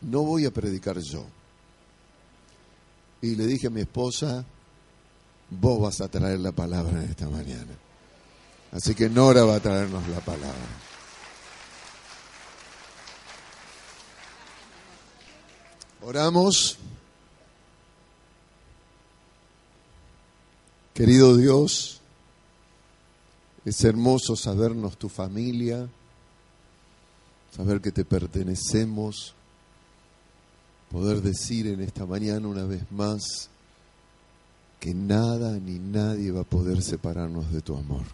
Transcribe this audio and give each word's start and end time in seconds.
No 0.00 0.22
voy 0.22 0.46
a 0.46 0.50
predicar 0.50 0.98
yo. 0.98 1.24
Y 3.20 3.34
le 3.34 3.46
dije 3.46 3.66
a 3.66 3.70
mi 3.70 3.80
esposa, 3.80 4.44
vos 5.50 5.80
vas 5.80 6.00
a 6.00 6.08
traer 6.08 6.38
la 6.38 6.52
palabra 6.52 7.02
en 7.02 7.10
esta 7.10 7.28
mañana. 7.28 7.74
Así 8.70 8.94
que 8.94 9.08
Nora 9.08 9.44
va 9.44 9.56
a 9.56 9.60
traernos 9.60 10.06
la 10.08 10.20
palabra. 10.20 10.54
Oramos. 16.02 16.78
Querido 20.94 21.36
Dios, 21.36 22.00
es 23.64 23.84
hermoso 23.84 24.34
sabernos 24.34 24.96
tu 24.96 25.08
familia, 25.08 25.88
saber 27.54 27.80
que 27.80 27.92
te 27.92 28.04
pertenecemos 28.04 29.34
poder 30.90 31.22
decir 31.22 31.66
en 31.66 31.80
esta 31.80 32.06
mañana 32.06 32.48
una 32.48 32.64
vez 32.64 32.90
más 32.90 33.50
que 34.80 34.94
nada 34.94 35.58
ni 35.58 35.78
nadie 35.78 36.30
va 36.30 36.42
a 36.42 36.44
poder 36.44 36.82
separarnos 36.82 37.52
de 37.52 37.60
tu 37.60 37.76
amor. 37.76 38.04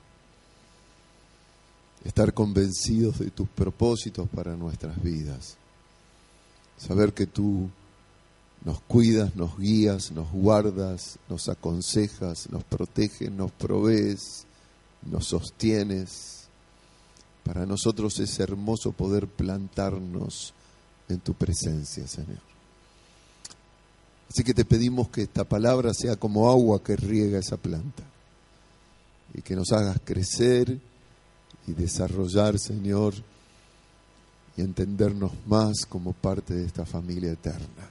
Estar 2.05 2.34
convencidos 2.34 3.19
de 3.19 3.30
tus 3.30 3.48
propósitos 3.48 4.28
para 4.28 4.56
nuestras 4.56 5.02
vidas. 5.02 5.56
Saber 6.77 7.12
que 7.12 7.27
tú 7.27 7.70
nos 8.64 8.80
cuidas, 8.80 9.36
nos 9.36 9.58
guías, 9.58 10.11
nos 10.11 10.30
guardas, 10.33 11.19
nos 11.28 11.48
aconsejas, 11.48 12.50
nos 12.50 12.64
proteges, 12.64 13.30
nos 13.30 13.52
provees, 13.52 14.47
nos 15.02 15.27
sostienes. 15.27 16.48
Para 17.42 17.67
nosotros 17.67 18.19
es 18.20 18.39
hermoso 18.41 18.92
poder 18.92 19.27
plantarnos 19.28 20.55
en 21.08 21.20
tu 21.20 21.34
presencia, 21.34 22.06
Señor. 22.06 22.53
Así 24.28 24.42
que 24.42 24.55
te 24.55 24.64
pedimos 24.64 25.08
que 25.08 25.22
esta 25.22 25.44
palabra 25.44 25.92
sea 25.94 26.17
como 26.17 26.50
agua 26.50 26.83
que 26.83 26.97
riega 26.97 27.39
esa 27.39 27.56
planta 27.56 28.03
y 29.33 29.42
que 29.42 29.56
nos 29.56 29.72
hagas 29.72 29.98
crecer 30.05 30.78
y 31.67 31.72
desarrollar, 31.72 32.58
Señor, 32.58 33.14
y 34.56 34.62
entendernos 34.62 35.33
más 35.47 35.86
como 35.89 36.12
parte 36.12 36.55
de 36.55 36.64
esta 36.64 36.84
familia 36.84 37.33
eterna. 37.33 37.91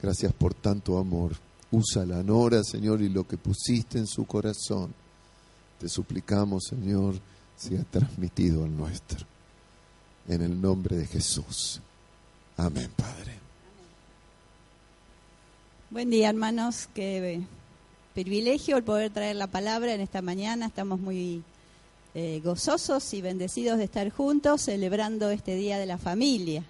Gracias 0.00 0.32
por 0.32 0.54
tanto 0.54 0.98
amor. 0.98 1.32
Usa 1.72 2.04
la 2.06 2.22
Nora, 2.22 2.64
Señor, 2.64 3.02
y 3.02 3.08
lo 3.08 3.26
que 3.26 3.36
pusiste 3.36 3.98
en 3.98 4.06
su 4.06 4.24
corazón. 4.26 4.92
Te 5.78 5.88
suplicamos, 5.88 6.64
Señor, 6.68 7.16
sea 7.56 7.84
transmitido 7.84 8.64
al 8.64 8.76
nuestro. 8.76 9.26
En 10.28 10.42
el 10.42 10.60
nombre 10.60 10.96
de 10.96 11.06
Jesús. 11.06 11.80
Amén, 12.56 12.90
Padre. 12.96 13.39
Buen 15.92 16.08
día, 16.08 16.28
hermanos. 16.28 16.88
Qué 16.94 17.40
privilegio 18.14 18.76
el 18.76 18.84
poder 18.84 19.10
traer 19.10 19.34
la 19.34 19.48
palabra 19.48 19.92
en 19.92 20.00
esta 20.00 20.22
mañana. 20.22 20.66
Estamos 20.66 21.00
muy 21.00 21.42
eh, 22.14 22.40
gozosos 22.44 23.12
y 23.12 23.20
bendecidos 23.20 23.76
de 23.76 23.84
estar 23.86 24.08
juntos 24.10 24.62
celebrando 24.62 25.30
este 25.30 25.56
Día 25.56 25.80
de 25.80 25.86
la 25.86 25.98
Familia. 25.98 26.62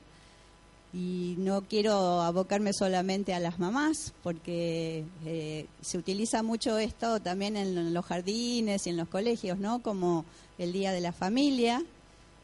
Y 0.94 1.34
no 1.36 1.60
quiero 1.68 2.22
abocarme 2.22 2.72
solamente 2.72 3.34
a 3.34 3.40
las 3.40 3.58
mamás, 3.58 4.14
porque 4.22 5.04
eh, 5.26 5.66
se 5.82 5.98
utiliza 5.98 6.42
mucho 6.42 6.78
esto 6.78 7.20
también 7.20 7.58
en 7.58 7.92
los 7.92 8.06
jardines 8.06 8.86
y 8.86 8.88
en 8.88 8.96
los 8.96 9.08
colegios, 9.08 9.58
¿no? 9.58 9.82
Como 9.82 10.24
el 10.56 10.72
Día 10.72 10.92
de 10.92 11.02
la 11.02 11.12
Familia. 11.12 11.84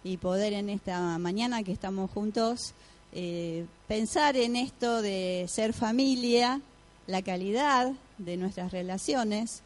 Y 0.04 0.19
poder 0.19 0.53
en 0.53 0.69
esta 0.69 1.16
mañana 1.16 1.62
que 1.62 1.72
estamos 1.72 2.10
juntos 2.10 2.75
eh, 3.19 3.65
pensar 3.88 4.37
en 4.37 4.56
esto 4.56 5.00
de 5.00 5.47
ser 5.49 5.72
familia, 5.72 6.60
la 7.06 7.22
calidad 7.22 7.93
de 8.19 8.37
nuestras 8.37 8.72
relaciones. 8.72 9.62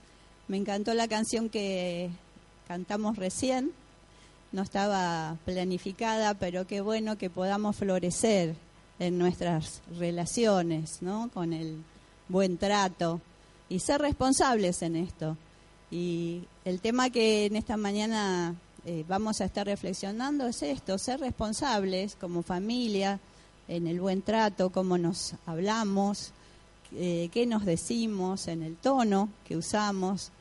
Me 0.46 0.56
encantó 0.56 0.94
la 0.94 1.08
canción 1.08 1.48
que 1.48 2.10
cantamos 2.68 3.16
recién, 3.16 3.72
no 4.52 4.62
estaba 4.62 5.36
planificada, 5.44 6.34
pero 6.34 6.68
qué 6.68 6.80
bueno 6.80 7.18
que 7.18 7.28
podamos 7.28 7.74
florecer 7.74 8.54
en 9.00 9.18
nuestras 9.18 9.82
relaciones, 9.98 11.02
¿no? 11.02 11.28
Con 11.34 11.52
el 11.52 11.82
buen 12.28 12.56
trato 12.56 13.20
y 13.68 13.80
ser 13.80 14.00
responsables 14.00 14.80
en 14.82 14.94
esto. 14.94 15.36
Y 15.90 16.44
el 16.64 16.80
tema 16.80 17.10
que 17.10 17.46
en 17.46 17.56
esta 17.56 17.76
mañana 17.76 18.54
eh, 18.84 19.04
vamos 19.08 19.40
a 19.40 19.46
estar 19.46 19.66
reflexionando 19.66 20.46
es 20.46 20.62
esto, 20.62 20.98
ser 20.98 21.18
responsables 21.18 22.14
como 22.14 22.44
familia, 22.44 23.18
en 23.70 23.86
el 23.86 24.00
buen 24.00 24.20
trato, 24.22 24.70
cómo 24.70 24.98
nos 24.98 25.34
hablamos, 25.46 26.32
eh, 26.92 27.28
qué 27.32 27.46
nos 27.46 27.64
decimos, 27.64 28.48
en 28.48 28.64
el 28.64 28.76
tono 28.76 29.28
que 29.46 29.56
usamos. 29.56 30.32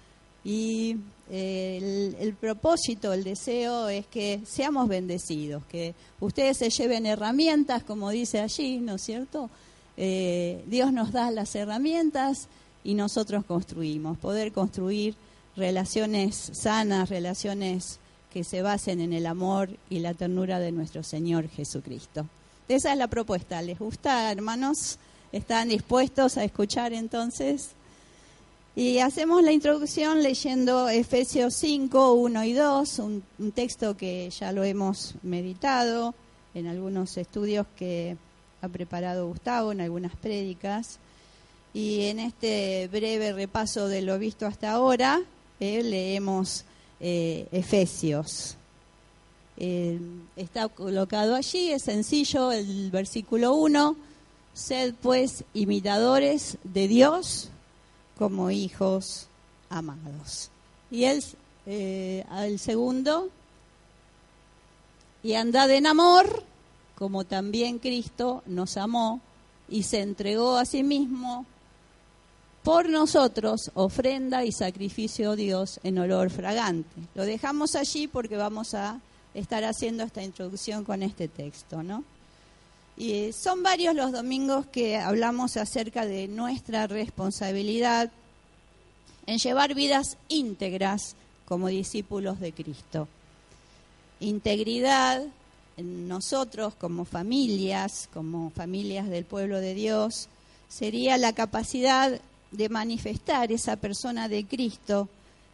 Y 0.43 0.97
eh, 1.29 2.15
el, 2.19 2.33
propósito, 2.33 3.13
el 3.13 3.23
deseo 3.23 3.87
es 3.87 4.07
que 4.07 4.41
seamos 4.45 4.87
bendecidos, 4.87 5.63
que 5.65 5.93
ustedes 6.19 6.57
se 6.57 6.71
lleven 6.71 7.05
herramientas, 7.05 7.83
como 7.83 8.09
dice 8.09 8.39
allí, 8.39 8.77
¿no 8.77 8.95
es 8.95 9.03
cierto? 9.03 9.51
Eh, 9.95 10.63
Dios 10.65 10.91
nos 10.91 11.11
da 11.11 11.29
las 11.29 11.53
herramientas 11.53 12.47
y 12.83 12.95
nosotros 12.95 13.45
construimos, 13.45 14.17
poder 14.17 14.51
construir 14.51 15.13
relaciones 15.55 16.35
sanas, 16.53 17.09
relaciones 17.09 17.99
que 18.33 18.43
se 18.43 18.63
basen 18.63 19.01
en 19.01 19.13
el 19.13 19.27
amor 19.27 19.69
y 19.87 19.99
la 19.99 20.15
ternura 20.15 20.59
de 20.59 20.71
nuestro 20.71 21.03
Señor 21.03 21.47
Jesucristo. 21.47 22.25
Esa 22.69 22.91
es 22.91 22.99
la 22.99 23.07
propuesta. 23.07 23.63
¿Les 23.63 23.79
gusta, 23.79 24.31
hermanos? 24.31 24.99
¿Están 25.31 25.69
dispuestos 25.69 26.37
a 26.37 26.43
escuchar 26.43 26.93
entonces? 26.93 27.71
Y 28.75 28.99
hacemos 28.99 29.41
la 29.41 29.51
introducción 29.51 30.21
leyendo 30.21 30.87
Efesios 30.87 31.55
5, 31.55 32.13
1 32.13 32.43
y 32.43 32.53
2, 32.53 32.99
un, 32.99 33.23
texto 33.55 33.97
que 33.97 34.29
ya 34.29 34.51
lo 34.51 34.63
hemos 34.63 35.15
meditado 35.23 36.13
en 36.53 36.67
algunos 36.67 37.17
estudios 37.17 37.65
que 37.75 38.17
ha 38.61 38.67
preparado 38.67 39.27
Gustavo, 39.27 39.71
en 39.71 39.81
algunas 39.81 40.15
prédicas. 40.15 40.99
Y 41.73 42.01
en 42.03 42.19
este 42.19 42.87
breve 42.91 43.33
repaso 43.33 43.87
de 43.87 44.03
lo 44.03 44.19
visto 44.19 44.45
hasta 44.45 44.73
ahora, 44.73 45.19
eh, 45.59 45.81
leemos 45.81 46.65
eh, 46.99 47.47
Efesios. 47.51 48.58
Eh, 49.61 49.99
está 50.37 50.69
colocado 50.69 51.35
allí, 51.35 51.71
es 51.71 51.83
sencillo, 51.83 52.53
el 52.53 52.91
versículo 52.91 53.55
1, 53.55 53.97
sed 54.53 54.93
pues 55.01 55.43
imitadores 55.53 56.57
de 56.63 56.87
Dios 56.87 57.49
como 58.17 58.51
hijos 58.51 59.27
amados. 59.69 60.49
Y 60.89 61.03
el, 61.03 61.21
eh, 61.65 62.23
al 62.29 62.57
segundo, 62.57 63.29
y 65.23 65.33
andad 65.33 65.69
en 65.71 65.87
amor, 65.87 66.43
como 66.95 67.25
también 67.25 67.79
Cristo 67.79 68.43
nos 68.45 68.77
amó 68.77 69.19
y 69.67 69.83
se 69.83 69.99
entregó 69.99 70.55
a 70.55 70.63
sí 70.63 70.83
mismo 70.83 71.45
por 72.63 72.89
nosotros, 72.89 73.71
ofrenda 73.73 74.45
y 74.45 74.53
sacrificio 74.53 75.31
a 75.31 75.35
Dios 75.35 75.81
en 75.83 75.97
olor 75.97 76.29
fragante. 76.29 76.95
Lo 77.13 77.25
dejamos 77.25 77.75
allí 77.75 78.07
porque 78.07 78.37
vamos 78.37 78.73
a 78.73 79.01
estar 79.33 79.63
haciendo 79.63 80.03
esta 80.03 80.23
introducción 80.23 80.83
con 80.83 81.03
este 81.03 81.27
texto, 81.27 81.83
¿no? 81.83 82.03
Y 82.97 83.31
son 83.31 83.63
varios 83.63 83.95
los 83.95 84.11
domingos 84.11 84.65
que 84.65 84.97
hablamos 84.97 85.55
acerca 85.57 86.05
de 86.05 86.27
nuestra 86.27 86.87
responsabilidad 86.87 88.11
en 89.25 89.37
llevar 89.37 89.73
vidas 89.73 90.17
íntegras 90.27 91.15
como 91.45 91.67
discípulos 91.67 92.39
de 92.39 92.51
Cristo. 92.51 93.07
Integridad 94.19 95.23
en 95.77 96.07
nosotros 96.09 96.73
como 96.75 97.05
familias, 97.05 98.09
como 98.13 98.49
familias 98.49 99.07
del 99.09 99.23
pueblo 99.23 99.61
de 99.61 99.73
Dios, 99.75 100.27
sería 100.67 101.17
la 101.17 101.33
capacidad 101.33 102.19
de 102.51 102.69
manifestar 102.69 103.51
esa 103.51 103.77
persona 103.77 104.27
de 104.27 104.45
Cristo 104.45 105.07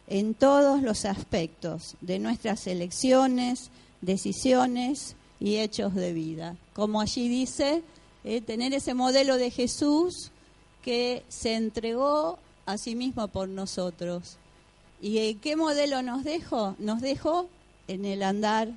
en 0.08 0.34
todos 0.34 0.82
los 0.82 1.04
aspectos 1.04 1.96
de 2.00 2.18
nuestras 2.18 2.66
elecciones, 2.66 3.70
decisiones 4.00 5.16
y 5.40 5.56
hechos 5.56 5.94
de 5.94 6.12
vida. 6.12 6.56
Como 6.74 7.00
allí 7.00 7.28
dice, 7.28 7.82
eh, 8.24 8.40
tener 8.40 8.72
ese 8.74 8.94
modelo 8.94 9.36
de 9.36 9.50
Jesús 9.50 10.30
que 10.82 11.24
se 11.28 11.54
entregó 11.54 12.38
a 12.66 12.78
sí 12.78 12.94
mismo 12.94 13.28
por 13.28 13.48
nosotros. 13.48 14.36
¿Y 15.00 15.34
qué 15.36 15.56
modelo 15.56 16.02
nos 16.02 16.24
dejó? 16.24 16.74
Nos 16.78 17.00
dejó 17.00 17.48
en 17.88 18.04
el 18.04 18.22
andar 18.22 18.70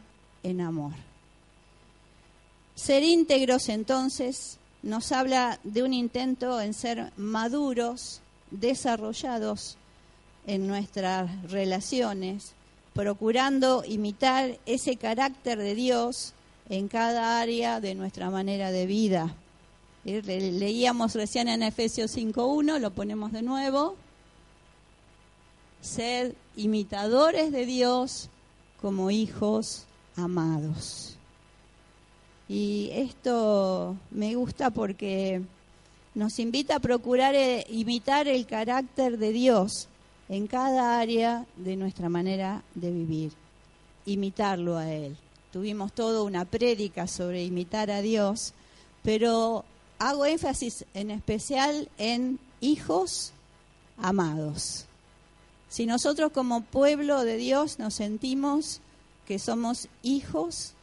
en 0.44 0.62
amor. 0.62 0.94
Ser 2.76 3.04
íntegros 3.04 3.70
entonces 3.70 4.58
nos 4.84 5.12
habla 5.12 5.60
de 5.64 5.84
un 5.84 5.94
intento 5.94 6.62
en 6.62 6.74
ser 6.74 7.12
maduros, 7.18 8.22
desarrollados 8.52 9.78
en 10.48 10.68
nuestras 10.68 11.30
relaciones, 11.50 12.54
procurando 12.94 13.84
imitar 13.86 14.58
ese 14.66 14.96
carácter 14.98 15.60
de 15.60 15.76
Dios 15.76 16.34
en 16.70 16.88
cada 16.88 17.40
área 17.40 17.80
de 17.80 17.96
nuestra 17.96 18.30
manera 18.30 18.72
de 18.72 18.86
vida. 18.86 19.36
Leíamos 20.06 21.14
recién 21.14 21.50
en 21.50 21.62
Efesios 21.62 22.16
5.1, 22.16 22.80
lo 22.80 22.92
ponemos 22.92 23.32
de 23.32 23.42
nuevo. 23.42 23.96
Ser 25.82 26.36
imitadores 26.56 27.52
de 27.52 27.66
Dios 27.66 28.30
como 28.82 29.12
hijos 29.12 29.86
amados. 30.16 31.18
Y 32.48 32.90
esto 32.94 33.96
me 34.10 34.36
gusta 34.36 34.72
porque 34.72 35.42
nos 36.16 36.40
invita 36.40 36.78
a 36.78 36.80
procurar 36.80 37.36
eh, 37.36 37.66
imitar 37.70 38.28
el 38.28 38.46
carácter 38.48 39.18
de 39.18 39.32
Dios 39.32 39.89
en 40.30 40.48
cada 40.48 41.00
área 41.00 41.46
de 41.58 41.76
nuestra 41.76 42.08
manera 42.08 42.64
de 42.76 42.92
vivir, 42.92 43.34
imitarlo 44.06 44.78
a 44.78 44.90
Él. 44.90 45.18
Tuvimos 45.52 45.92
toda 45.92 46.22
una 46.22 46.46
prédica 46.46 47.08
sobre 47.08 47.44
imitar 47.44 47.90
a 47.90 48.02
Dios, 48.02 48.54
pero 49.04 49.66
hago 49.98 50.26
énfasis 50.26 50.86
en 50.94 51.10
especial 51.10 51.90
en 51.98 52.40
hijos 52.62 53.34
amados. 53.98 54.86
Si 55.70 55.86
nosotros 55.86 56.32
como 56.32 56.62
pueblo 56.62 57.24
de 57.26 57.38
Dios 57.38 57.80
nos 57.80 57.96
sentimos 57.96 58.82
que 59.28 59.40
somos 59.40 59.88
hijos 60.04 60.74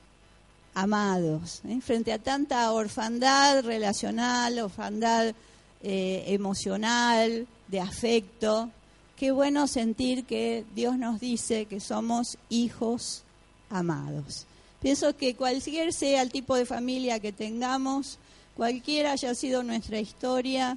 amados, 0.75 1.61
¿eh? 1.69 1.81
frente 1.81 2.13
a 2.13 2.19
tanta 2.19 2.71
orfandad 2.73 3.65
relacional, 3.65 4.59
orfandad 4.59 5.35
eh, 5.83 6.25
emocional, 6.27 7.47
de 7.69 7.81
afecto. 7.81 8.71
Qué 9.17 9.31
bueno 9.31 9.67
sentir 9.67 10.25
que 10.27 10.67
Dios 10.75 10.99
nos 10.99 11.21
dice 11.21 11.65
que 11.65 11.81
somos 11.81 12.37
hijos 12.51 13.23
amados. 13.71 14.47
Pienso 14.83 15.17
que 15.17 15.35
cualquier 15.35 15.95
sea 15.95 16.21
el 16.21 16.31
tipo 16.31 16.55
de 16.55 16.67
familia 16.67 17.19
que 17.19 17.33
tengamos, 17.33 18.19
cualquiera 18.57 19.13
haya 19.13 19.35
sido 19.35 19.63
nuestra 19.63 20.01
historia, 20.01 20.77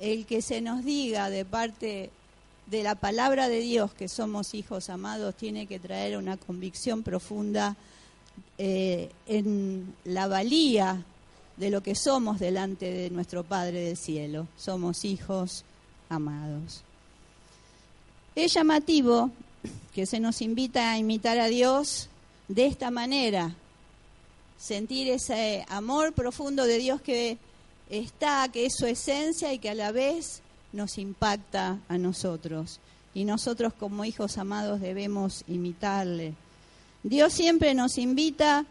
el 0.00 0.24
que 0.24 0.40
se 0.40 0.62
nos 0.62 0.82
diga 0.82 1.28
de 1.28 1.44
parte 1.44 2.10
de 2.66 2.82
la 2.82 2.94
palabra 2.94 3.50
de 3.50 3.60
Dios 3.60 3.92
que 3.92 4.08
somos 4.08 4.54
hijos 4.54 4.88
amados 4.88 5.34
tiene 5.34 5.66
que 5.66 5.78
traer 5.78 6.16
una 6.16 6.38
convicción 6.38 7.02
profunda 7.02 7.76
eh, 8.56 9.10
en 9.26 9.94
la 10.04 10.26
valía 10.26 11.04
de 11.58 11.70
lo 11.70 11.82
que 11.82 11.94
somos 11.94 12.40
delante 12.40 12.90
de 12.90 13.10
nuestro 13.10 13.44
Padre 13.44 13.80
del 13.80 13.96
Cielo. 13.98 14.48
Somos 14.56 15.04
hijos 15.04 15.64
amados. 16.08 16.82
Es 18.34 18.52
llamativo 18.54 19.30
que 19.94 20.06
se 20.06 20.18
nos 20.18 20.42
invita 20.42 20.90
a 20.90 20.98
imitar 20.98 21.38
a 21.38 21.46
Dios 21.46 22.08
de 22.48 22.66
esta 22.66 22.90
manera, 22.90 23.54
sentir 24.58 25.08
ese 25.08 25.64
amor 25.68 26.12
profundo 26.14 26.64
de 26.64 26.78
Dios 26.78 27.00
que 27.00 27.38
está, 27.90 28.48
que 28.52 28.66
es 28.66 28.74
su 28.74 28.86
esencia 28.86 29.52
y 29.52 29.60
que 29.60 29.70
a 29.70 29.74
la 29.74 29.92
vez 29.92 30.42
nos 30.72 30.98
impacta 30.98 31.78
a 31.88 31.96
nosotros. 31.96 32.80
Y 33.14 33.24
nosotros 33.24 33.72
como 33.72 34.04
hijos 34.04 34.36
amados 34.36 34.80
debemos 34.80 35.44
imitarle. 35.46 36.34
Dios 37.04 37.32
siempre 37.32 37.72
nos 37.74 37.98
invita 37.98 38.66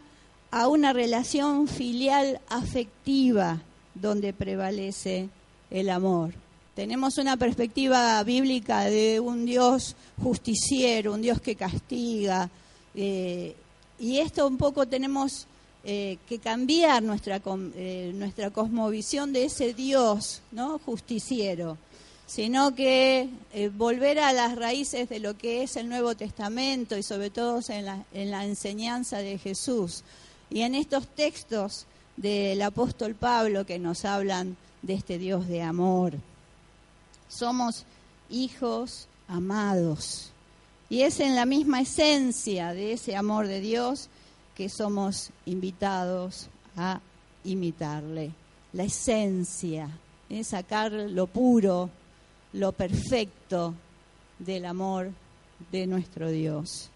a 0.50 0.68
una 0.68 0.92
relación 0.92 1.68
filial 1.68 2.38
afectiva 2.50 3.62
donde 3.94 4.34
prevalece 4.34 5.30
el 5.70 5.88
amor. 5.88 6.43
Tenemos 6.74 7.18
una 7.18 7.36
perspectiva 7.36 8.22
bíblica 8.24 8.84
de 8.86 9.20
un 9.20 9.46
Dios 9.46 9.94
justiciero, 10.20 11.12
un 11.12 11.22
Dios 11.22 11.40
que 11.40 11.54
castiga, 11.54 12.50
eh, 12.96 13.54
y 13.98 14.18
esto 14.18 14.46
un 14.46 14.56
poco 14.56 14.86
tenemos 14.86 15.46
eh, 15.84 16.18
que 16.28 16.38
cambiar 16.38 17.02
nuestra, 17.02 17.40
eh, 17.76 18.12
nuestra 18.14 18.50
cosmovisión 18.50 19.32
de 19.32 19.44
ese 19.44 19.74
Dios 19.74 20.42
justiciero 20.84 21.78
sino 22.26 22.74
que 22.74 23.28
volver 23.76 24.18
a 24.18 24.32
las 24.32 24.56
raíces 24.56 25.10
de 25.10 25.20
lo 25.20 25.36
que 25.36 25.62
es 25.62 25.76
el 25.76 25.90
Nuevo 25.90 26.14
Testamento 26.14 26.96
y 26.96 27.02
sobre 27.02 27.28
todo 27.28 27.60
en 27.68 28.30
la 28.30 28.44
enseñanza 28.46 29.18
de 29.18 29.36
Jesús. 29.36 30.04
Y 30.48 30.62
en 30.62 30.74
estos 30.74 31.06
textos 31.06 31.84
del 32.16 32.62
apóstol 32.62 33.14
Pablo 33.14 33.66
que 33.66 33.78
nos 33.78 34.06
hablan 34.06 34.56
de 34.80 34.94
este 34.94 35.18
Dios 35.18 35.46
de 35.48 35.60
amor. 35.60 36.14
Somos 37.34 37.84
hijos 38.30 39.08
amados. 39.26 40.30
Y 40.88 41.02
es 41.02 41.18
en 41.20 41.34
la 41.34 41.46
misma 41.46 41.80
esencia 41.80 42.72
de 42.72 42.92
ese 42.92 43.16
amor 43.16 43.46
de 43.46 43.60
Dios 43.60 44.08
que 44.54 44.68
somos 44.68 45.30
invitados 45.46 46.48
a 46.76 47.00
imitarle. 47.42 48.30
La 48.72 48.84
esencia, 48.84 49.88
es 50.28 50.48
sacar 50.48 50.92
lo 50.92 51.26
puro, 51.26 51.90
lo 52.52 52.72
perfecto 52.72 53.74
del 54.38 54.64
amor 54.64 55.10
de 55.72 55.86
nuestro 55.86 56.30
Dios. 56.30 56.88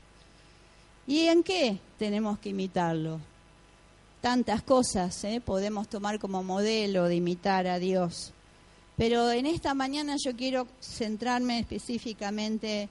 ¿Y 1.07 1.27
en 1.27 1.43
qué 1.43 1.79
tenemos 1.99 2.39
que 2.39 2.51
imitarlo? 2.51 3.19
Tantas 4.21 4.63
cosas 4.63 5.25
¿eh? 5.25 5.41
podemos 5.45 5.89
tomar 5.89 6.19
como 6.19 6.43
modelo 6.43 7.05
de 7.05 7.17
imitar 7.17 7.67
a 7.67 7.79
Dios. 7.79 8.33
Pero 8.99 9.31
en 9.31 9.47
esta 9.47 9.75
mañana 9.75 10.17
yo 10.23 10.35
quiero 10.35 10.67
centrarme 10.81 11.61
específicamente 11.61 12.89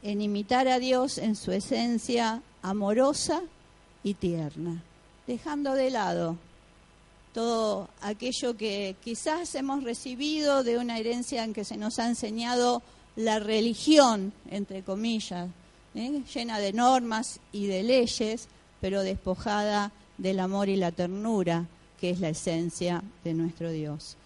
en 0.00 0.22
imitar 0.22 0.68
a 0.68 0.78
Dios 0.78 1.18
en 1.18 1.34
su 1.34 1.50
esencia 1.50 2.40
amorosa 2.62 3.42
y 4.04 4.14
tierna, 4.14 4.82
dejando 5.26 5.74
de 5.74 5.90
lado 5.90 6.38
todo 7.34 7.88
aquello 8.00 8.56
que 8.56 8.94
quizás 9.02 9.54
hemos 9.56 9.82
recibido 9.82 10.62
de 10.62 10.78
una 10.78 10.98
herencia 10.98 11.42
en 11.42 11.52
que 11.52 11.64
se 11.64 11.76
nos 11.76 11.98
ha 11.98 12.06
enseñado 12.06 12.80
la 13.16 13.40
religión, 13.40 14.32
entre 14.50 14.82
comillas, 14.82 15.48
¿eh? 15.96 16.22
llena 16.32 16.60
de 16.60 16.72
normas 16.72 17.40
y 17.52 17.66
de 17.66 17.82
leyes, 17.82 18.46
pero 18.80 19.02
despojada 19.02 19.90
del 20.16 20.38
amor 20.38 20.68
y 20.68 20.76
la 20.76 20.92
ternura, 20.92 21.66
que 22.00 22.10
es 22.10 22.20
la 22.20 22.28
esencia 22.30 23.02
de 23.24 23.34
nuestro 23.34 23.70
Dios. 23.70 24.16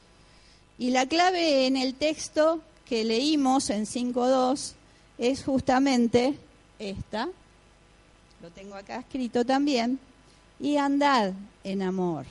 Y 0.78 0.90
la 0.90 1.06
clave 1.06 1.66
en 1.66 1.76
el 1.76 1.94
texto 1.94 2.60
que 2.84 3.04
leímos 3.04 3.70
en 3.70 3.86
5.2 3.86 4.72
es 5.18 5.44
justamente 5.44 6.36
esta, 6.78 7.28
lo 8.42 8.50
tengo 8.50 8.74
acá 8.74 8.98
escrito 8.98 9.44
también, 9.44 9.98
y 10.60 10.76
andad 10.76 11.32
en 11.62 11.82
amor. 11.82 12.26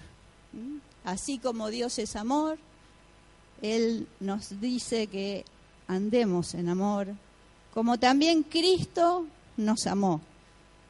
Así 1.04 1.38
como 1.38 1.70
Dios 1.70 1.98
es 2.00 2.16
amor, 2.16 2.58
Él 3.62 4.08
nos 4.20 4.60
dice 4.62 5.08
que 5.08 5.46
andemos 5.88 6.54
en 6.54 6.70
amor, 6.70 7.08
como 7.74 7.98
también 7.98 8.44
Cristo 8.44 9.26
nos 9.58 9.88
amó 9.88 10.22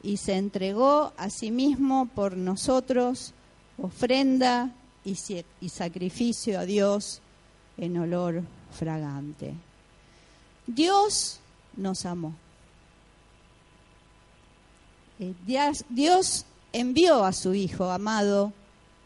y 0.02 0.18
se 0.18 0.34
entregó 0.34 1.12
a 1.16 1.30
sí 1.30 1.50
mismo 1.50 2.06
por 2.14 2.36
nosotros, 2.36 3.32
ofrenda 3.78 4.70
y, 5.04 5.16
sacrificio 5.68 6.60
a 6.60 6.66
Dios 6.66 7.22
en 7.76 7.98
olor 7.98 8.42
fragante. 8.72 9.54
Dios 10.66 11.40
nos 11.76 12.06
amó. 12.06 12.34
Eh, 15.18 15.34
Dios 15.88 16.46
envió 16.72 17.24
a 17.24 17.32
su 17.32 17.54
Hijo 17.54 17.90
amado 17.90 18.52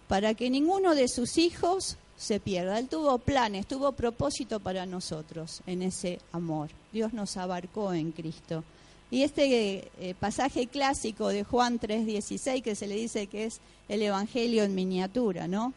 para 0.09 0.35
que 0.35 0.51
ninguno 0.51 0.95
de 0.95 1.09
sus 1.09 1.39
hijos 1.39 1.97
se 2.17 2.41
pierda. 2.41 2.79
Él 2.79 2.89
tuvo 2.89 3.19
planes, 3.19 3.67
tuvo 3.67 3.93
propósito 3.93 4.59
para 4.61 4.87
nosotros 4.87 5.63
en 5.67 5.83
ese 5.83 6.19
amor. 6.33 6.71
Dios 6.93 7.13
nos 7.13 7.37
abarcó 7.37 7.93
en 7.93 8.13
Cristo. 8.13 8.65
Y 9.11 9.23
este 9.23 9.91
eh, 10.01 10.15
pasaje 10.19 10.67
clásico 10.67 11.29
de 11.29 11.45
Juan 11.45 11.79
3:16 11.79 12.63
que 12.63 12.75
se 12.75 12.87
le 12.87 12.97
dice 12.97 13.27
que 13.27 13.45
es 13.45 13.61
el 13.89 14.03
Evangelio 14.03 14.65
en 14.65 14.75
miniatura, 14.75 15.49
¿no? 15.49 15.73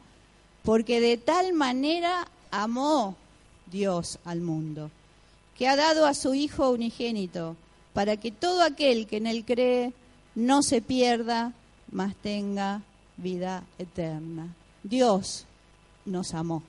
Porque 0.63 0.99
de 0.99 1.17
tal 1.17 1.53
manera 1.53 2.27
amó 2.51 3.15
Dios 3.71 4.19
al 4.25 4.41
mundo, 4.41 4.91
que 5.57 5.67
ha 5.67 5.75
dado 5.75 6.05
a 6.05 6.13
su 6.13 6.33
Hijo 6.33 6.69
unigénito, 6.69 7.55
para 7.93 8.17
que 8.17 8.31
todo 8.31 8.61
aquel 8.61 9.07
que 9.07 9.17
en 9.17 9.27
él 9.27 9.43
cree 9.45 9.93
no 10.35 10.61
se 10.61 10.81
pierda, 10.81 11.53
mas 11.91 12.15
tenga 12.15 12.81
vida 13.17 13.63
eterna. 13.77 14.53
Dios 14.83 15.45
nos 16.05 16.33
amó. 16.33 16.63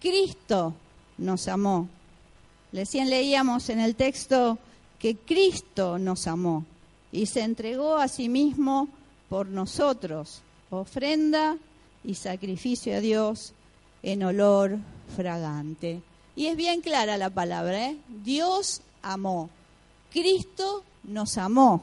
Cristo 0.00 0.74
nos 1.18 1.48
amó. 1.48 1.88
Recién 2.72 3.10
leíamos 3.10 3.68
en 3.68 3.80
el 3.80 3.94
texto 3.94 4.58
que 4.98 5.16
Cristo 5.16 5.98
nos 5.98 6.26
amó 6.26 6.64
y 7.12 7.26
se 7.26 7.42
entregó 7.42 7.96
a 7.96 8.08
sí 8.08 8.28
mismo 8.28 8.88
por 9.28 9.46
nosotros, 9.46 10.42
ofrenda 10.70 11.56
y 12.04 12.14
sacrificio 12.14 12.96
a 12.96 13.00
Dios 13.00 13.52
en 14.02 14.22
olor 14.22 14.78
fragante. 15.16 16.00
Y 16.36 16.46
es 16.46 16.56
bien 16.56 16.80
clara 16.80 17.16
la 17.16 17.30
palabra, 17.30 17.88
¿eh? 17.90 17.96
Dios 18.24 18.82
amó, 19.02 19.50
Cristo 20.12 20.84
nos 21.04 21.38
amó. 21.38 21.82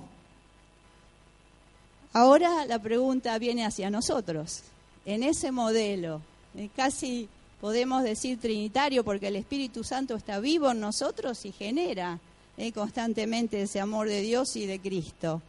Ahora 2.13 2.65
la 2.65 2.79
pregunta 2.79 3.37
viene 3.37 3.65
hacia 3.65 3.89
nosotros. 3.89 4.63
En 5.05 5.23
ese 5.23 5.51
modelo, 5.51 6.21
eh, 6.55 6.69
casi 6.75 7.29
podemos 7.61 8.03
decir 8.03 8.39
trinitario, 8.39 9.03
porque 9.03 9.27
el 9.27 9.35
Espíritu 9.35 9.83
Santo 9.83 10.15
está 10.15 10.39
vivo 10.39 10.71
en 10.71 10.79
nosotros 10.79 11.45
y 11.45 11.51
genera 11.51 12.19
eh, 12.57 12.71
constantemente 12.71 13.61
ese 13.61 13.79
amor 13.79 14.07
de 14.07 14.21
Dios 14.21 14.55
y 14.55 14.65
de 14.65 14.79
Cristo. 14.79 15.41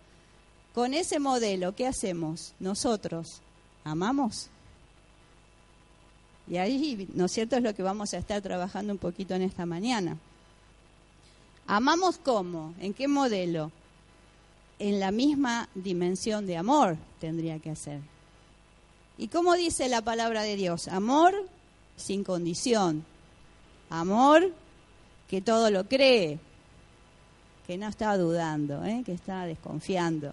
Con 0.75 0.95
ese 0.95 1.19
modelo, 1.19 1.75
¿qué 1.75 1.87
hacemos? 1.87 2.53
Nosotros 2.61 3.41
amamos. 3.85 4.51
Y 6.50 6.57
ahí, 6.57 7.09
¿no 7.14 7.26
es 7.26 7.33
cierto?, 7.33 7.57
es 7.57 7.62
lo 7.62 7.75
que 7.75 7.83
vamos 7.83 8.14
a 8.14 8.19
estar 8.19 8.40
trabajando 8.40 8.93
un 8.93 8.99
poquito 8.99 9.35
en 9.35 9.43
esta 9.43 9.67
mañana. 9.67 10.17
¿Amamos 11.67 12.19
cómo? 12.19 12.75
¿En 12.81 12.95
qué 12.95 13.09
modelo? 13.09 13.71
En 14.78 15.00
la 15.00 15.11
misma 15.11 15.69
dimensión 15.75 16.47
de 16.47 16.57
amor 16.57 16.97
tendría 17.21 17.59
que 17.59 17.76
ser. 17.76 18.00
¿Y 19.19 19.28
cómo 19.28 19.55
dice 19.55 19.88
la 19.88 20.00
palabra 20.02 20.43
de 20.43 20.57
Dios? 20.57 20.88
Amor 20.88 21.35
sin 21.97 22.25
condición. 22.25 23.05
Amor 23.90 24.52
que 25.28 25.43
todo 25.43 25.71
lo 25.71 25.85
cree, 25.85 26.38
que 27.67 27.76
no 27.76 27.88
está 27.88 28.17
dudando, 28.17 28.85
¿eh? 28.85 29.02
que 29.05 29.12
está 29.12 29.45
desconfiando. 29.45 30.33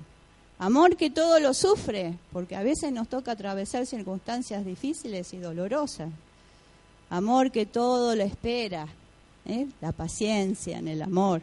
Amor 0.58 0.96
que 0.96 1.10
todo 1.10 1.40
lo 1.40 1.54
sufre, 1.54 2.18
porque 2.32 2.56
a 2.56 2.64
veces 2.64 2.92
nos 2.92 3.10
toca 3.10 3.34
atravesar 3.34 3.86
circunstancias 3.86 4.66
difíciles 4.66 5.34
y 5.34 5.38
dolorosas. 5.38 6.10
Amor 7.10 7.52
que 7.52 7.66
todo 7.66 8.16
lo 8.16 8.24
espera, 8.24 8.88
¿eh? 9.46 9.68
la 9.82 9.92
paciencia 9.92 10.78
en 10.78 10.88
el 10.88 11.02
amor. 11.02 11.42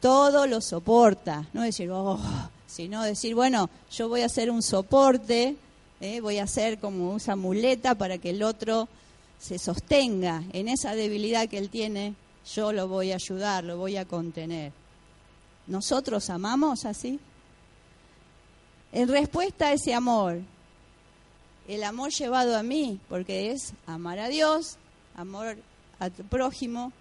Todo 0.00 0.46
lo 0.46 0.60
soporta, 0.60 1.48
no 1.52 1.62
decir, 1.62 1.90
oh, 1.90 2.20
sino 2.66 3.02
decir, 3.02 3.34
bueno, 3.34 3.68
yo 3.90 4.08
voy 4.08 4.20
a 4.20 4.26
hacer 4.26 4.50
un 4.50 4.62
soporte, 4.62 5.56
¿eh? 6.00 6.20
voy 6.20 6.38
a 6.38 6.44
hacer 6.44 6.78
como 6.78 7.16
esa 7.16 7.34
muleta 7.34 7.96
para 7.96 8.18
que 8.18 8.30
el 8.30 8.42
otro 8.44 8.88
se 9.40 9.58
sostenga 9.58 10.44
en 10.52 10.68
esa 10.68 10.94
debilidad 10.94 11.48
que 11.48 11.58
él 11.58 11.70
tiene, 11.70 12.14
yo 12.54 12.72
lo 12.72 12.86
voy 12.86 13.10
a 13.10 13.16
ayudar, 13.16 13.64
lo 13.64 13.78
voy 13.78 13.96
a 13.96 14.04
contener. 14.04 14.72
¿Nosotros 15.66 16.30
amamos 16.30 16.84
así? 16.84 17.18
En 18.94 19.08
respuesta 19.08 19.66
a 19.66 19.72
ese 19.72 19.92
amor, 19.92 20.40
el 21.66 21.82
amor 21.82 22.12
llevado 22.12 22.56
a 22.56 22.62
mí, 22.62 23.00
porque 23.08 23.50
es 23.50 23.74
amar 23.88 24.20
a 24.20 24.28
Dios, 24.28 24.76
amor 25.16 25.56
a 25.98 26.10
tu 26.10 26.22
prójimo, 26.22 26.92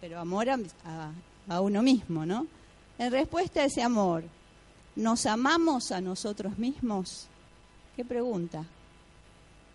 pero 0.00 0.18
amor 0.18 0.48
a, 0.48 1.60
uno 1.60 1.82
mismo, 1.82 2.24
¿no? 2.24 2.46
En 2.98 3.12
respuesta 3.12 3.60
a 3.60 3.64
ese 3.64 3.82
amor, 3.82 4.24
¿nos 4.96 5.26
amamos 5.26 5.92
a 5.92 6.00
nosotros 6.00 6.56
mismos? 6.56 7.26
¿Qué 7.96 8.02
pregunta? 8.02 8.64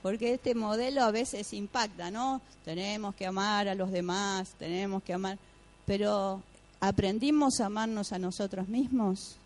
Porque 0.02 0.34
este 0.34 0.56
modelo 0.56 1.04
a 1.04 1.12
veces 1.12 1.54
impacta, 1.54 2.10
¿no? 2.10 2.42
Tenemos 2.66 3.14
que 3.14 3.28
amar 3.28 3.68
a 3.68 3.76
los 3.76 3.92
demás, 3.92 4.50
tenemos 4.58 5.04
que 5.04 5.14
amar, 5.14 5.38
pero 5.86 6.42
¿aprendimos 6.80 7.60
a 7.60 7.68
amarnos 7.68 8.14
a 8.14 8.18
nosotros 8.18 8.68
mismos? 8.68 9.38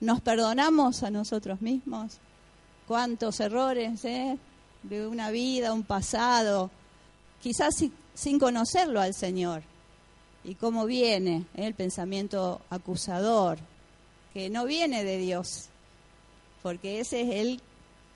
Nos 0.00 0.20
perdonamos 0.20 1.02
a 1.02 1.10
nosotros 1.10 1.60
mismos. 1.60 2.18
Cuántos 2.88 3.38
errores 3.40 4.04
¿eh? 4.04 4.38
de 4.82 5.06
una 5.06 5.30
vida, 5.30 5.72
un 5.72 5.84
pasado, 5.84 6.70
quizás 7.42 7.74
sin 8.14 8.38
conocerlo 8.38 9.00
al 9.00 9.14
Señor. 9.14 9.62
Y 10.42 10.54
cómo 10.54 10.86
viene 10.86 11.44
¿eh? 11.54 11.66
el 11.66 11.74
pensamiento 11.74 12.60
acusador, 12.70 13.58
que 14.32 14.48
no 14.48 14.64
viene 14.64 15.04
de 15.04 15.18
Dios, 15.18 15.66
porque 16.62 17.00
ese 17.00 17.22
es 17.22 17.28
el 17.40 17.60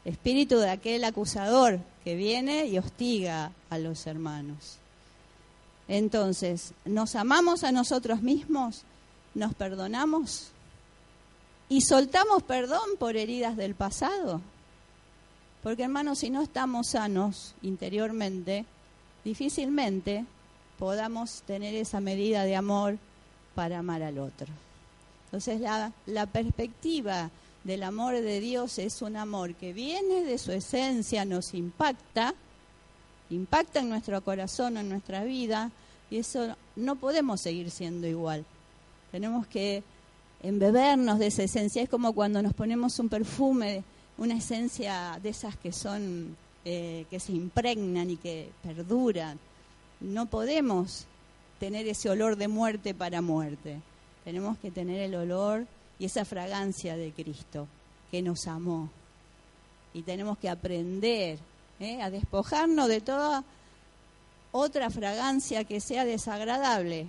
espíritu 0.05 0.59
de 0.59 0.71
aquel 0.71 1.05
acusador 1.05 1.81
que 2.03 2.15
viene 2.15 2.67
y 2.67 2.79
hostiga 2.79 3.53
a 3.71 3.79
los 3.79 4.07
hermanos. 4.07 4.79
Entonces, 5.87 6.73
¿nos 6.87 7.15
amamos 7.15 7.63
a 7.63 7.73
nosotros 7.73 8.23
mismos? 8.23 8.85
¿Nos 9.35 9.55
perdonamos? 9.55 10.54
Y 11.69 11.81
soltamos 11.81 12.43
perdón 12.43 12.97
por 12.99 13.17
heridas 13.17 13.57
del 13.57 13.75
pasado. 13.75 14.41
Porque 15.63 15.85
hermanos, 15.85 16.19
si 16.19 16.31
no 16.31 16.43
estamos 16.43 16.89
sanos 16.89 17.55
interiormente, 17.63 18.67
difícilmente 19.25 20.27
podamos 20.79 21.43
tener 21.47 21.75
esa 21.75 22.01
medida 22.01 22.45
de 22.45 22.57
amor 22.57 22.99
para 23.55 23.79
amar 23.79 24.03
al 24.03 24.19
otro. 24.19 24.49
Entonces 25.27 25.61
la, 25.61 25.93
la 26.07 26.27
perspectiva 26.27 27.31
del 27.65 27.83
amor 27.83 28.15
de 28.15 28.41
Dios 28.41 28.79
es 28.79 29.01
un 29.01 29.17
amor 29.17 29.55
que 29.55 29.73
viene 29.73 30.23
de 30.23 30.37
su 30.37 30.53
esencia, 30.53 31.25
nos 31.25 31.55
impacta, 31.55 32.35
impacta 33.31 33.81
en 33.81 33.89
nuestro 33.89 34.23
corazón, 34.23 34.77
en 34.77 34.91
nuestra 34.91 35.25
vida, 35.25 35.71
y 36.11 36.19
eso 36.19 36.55
no 36.77 36.97
podemos 36.97 37.41
seguir 37.41 37.71
siendo 37.71 38.07
igual. 38.07 38.45
Tenemos 39.11 39.47
que 39.47 39.83
embebernos 40.43 41.19
de 41.19 41.29
esa 41.29 41.43
esencia. 41.43 41.83
Es 41.83 41.89
como 41.89 42.13
cuando 42.13 42.43
nos 42.43 42.55
ponemos 42.55 42.99
un 42.99 43.09
perfume, 43.09 43.85
una 44.19 44.37
esencia 44.37 45.19
de 45.23 45.31
esas 45.31 45.57
que 45.57 45.73
son, 45.73 46.37
eh, 46.65 47.07
que 47.11 47.21
se 47.21 47.33
impregnan 47.33 48.11
y 48.11 48.17
que 48.17 48.51
perduran. 48.63 49.39
No 50.01 50.27
podemos 50.27 51.07
tener 51.59 51.87
ese 51.89 52.11
olor 52.11 52.37
de 52.37 52.49
muerte 52.49 52.95
para 52.95 53.23
muerte. 53.23 53.81
Tenemos 54.25 54.59
que 54.59 54.71
tener 54.71 55.01
el 55.01 55.15
olor 55.15 55.67
y 55.99 56.07
esa 56.07 56.25
fragancia 56.25 56.97
de 56.97 57.13
Cristo 57.13 57.67
que 58.11 58.23
nos 58.23 58.47
amó. 58.47 58.91
Y 59.93 60.03
tenemos 60.03 60.39
que 60.39 60.49
aprender 60.49 61.39
¿eh? 61.81 62.03
a 62.03 62.11
despojarnos 62.11 62.89
de 62.89 63.01
toda 63.01 63.45
otra 64.53 64.91
fragancia 64.91 65.65
que 65.65 65.81
sea 65.81 66.05
desagradable 66.05 67.07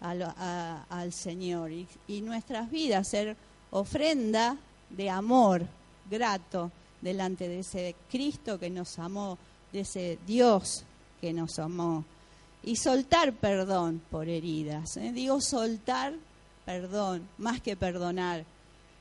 al 0.00 1.12
Señor 1.12 1.70
y, 1.72 2.20
nuestras 2.22 2.70
vidas 2.70 3.08
ser 3.08 3.36
ofrenda 3.70 4.56
de 4.88 5.10
amor 5.10 5.66
grato 6.10 6.72
delante 7.00 7.48
de 7.48 7.60
ese 7.60 7.94
Cristo 8.10 8.58
que 8.58 8.70
nos 8.70 8.98
amó, 8.98 9.38
de 9.72 9.80
ese 9.80 10.18
Dios 10.26 10.84
que 11.20 11.32
nos 11.32 11.58
amó. 11.58 12.04
Y 12.62 12.76
soltar 12.76 13.32
perdón 13.32 14.02
por 14.10 14.28
heridas. 14.28 14.96
¿eh? 14.96 15.12
Digo 15.12 15.40
soltar 15.40 16.14
perdón, 16.64 17.26
más 17.38 17.60
que 17.60 17.76
perdonar. 17.76 18.44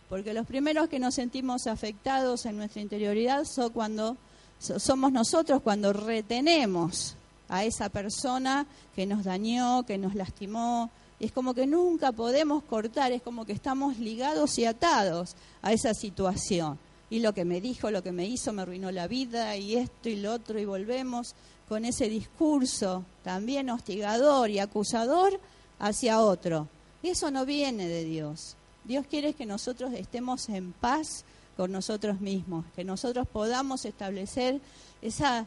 Porque 0.10 0.34
los 0.34 0.48
primeros 0.48 0.90
que 0.90 1.00
nos 1.00 1.16
sentimos 1.16 1.68
afectados 1.68 2.46
en 2.46 2.58
nuestra 2.58 2.82
interioridad 2.82 3.46
son 3.46 3.72
cuando 3.72 4.18
somos 4.60 5.12
nosotros 5.12 5.62
cuando 5.62 5.94
retenemos 5.94 7.16
a 7.50 7.66
esa 7.66 7.90
persona 7.90 8.66
que 8.96 9.06
nos 9.06 9.24
dañó, 9.24 9.84
que 9.84 9.98
nos 9.98 10.16
lastimó. 10.16 10.90
Es 11.20 11.32
como 11.32 11.54
que 11.54 11.68
nunca 11.68 12.12
podemos 12.12 12.64
cortar, 12.64 13.12
es 13.12 13.22
como 13.22 13.46
que 13.46 13.52
estamos 13.52 13.98
ligados 13.98 14.58
y 14.58 14.66
atados 14.66 15.36
a 15.62 15.74
esa 15.74 15.94
situación. 15.94 16.80
Y 17.10 17.20
lo 17.20 17.34
que 17.34 17.44
me 17.44 17.60
dijo, 17.60 17.92
lo 17.92 18.04
que 18.04 18.12
me 18.12 18.26
hizo, 18.26 18.54
me 18.54 18.62
arruinó 18.62 18.92
la 18.92 19.08
vida, 19.08 19.58
y 19.58 19.76
esto 19.76 20.10
y 20.10 20.16
lo 20.16 20.34
otro, 20.34 20.60
y 20.60 20.66
volvemos 20.66 21.36
con 21.68 21.86
ese 21.86 22.08
discurso 22.08 23.04
también 23.24 23.70
hostigador 23.70 24.50
y 24.50 24.60
acusador 24.60 25.40
hacia 25.80 26.20
otro. 26.20 26.68
Y 27.02 27.10
eso 27.10 27.32
no 27.32 27.46
viene 27.46 27.88
de 27.88 28.04
Dios. 28.04 28.56
Dios 28.84 29.06
quiere 29.08 29.34
que 29.34 29.46
nosotros 29.46 29.94
estemos 29.94 30.50
en 30.50 30.72
paz 30.74 31.26
con 31.58 31.72
nosotros 31.72 32.22
mismos, 32.22 32.66
que 32.76 32.84
nosotros 32.84 33.28
podamos 33.28 33.86
establecer 33.86 34.62
esa 35.02 35.46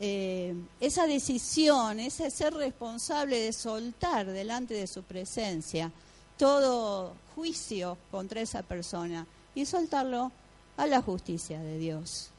eh, 0.00 0.54
esa 0.80 1.06
decisión, 1.06 2.00
ese 2.00 2.30
ser 2.30 2.54
responsable 2.54 3.38
de 3.40 3.52
soltar 3.52 4.26
delante 4.26 4.74
de 4.74 4.86
su 4.86 5.02
presencia 5.02 5.92
todo 6.36 7.12
juicio 7.34 7.96
contra 8.10 8.40
esa 8.40 8.62
persona 8.62 9.26
y 9.54 9.66
soltarlo 9.66 10.32
a 10.76 10.86
la 10.86 11.00
justicia 11.00 11.60
de 11.60 11.78
Dios. 11.78 12.30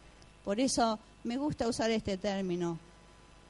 Por 0.43 0.59
eso 0.59 1.00
me 1.24 1.38
gusta 1.38 1.67
usar 1.67 1.91
este 1.91 2.17
término. 2.17 2.77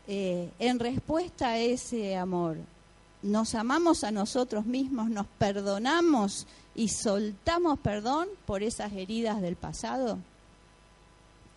Eh, 0.07 0.51
en 0.59 0.79
respuesta 0.79 1.49
a 1.49 1.57
ese 1.57 2.15
amor, 2.15 2.57
nos 3.23 3.55
amamos 3.55 4.03
a 4.03 4.11
nosotros 4.11 4.65
mismos, 4.65 5.09
nos 5.09 5.25
perdonamos 5.25 6.45
y 6.75 6.89
soltamos 6.89 7.79
perdón 7.79 8.27
por 8.45 8.61
esas 8.61 8.93
heridas 8.93 9.41
del 9.41 9.55
pasado. 9.55 10.19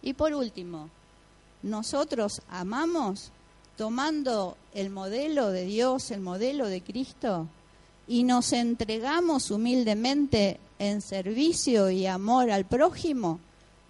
Y 0.01 0.15
por 0.15 0.33
último, 0.33 0.89
nosotros 1.63 2.43
amamos 2.49 3.31
tomando 3.77 4.57
el 4.75 4.91
modelo 4.91 5.51
de 5.51 5.65
Dios, 5.65 6.11
el 6.11 6.21
modelo 6.21 6.67
de 6.67 6.81
Cristo, 6.81 7.47
y 8.07 8.25
nos 8.25 8.53
entregamos 8.53 9.51
humildemente 9.51 10.59
en 10.79 11.01
servicio 11.01 11.91
y 11.91 12.07
amor 12.07 12.51
al 12.51 12.65
prójimo, 12.65 13.39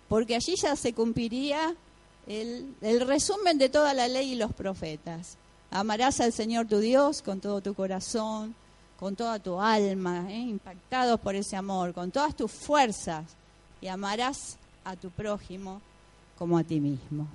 porque 0.09 0.35
allí 0.35 0.55
ya 0.61 0.77
se 0.77 0.93
cumpliría 0.93 1.75
el, 2.27 2.75
resumen 3.07 3.59
de 3.59 3.69
toda 3.69 3.95
la 3.95 4.09
ley 4.09 4.33
y 4.33 4.37
los 4.37 4.53
profetas. 4.53 5.37
Amarás 5.71 6.21
al 6.21 6.33
Señor 6.33 6.67
tu 6.67 6.79
Dios 6.79 7.23
con 7.23 7.41
todo 7.41 7.61
tu 7.61 7.75
corazón, 7.75 8.55
con 8.99 9.17
toda 9.17 9.39
tu 9.39 9.61
alma, 9.61 10.27
¿eh? 10.31 10.39
impactados 10.39 11.21
por 11.21 11.35
ese 11.35 11.57
amor, 11.57 11.95
con 11.95 12.11
todas 12.11 12.35
tus 12.35 12.51
fuerzas, 12.51 13.25
y 13.81 13.87
amarás 13.87 14.57
a 14.85 14.97
tu 14.97 15.11
prójimo 15.11 15.81
como 16.39 16.59
a 16.59 16.65
ti 16.65 16.81
mismo. 16.81 17.27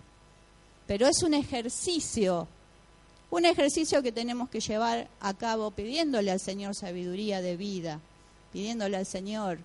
Pero 0.87 1.07
es 1.07 1.23
un 1.23 1.33
ejercicio 1.33 2.47
un 3.33 3.45
ejercicio 3.45 4.03
que 4.03 4.11
tenemos 4.11 4.47
que 4.47 4.59
llevar 4.59 5.07
a 5.19 5.33
cabo 5.33 5.71
pidiéndole 5.71 6.29
al 6.29 6.39
Señor 6.39 6.75
sabiduría 6.75 7.41
de 7.41 7.57
vida, 7.57 7.99
pidiéndole 8.51 8.95
al 8.95 9.07
Señor 9.07 9.57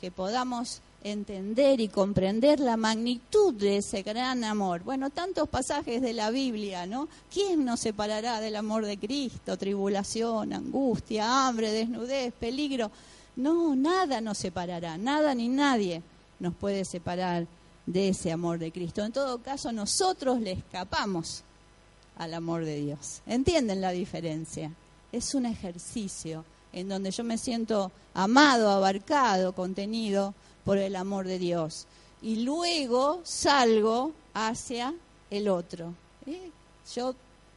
que 0.00 0.10
podamos 0.10 0.80
entender 1.04 1.80
y 1.80 1.86
comprender 1.86 2.58
la 2.58 2.76
magnitud 2.76 3.54
de 3.54 3.76
ese 3.76 4.02
gran 4.02 4.42
amor. 4.42 4.82
Bueno, 4.82 5.10
tantos 5.10 5.48
pasajes 5.48 6.02
de 6.02 6.12
la 6.12 6.30
Biblia, 6.30 6.86
¿no? 6.86 7.08
¿Quién 7.32 7.64
nos 7.64 7.78
separará 7.78 8.40
del 8.40 8.56
amor 8.56 8.84
de 8.84 8.98
Cristo? 8.98 9.56
Tribulación, 9.56 10.52
angustia, 10.52 11.46
hambre, 11.46 11.70
desnudez, 11.70 12.32
peligro. 12.32 12.90
No, 13.36 13.76
nada 13.76 14.20
nos 14.20 14.38
separará, 14.38 14.98
nada 14.98 15.36
ni 15.36 15.46
nadie 15.46 16.02
nos 16.40 16.52
puede 16.52 16.84
separar 16.84 17.46
de 17.86 18.08
ese 18.08 18.32
amor 18.32 18.58
de 18.58 18.72
Cristo. 18.72 19.04
En 19.04 19.12
todo 19.12 19.38
caso, 19.38 19.72
nosotros 19.72 20.40
le 20.40 20.52
escapamos 20.52 21.42
al 22.16 22.34
amor 22.34 22.64
de 22.64 22.76
Dios. 22.80 23.20
¿Entienden 23.26 23.80
la 23.80 23.90
diferencia? 23.90 24.72
Es 25.12 25.34
un 25.34 25.46
ejercicio 25.46 26.44
en 26.72 26.88
donde 26.88 27.10
yo 27.10 27.24
me 27.24 27.38
siento 27.38 27.92
amado, 28.14 28.70
abarcado, 28.70 29.52
contenido 29.52 30.34
por 30.64 30.78
el 30.78 30.96
amor 30.96 31.26
de 31.26 31.38
Dios. 31.38 31.86
Y 32.22 32.36
luego 32.36 33.20
salgo 33.22 34.12
hacia 34.32 34.94
el 35.30 35.48
otro. 35.48 35.94
¿eh? 36.26 36.50
Yo 36.94 37.14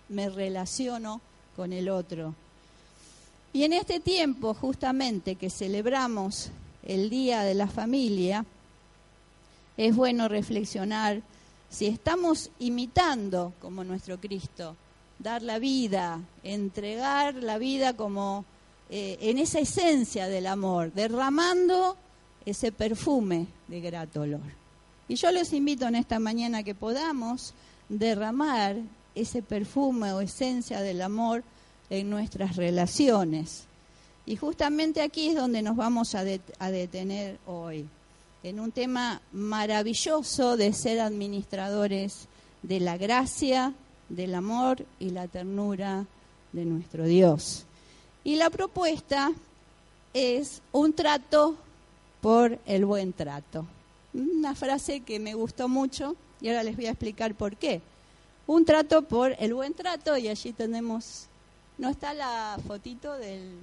me 0.10 0.30
relaciono 0.30 1.22
con 1.56 1.74
el 1.74 1.90
otro. 1.90 2.36
Y 3.54 3.64
en 3.64 3.74
este 3.74 4.00
tiempo, 4.00 4.54
justamente, 4.54 5.36
que 5.36 5.50
celebramos 5.50 6.50
el 6.84 7.10
Día 7.10 7.42
de 7.42 7.56
la 7.56 7.68
Familia, 7.68 8.46
es 9.78 9.96
bueno 9.96 10.28
reflexionar 10.28 11.22
si 11.70 11.86
estamos 11.86 12.50
imitando 12.60 13.54
como 13.62 13.84
nuestro 13.84 14.20
Cristo, 14.20 14.76
dar 15.20 15.42
la 15.44 15.60
vida, 15.60 16.20
entregar 16.44 17.36
la 17.36 17.58
vida 17.58 17.94
como 17.94 18.46
eh, 18.90 19.18
en 19.22 19.38
esa 19.38 19.60
esencia 19.60 20.28
del 20.28 20.48
amor, 20.48 20.92
derramando 20.94 21.96
ese 22.46 22.72
perfume 22.72 23.48
de 23.68 23.82
grato 23.82 24.22
olor. 24.22 24.42
Y 25.08 25.16
yo 25.16 25.32
los 25.32 25.54
invito 25.54 25.88
en 25.88 25.96
esta 25.96 26.20
mañana 26.20 26.64
que 26.64 26.76
podamos 26.76 27.54
derramar 27.90 28.78
ese 29.16 29.42
perfume 29.42 30.14
o 30.14 30.22
esencia 30.22 30.82
del 30.82 31.02
amor 31.02 31.44
en 31.90 32.10
nuestras 32.10 32.56
relaciones. 32.56 33.66
Y 34.26 34.36
justamente 34.36 35.02
aquí 35.02 35.30
es 35.30 35.36
donde 35.36 35.62
nos 35.62 35.76
vamos 35.76 36.16
a 36.16 36.24
detener 36.24 37.40
hoy 37.46 37.88
en 38.48 38.62
un 38.62 38.72
tema 38.72 39.22
maravilloso 39.34 40.56
de 40.56 40.72
ser 40.72 41.02
administradores 41.02 42.28
de 42.62 42.80
la 42.80 42.98
gracia, 42.98 43.74
del 44.08 44.34
amor 44.36 44.86
y 45.00 45.10
la 45.10 45.28
ternura 45.28 46.06
de 46.54 46.64
nuestro 46.64 47.04
Dios. 47.04 47.66
Y 48.24 48.38
la 48.38 48.50
propuesta 48.50 49.32
es 50.14 50.62
un 50.72 50.94
trato 50.94 51.56
por 52.22 52.58
el 52.66 52.86
buen 52.86 53.12
trato. 53.12 53.66
Una 54.14 54.56
frase 54.56 55.02
que 55.02 55.20
me 55.20 55.34
gustó 55.34 55.68
mucho 55.68 56.16
y 56.40 56.48
ahora 56.48 56.64
les 56.64 56.78
voy 56.78 56.86
a 56.86 56.92
explicar 56.92 57.36
por 57.36 57.58
qué. 57.58 57.82
Un 58.48 58.64
trato 58.64 59.02
por 59.02 59.36
el 59.40 59.54
buen 59.54 59.74
trato 59.74 60.16
y 60.16 60.30
allí 60.30 60.54
tenemos, 60.54 61.28
no 61.78 61.90
está 61.90 62.14
la 62.14 62.58
fotito 62.66 63.14
del, 63.16 63.58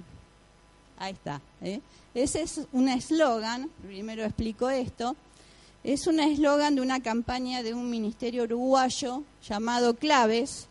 Ahí 0.99 1.13
está. 1.13 1.41
¿eh? 1.63 1.81
Ese 2.15 2.43
es 2.43 2.61
un 2.73 2.89
eslogan, 2.89 3.71
primero 3.83 4.23
explico 4.23 4.71
esto, 4.71 5.17
es 5.83 6.07
un 6.07 6.21
eslogan 6.21 6.77
de 6.77 6.81
una 6.81 7.01
campaña 7.01 7.63
de 7.63 7.75
un 7.75 7.91
ministerio 7.91 8.45
uruguayo 8.45 9.23
llamado 9.47 9.95
Claves. 9.95 10.67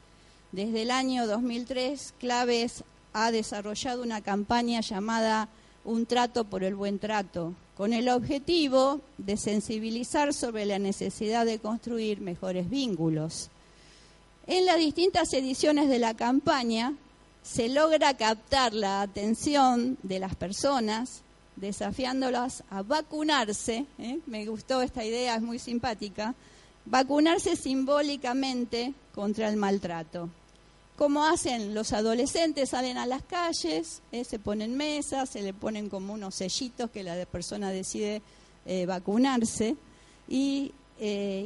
Desde 0.51 0.83
el 0.83 0.91
año 0.91 1.27
2003, 1.27 2.15
Claves 2.19 2.83
ha 3.13 3.31
desarrollado 3.31 4.01
una 4.01 4.21
campaña 4.21 4.81
llamada 4.81 5.49
Un 5.85 6.05
trato 6.05 6.45
por 6.45 6.63
el 6.63 6.75
buen 6.75 6.97
trato, 6.97 7.53
con 7.75 7.91
el 7.91 8.07
objetivo 8.07 9.01
de 9.17 9.35
sensibilizar 9.35 10.33
sobre 10.33 10.65
la 10.65 10.79
necesidad 10.79 11.45
de 11.45 11.59
construir 11.59 12.21
mejores 12.21 12.69
vínculos. 12.69 13.49
En 14.47 14.65
las 14.65 14.77
distintas 14.77 15.33
ediciones 15.33 15.89
de 15.89 15.99
la 15.99 16.13
campaña 16.13 16.93
se 17.43 17.67
logra 17.67 18.15
captar 18.15 18.73
la 18.73 19.01
atención 19.01 19.97
de 20.01 20.19
las 20.19 20.35
personas, 20.35 21.21
desafiándolas 21.57 22.63
a 22.69 22.81
vacunarse, 22.81 23.85
¿eh? 23.99 24.19
me 24.25 24.45
gustó 24.45 24.81
esta 24.81 25.03
idea, 25.03 25.35
es 25.35 25.41
muy 25.41 25.59
simpática, 25.59 26.33
vacunarse 26.85 27.55
simbólicamente 27.55 28.93
contra 29.13 29.49
el 29.49 29.57
maltrato. 29.57 30.29
Como 30.95 31.25
hacen 31.25 31.73
los 31.73 31.91
adolescentes, 31.91 32.69
salen 32.69 32.97
a 32.97 33.05
las 33.05 33.23
calles, 33.23 34.01
¿eh? 34.11 34.23
se 34.23 34.39
ponen 34.39 34.77
mesas, 34.77 35.29
se 35.29 35.41
le 35.41 35.53
ponen 35.53 35.89
como 35.89 36.13
unos 36.13 36.35
sellitos 36.35 36.91
que 36.91 37.03
la 37.03 37.25
persona 37.25 37.71
decide 37.71 38.21
eh, 38.65 38.85
vacunarse 38.85 39.75
y 40.27 40.71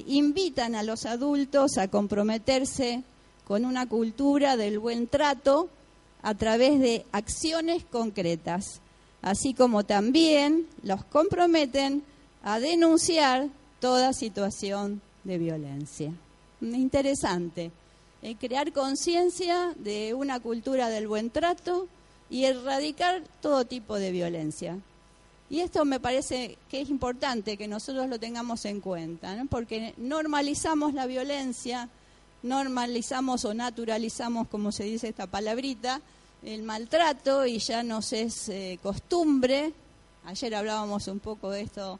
invitan 0.05 0.75
a 0.75 0.83
los 0.83 1.07
adultos 1.07 1.79
a 1.79 1.87
comprometerse 1.87 3.01
con 3.47 3.65
una 3.65 3.89
cultura 3.89 4.55
del 4.55 4.77
buen 4.77 5.07
trato 5.07 5.69
a 6.21 6.33
través 6.35 6.79
de 6.79 7.05
acciones 7.11 7.83
concretas, 7.83 8.81
así 9.21 9.53
como 9.53 9.83
también 9.83 10.67
los 10.83 11.03
comprometen 11.05 12.03
a 12.43 12.59
denunciar 12.59 13.47
toda 13.79 14.13
situación 14.13 15.01
de 15.23 15.37
violencia. 15.37 16.11
Interesante, 16.61 17.71
eh, 18.21 18.35
crear 18.35 18.71
conciencia 18.73 19.73
de 19.77 20.13
una 20.13 20.39
cultura 20.39 20.89
del 20.89 21.07
buen 21.07 21.29
trato 21.29 21.87
y 22.29 22.45
erradicar 22.45 23.23
todo 23.41 23.65
tipo 23.65 23.97
de 23.97 24.11
violencia. 24.11 24.77
Y 25.49 25.61
esto 25.61 25.85
me 25.85 25.99
parece 25.99 26.57
que 26.69 26.81
es 26.81 26.89
importante 26.89 27.55
que 27.55 27.67
nosotros 27.67 28.09
lo 28.09 28.19
tengamos 28.19 28.65
en 28.65 28.81
cuenta, 28.81 29.45
porque 29.49 29.93
normalizamos 29.97 30.93
la 30.93 31.05
violencia, 31.05 31.89
normalizamos 32.43 33.45
o 33.45 33.53
naturalizamos, 33.53 34.47
como 34.47 34.71
se 34.71 34.83
dice 34.83 35.09
esta 35.09 35.27
palabrita, 35.27 36.01
el 36.43 36.63
maltrato 36.63 37.45
y 37.45 37.59
ya 37.59 37.83
nos 37.83 38.13
es 38.13 38.49
eh, 38.49 38.79
costumbre. 38.81 39.73
Ayer 40.25 40.55
hablábamos 40.55 41.07
un 41.07 41.19
poco 41.19 41.49
de 41.49 41.61
esto, 41.61 41.99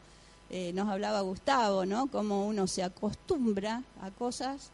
eh, 0.49 0.71
nos 0.73 0.87
hablaba 0.89 1.21
Gustavo, 1.21 1.85
¿no? 1.85 2.07
Cómo 2.07 2.45
uno 2.45 2.67
se 2.67 2.83
acostumbra 2.83 3.83
a 4.01 4.11
cosas 4.11 4.69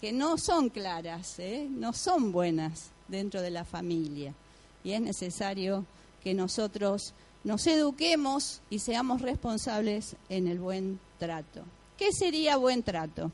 que 0.00 0.12
no 0.12 0.38
son 0.38 0.68
claras, 0.68 1.38
¿eh? 1.38 1.66
no 1.70 1.92
son 1.92 2.32
buenas 2.32 2.90
dentro 3.08 3.40
de 3.42 3.50
la 3.50 3.64
familia. 3.64 4.34
Y 4.82 4.92
es 4.92 5.00
necesario 5.00 5.84
que 6.22 6.34
nosotros 6.34 7.14
nos 7.42 7.66
eduquemos 7.66 8.60
y 8.70 8.78
seamos 8.78 9.22
responsables 9.22 10.16
en 10.28 10.48
el 10.48 10.58
buen 10.58 10.98
trato. 11.18 11.62
¿Qué 11.98 12.12
sería 12.12 12.56
buen 12.56 12.82
trato? 12.82 13.30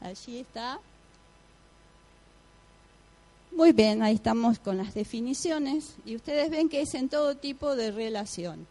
Allí 0.00 0.38
está 0.38 0.80
muy 3.52 3.72
bien, 3.72 4.02
ahí 4.02 4.14
estamos 4.14 4.58
con 4.58 4.76
las 4.78 4.94
definiciones 4.94 5.94
y 6.04 6.16
ustedes 6.16 6.50
ven 6.50 6.68
que 6.68 6.80
es 6.82 6.94
en 6.94 7.08
todo 7.08 7.36
tipo 7.36 7.76
de 7.76 7.90
relación. 7.90 8.66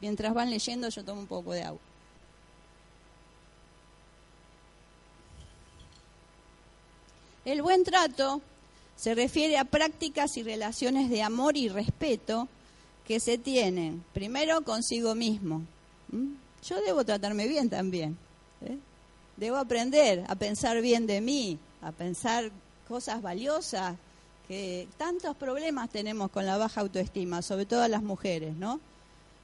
Mientras 0.00 0.32
van 0.32 0.50
leyendo 0.50 0.88
yo 0.88 1.04
tomo 1.04 1.20
un 1.20 1.26
poco 1.26 1.52
de 1.52 1.62
agua. 1.62 1.80
El 7.44 7.62
buen 7.62 7.84
trato 7.84 8.40
se 8.96 9.14
refiere 9.14 9.58
a 9.58 9.64
prácticas 9.64 10.36
y 10.36 10.42
relaciones 10.42 11.10
de 11.10 11.22
amor 11.22 11.56
y 11.56 11.68
respeto 11.68 12.48
que 13.06 13.18
se 13.18 13.38
tienen, 13.38 14.04
primero 14.12 14.60
consigo 14.62 15.14
mismo. 15.14 15.62
Yo 16.62 16.80
debo 16.82 17.04
tratarme 17.04 17.48
bien 17.48 17.70
también. 17.70 18.16
¿eh? 18.60 18.78
Debo 19.36 19.56
aprender 19.56 20.24
a 20.28 20.34
pensar 20.34 20.80
bien 20.80 21.06
de 21.06 21.20
mí, 21.20 21.58
a 21.82 21.92
pensar 21.92 22.52
cosas 22.90 23.22
valiosas, 23.22 23.94
que 24.48 24.88
tantos 24.98 25.36
problemas 25.36 25.88
tenemos 25.90 26.28
con 26.32 26.44
la 26.44 26.58
baja 26.58 26.80
autoestima, 26.80 27.40
sobre 27.40 27.64
todo 27.64 27.86
las 27.86 28.02
mujeres, 28.02 28.56
¿no? 28.56 28.80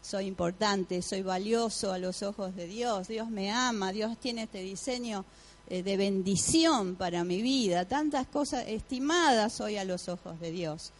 soy 0.07 0.27
importante, 0.27 1.03
soy 1.03 1.23
valioso 1.23 1.93
a 1.93 1.99
los 1.99 2.23
ojos 2.23 2.55
de 2.55 2.67
Dios, 2.67 3.09
Dios 3.09 3.29
me 3.29 3.51
ama, 3.51 3.93
Dios 3.93 4.17
tiene 4.19 4.45
este 4.45 4.61
diseño 4.61 5.25
eh, 5.69 5.83
de 5.83 5.97
bendición 5.97 6.95
para 6.95 7.25
mi 7.25 7.43
vida, 7.43 7.87
tantas 7.87 8.29
cosas 8.29 8.65
estimadas 8.69 9.61
hoy 9.61 9.77
a 9.77 9.85
los 9.85 10.09
ojos 10.09 10.39
de 10.39 10.53
Dios. 10.53 10.93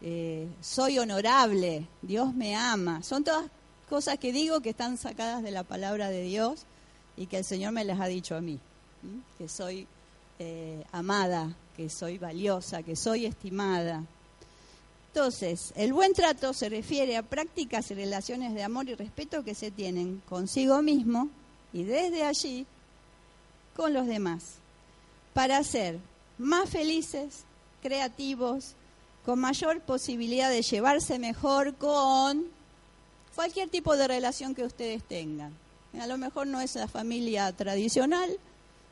Eh, 0.00 0.46
soy 0.60 0.98
honorable, 1.00 1.88
Dios 2.02 2.34
me 2.34 2.54
ama. 2.54 3.02
Son 3.02 3.24
todas 3.24 3.46
cosas 3.88 4.18
que 4.18 4.32
digo 4.32 4.60
que 4.60 4.70
están 4.70 4.96
sacadas 4.96 5.42
de 5.42 5.50
la 5.50 5.64
palabra 5.64 6.10
de 6.10 6.22
Dios 6.22 6.66
y 7.16 7.26
que 7.26 7.38
el 7.38 7.44
Señor 7.44 7.72
me 7.72 7.84
las 7.84 8.00
ha 8.00 8.06
dicho 8.06 8.36
a 8.36 8.40
mí, 8.40 8.60
que 9.38 9.48
soy 9.48 9.88
eh, 10.38 10.84
amada, 10.92 11.54
que 11.76 11.88
soy 11.88 12.18
valiosa, 12.18 12.82
que 12.82 12.96
soy 12.96 13.26
estimada. 13.26 14.04
Entonces, 15.08 15.72
el 15.76 15.92
buen 15.92 16.12
trato 16.12 16.52
se 16.52 16.68
refiere 16.68 17.16
a 17.16 17.22
prácticas 17.22 17.90
y 17.90 17.94
relaciones 17.94 18.54
de 18.54 18.62
amor 18.62 18.88
y 18.88 18.94
respeto 18.94 19.44
que 19.44 19.54
se 19.54 19.70
tienen 19.70 20.22
consigo 20.28 20.82
mismo 20.82 21.30
y 21.72 21.84
desde 21.84 22.22
allí 22.22 22.66
con 23.74 23.92
los 23.92 24.06
demás, 24.06 24.56
para 25.32 25.62
ser 25.62 25.98
más 26.38 26.68
felices, 26.68 27.44
creativos, 27.82 28.74
con 29.24 29.38
mayor 29.38 29.80
posibilidad 29.80 30.50
de 30.50 30.62
llevarse 30.62 31.18
mejor 31.18 31.74
con 31.74 32.46
cualquier 33.34 33.68
tipo 33.68 33.96
de 33.96 34.08
relación 34.08 34.54
que 34.54 34.64
ustedes 34.64 35.02
tengan. 35.02 35.52
A 36.00 36.06
lo 36.06 36.18
mejor 36.18 36.46
no 36.46 36.60
es 36.60 36.74
la 36.74 36.88
familia 36.88 37.52
tradicional, 37.52 38.38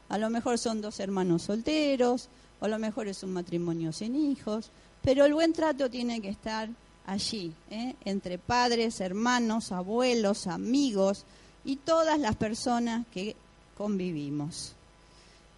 a 0.09 0.19
lo 0.19 0.31
mejor 0.31 0.59
son 0.59 0.81
dos 0.81 1.01
hermanos 1.01 1.43
solteros, 1.43 2.29
o 2.61 2.65
a 2.67 2.69
lo 2.69 2.79
mejor 2.79 3.09
es 3.09 3.23
un 3.23 3.33
matrimonio 3.33 3.93
sin 3.93 4.15
hijos, 4.15 4.71
pero 5.03 5.25
el 5.25 5.35
buen 5.35 5.53
trato 5.53 5.91
tiene 5.91 6.21
que 6.21 6.29
estar 6.29 6.69
allí, 7.07 7.53
¿eh? 7.71 7.95
entre 8.05 8.39
padres, 8.39 9.01
hermanos, 9.01 9.73
abuelos, 9.73 10.47
amigos 10.47 11.25
y 11.65 11.77
todas 11.77 12.19
las 12.19 12.37
personas 12.37 13.07
que 13.13 13.37
convivimos. 13.77 14.73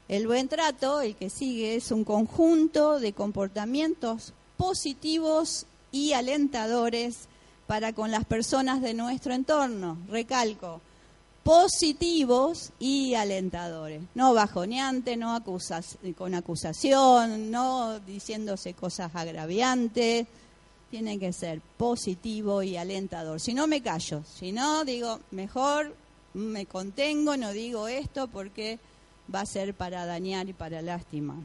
El 0.09 0.27
buen 0.27 0.49
trato, 0.49 1.01
el 1.01 1.17
que 1.17 1.31
sigue, 1.31 1.75
es 1.75 1.91
un 1.91 2.05
conjunto 2.05 3.01
de 3.01 3.13
comportamientos 3.13 4.33
positivos 4.57 5.67
y 5.91 6.13
alentadores 6.13 7.29
para 7.67 7.93
con 7.93 8.11
las 8.11 8.25
personas 8.25 8.81
de 8.83 8.95
nuestro 8.95 9.35
entorno. 9.35 9.99
Recalco, 10.09 10.81
positivos 11.47 12.73
y 12.81 13.15
alentadores, 13.15 14.03
no 14.17 14.35
bajoneantes, 14.35 15.17
no 15.17 15.41
con 16.17 16.35
acusación, 16.35 17.53
no 17.53 18.01
diciéndose 18.01 18.75
cosas 18.75 19.15
agraviantes, 19.15 20.27
tiene 20.91 21.21
que 21.21 21.33
ser 21.33 21.61
positivo 21.77 22.65
y 22.65 22.77
alentador. 22.77 23.39
Si 23.39 23.55
no 23.55 23.69
me 23.69 23.81
callo, 23.81 24.25
si 24.25 24.51
no 24.51 24.85
digo, 24.85 25.21
mejor 25.31 25.95
me 26.35 26.67
contengo, 26.67 27.37
no 27.37 27.53
digo 27.53 27.87
esto 27.87 28.27
porque 28.27 28.81
va 29.33 29.43
a 29.43 29.47
ser 29.47 29.73
para 29.73 30.05
dañar 30.05 30.49
y 30.49 30.53
para 30.53 30.83
lastimar. 30.83 31.39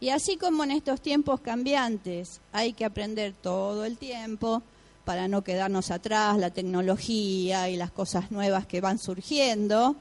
Y 0.00 0.08
así 0.08 0.36
como 0.38 0.64
en 0.64 0.72
estos 0.72 1.00
tiempos 1.00 1.40
cambiantes 1.40 2.40
hay 2.52 2.72
que 2.72 2.84
aprender 2.84 3.32
todo 3.32 3.84
el 3.84 3.96
tiempo, 3.96 4.60
para 5.06 5.28
no 5.28 5.44
quedarnos 5.44 5.92
atrás, 5.92 6.36
la 6.36 6.50
tecnología 6.50 7.70
y 7.70 7.76
las 7.76 7.92
cosas 7.92 8.32
nuevas 8.32 8.66
que 8.66 8.80
van 8.80 8.98
surgiendo. 8.98 9.94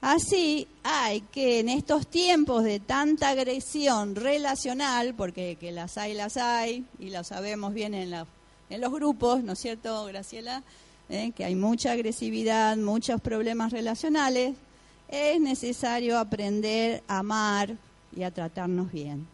Así 0.00 0.66
hay 0.82 1.20
que 1.20 1.60
en 1.60 1.68
estos 1.68 2.08
tiempos 2.08 2.64
de 2.64 2.80
tanta 2.80 3.28
agresión 3.28 4.16
relacional, 4.16 5.14
porque 5.14 5.56
que 5.60 5.70
las 5.70 5.96
hay, 5.96 6.14
las 6.14 6.36
hay, 6.36 6.84
y 6.98 7.10
lo 7.10 7.22
sabemos 7.22 7.72
bien 7.72 7.94
en, 7.94 8.10
los 8.10 8.92
grupos, 8.92 9.44
¿no 9.44 9.52
es 9.52 9.60
cierto, 9.60 10.06
Graciela? 10.06 10.64
Eh, 11.08 11.30
que 11.36 11.44
hay 11.44 11.54
mucha 11.54 11.92
agresividad, 11.92 12.76
muchos 12.76 13.20
problemas 13.20 13.70
relacionales, 13.70 14.56
es 15.06 15.40
necesario 15.40 16.18
aprender 16.18 17.04
a 17.06 17.18
amar 17.18 17.76
y 18.16 18.24
a 18.24 18.32
tratarnos 18.32 18.90
bien. 18.90 19.28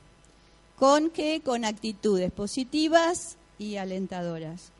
¿Con 0.78 1.08
qué? 1.08 1.40
Con 1.42 1.64
actitudes 1.64 2.30
positivas 2.30 3.38
y 3.58 3.76
alentadoras. 3.76 4.70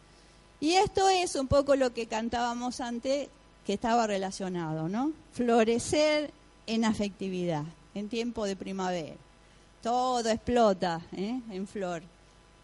Y 0.61 0.73
esto 0.73 1.09
es 1.09 1.35
un 1.37 1.47
poco 1.47 1.77
lo 1.77 1.93
que 1.93 2.07
cantábamos 2.07 2.81
antes, 2.81 3.29
que 3.65 3.75
estaba 3.75 4.07
relacionado, 4.07 4.89
¿no? 4.89 5.13
Florecer 5.33 6.33
en 6.67 6.85
afectividad, 6.85 7.65
en 7.95 8.09
tiempo 8.09 8.45
de 8.45 8.57
primavera. 8.57 9.15
Todo 9.83 10.29
explota 10.29 11.01
¿eh? 11.13 11.41
en 11.51 11.67
flor. 11.67 12.03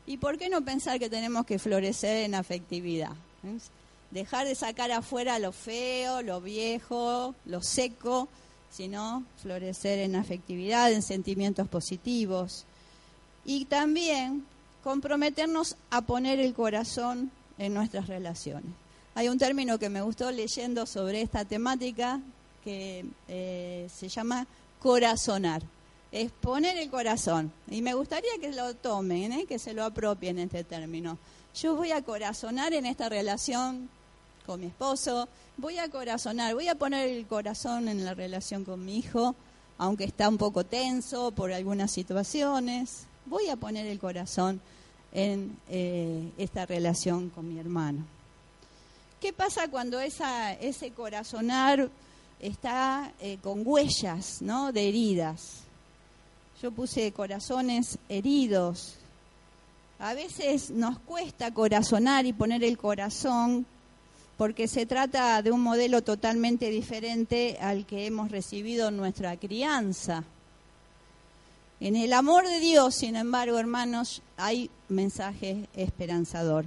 ¿Y 0.06 0.16
por 0.16 0.38
qué 0.38 0.48
no 0.48 0.64
pensar 0.64 0.98
que 0.98 1.08
tenemos 1.08 1.46
que 1.46 1.58
florecer 1.58 2.24
en 2.24 2.34
afectividad? 2.34 3.12
Dejar 4.10 4.46
de 4.46 4.54
sacar 4.54 4.90
afuera 4.90 5.38
lo 5.38 5.52
feo, 5.52 6.22
lo 6.22 6.40
viejo, 6.40 7.34
lo 7.46 7.62
seco, 7.62 8.28
sino 8.70 9.24
florecer 9.40 10.00
en 10.00 10.16
afectividad, 10.16 10.92
en 10.92 11.02
sentimientos 11.02 11.68
positivos. 11.68 12.64
Y 13.44 13.66
también 13.66 14.44
comprometernos 14.82 15.76
a 15.90 16.02
poner 16.02 16.40
el 16.40 16.54
corazón 16.54 17.30
en 17.58 17.74
nuestras 17.74 18.06
relaciones. 18.06 18.70
Hay 19.14 19.28
un 19.28 19.38
término 19.38 19.78
que 19.78 19.88
me 19.88 20.02
gustó 20.02 20.30
leyendo 20.30 20.86
sobre 20.86 21.20
esta 21.20 21.44
temática 21.44 22.20
que 22.64 23.04
eh, 23.28 23.88
se 23.94 24.08
llama 24.08 24.46
corazonar. 24.80 25.62
Es 26.10 26.30
poner 26.32 26.76
el 26.78 26.90
corazón. 26.90 27.52
Y 27.68 27.82
me 27.82 27.94
gustaría 27.94 28.30
que 28.40 28.52
lo 28.52 28.74
tomen, 28.74 29.32
¿eh? 29.32 29.46
que 29.46 29.58
se 29.58 29.72
lo 29.72 29.84
apropien 29.84 30.38
este 30.38 30.64
término. 30.64 31.18
Yo 31.54 31.76
voy 31.76 31.92
a 31.92 32.02
corazonar 32.02 32.72
en 32.72 32.86
esta 32.86 33.08
relación 33.08 33.88
con 34.46 34.60
mi 34.60 34.66
esposo, 34.66 35.28
voy 35.56 35.78
a 35.78 35.88
corazonar, 35.88 36.54
voy 36.54 36.68
a 36.68 36.74
poner 36.74 37.08
el 37.08 37.26
corazón 37.26 37.88
en 37.88 38.04
la 38.04 38.14
relación 38.14 38.64
con 38.64 38.84
mi 38.84 38.98
hijo, 38.98 39.34
aunque 39.78 40.04
está 40.04 40.28
un 40.28 40.38
poco 40.38 40.64
tenso 40.64 41.30
por 41.30 41.52
algunas 41.52 41.90
situaciones, 41.90 43.06
voy 43.26 43.48
a 43.48 43.56
poner 43.56 43.86
el 43.86 43.98
corazón 43.98 44.60
en 45.14 45.56
eh, 45.70 46.30
esta 46.36 46.66
relación 46.66 47.30
con 47.30 47.48
mi 47.48 47.58
hermano. 47.58 48.04
¿Qué 49.20 49.32
pasa 49.32 49.68
cuando 49.68 50.00
ese 50.00 50.90
corazonar 50.94 51.88
está 52.40 53.10
eh, 53.20 53.38
con 53.40 53.62
huellas 53.64 54.42
¿no? 54.42 54.70
de 54.70 54.88
heridas? 54.88 55.60
Yo 56.60 56.72
puse 56.72 57.12
corazones 57.12 57.98
heridos. 58.08 58.96
A 59.98 60.12
veces 60.12 60.70
nos 60.70 60.98
cuesta 60.98 61.54
corazonar 61.54 62.26
y 62.26 62.32
poner 62.32 62.62
el 62.64 62.76
corazón 62.76 63.64
porque 64.36 64.66
se 64.66 64.84
trata 64.84 65.40
de 65.42 65.52
un 65.52 65.60
modelo 65.60 66.02
totalmente 66.02 66.68
diferente 66.68 67.56
al 67.60 67.86
que 67.86 68.06
hemos 68.06 68.30
recibido 68.30 68.88
en 68.88 68.96
nuestra 68.96 69.36
crianza. 69.36 70.24
En 71.84 71.96
el 71.96 72.14
amor 72.14 72.48
de 72.48 72.60
Dios, 72.60 72.94
sin 72.94 73.14
embargo, 73.14 73.58
hermanos, 73.58 74.22
hay 74.38 74.70
mensaje 74.88 75.68
esperanzador. 75.74 76.64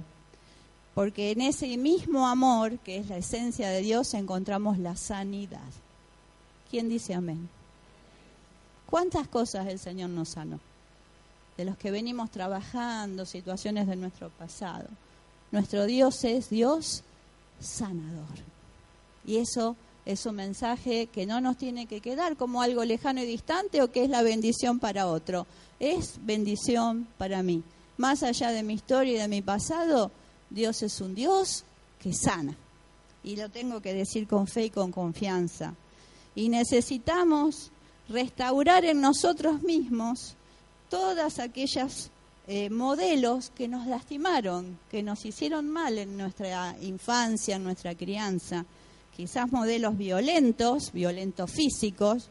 Porque 0.94 1.32
en 1.32 1.40
ese 1.40 1.76
mismo 1.76 2.28
amor, 2.28 2.78
que 2.78 2.98
es 2.98 3.08
la 3.08 3.16
esencia 3.16 3.68
de 3.68 3.80
Dios, 3.80 4.14
encontramos 4.14 4.78
la 4.78 4.94
sanidad. 4.94 5.58
¿Quién 6.70 6.88
dice 6.88 7.14
amén? 7.14 7.48
¿Cuántas 8.86 9.26
cosas 9.26 9.66
el 9.66 9.80
Señor 9.80 10.10
nos 10.10 10.28
sanó? 10.28 10.60
De 11.56 11.64
los 11.64 11.76
que 11.76 11.90
venimos 11.90 12.30
trabajando, 12.30 13.26
situaciones 13.26 13.88
de 13.88 13.96
nuestro 13.96 14.28
pasado. 14.28 14.86
Nuestro 15.50 15.86
Dios 15.86 16.22
es 16.22 16.48
Dios 16.48 17.02
sanador. 17.58 18.38
Y 19.26 19.38
eso 19.38 19.74
es 20.08 20.24
un 20.24 20.36
mensaje 20.36 21.08
que 21.08 21.26
no 21.26 21.38
nos 21.42 21.58
tiene 21.58 21.84
que 21.84 22.00
quedar 22.00 22.38
como 22.38 22.62
algo 22.62 22.82
lejano 22.82 23.22
y 23.22 23.26
distante 23.26 23.82
o 23.82 23.92
que 23.92 24.04
es 24.04 24.08
la 24.08 24.22
bendición 24.22 24.78
para 24.78 25.06
otro. 25.06 25.46
Es 25.78 26.14
bendición 26.22 27.06
para 27.18 27.42
mí. 27.42 27.62
Más 27.98 28.22
allá 28.22 28.50
de 28.50 28.62
mi 28.62 28.72
historia 28.72 29.12
y 29.12 29.18
de 29.18 29.28
mi 29.28 29.42
pasado, 29.42 30.10
Dios 30.48 30.82
es 30.82 31.02
un 31.02 31.14
Dios 31.14 31.62
que 32.00 32.14
sana. 32.14 32.56
Y 33.22 33.36
lo 33.36 33.50
tengo 33.50 33.82
que 33.82 33.92
decir 33.92 34.26
con 34.26 34.46
fe 34.46 34.64
y 34.64 34.70
con 34.70 34.92
confianza. 34.92 35.74
Y 36.34 36.48
necesitamos 36.48 37.70
restaurar 38.08 38.86
en 38.86 39.02
nosotros 39.02 39.60
mismos 39.60 40.36
todas 40.88 41.38
aquellas 41.38 42.08
eh, 42.46 42.70
modelos 42.70 43.50
que 43.50 43.68
nos 43.68 43.86
lastimaron, 43.86 44.78
que 44.90 45.02
nos 45.02 45.26
hicieron 45.26 45.68
mal 45.68 45.98
en 45.98 46.16
nuestra 46.16 46.74
infancia, 46.80 47.56
en 47.56 47.64
nuestra 47.64 47.94
crianza 47.94 48.64
quizás 49.18 49.50
modelos 49.50 49.98
violentos, 49.98 50.92
violentos 50.92 51.50
físicos, 51.50 52.30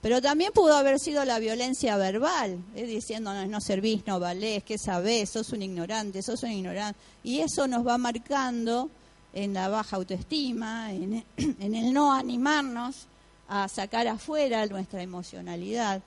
pero 0.00 0.22
también 0.22 0.50
pudo 0.54 0.74
haber 0.74 0.98
sido 0.98 1.26
la 1.26 1.38
violencia 1.38 1.98
verbal, 1.98 2.58
¿eh? 2.74 2.86
diciéndonos 2.86 3.50
no 3.50 3.60
servís, 3.60 4.06
no 4.06 4.18
valés, 4.18 4.64
qué 4.64 4.78
sabés, 4.78 5.28
sos 5.28 5.52
un 5.52 5.60
ignorante, 5.60 6.22
sos 6.22 6.42
un 6.42 6.52
ignorante. 6.52 6.98
Y 7.22 7.40
eso 7.40 7.68
nos 7.68 7.86
va 7.86 7.98
marcando 7.98 8.88
en 9.34 9.52
la 9.52 9.68
baja 9.68 9.96
autoestima, 9.96 10.90
en, 10.90 11.22
en 11.36 11.74
el 11.74 11.92
no 11.92 12.14
animarnos 12.14 13.08
a 13.46 13.68
sacar 13.68 14.08
afuera 14.08 14.64
nuestra 14.64 15.02
emocionalidad. 15.02 16.00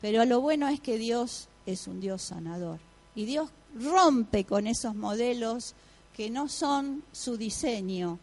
Pero 0.00 0.24
lo 0.24 0.40
bueno 0.40 0.66
es 0.66 0.80
que 0.80 0.98
Dios 0.98 1.46
es 1.66 1.86
un 1.86 2.00
Dios 2.00 2.22
sanador. 2.22 2.80
Y 3.14 3.26
Dios 3.26 3.48
rompe 3.76 4.42
con 4.42 4.66
esos 4.66 4.96
modelos 4.96 5.76
que 6.16 6.30
no 6.30 6.48
son 6.48 7.04
su 7.12 7.36
diseño 7.36 8.18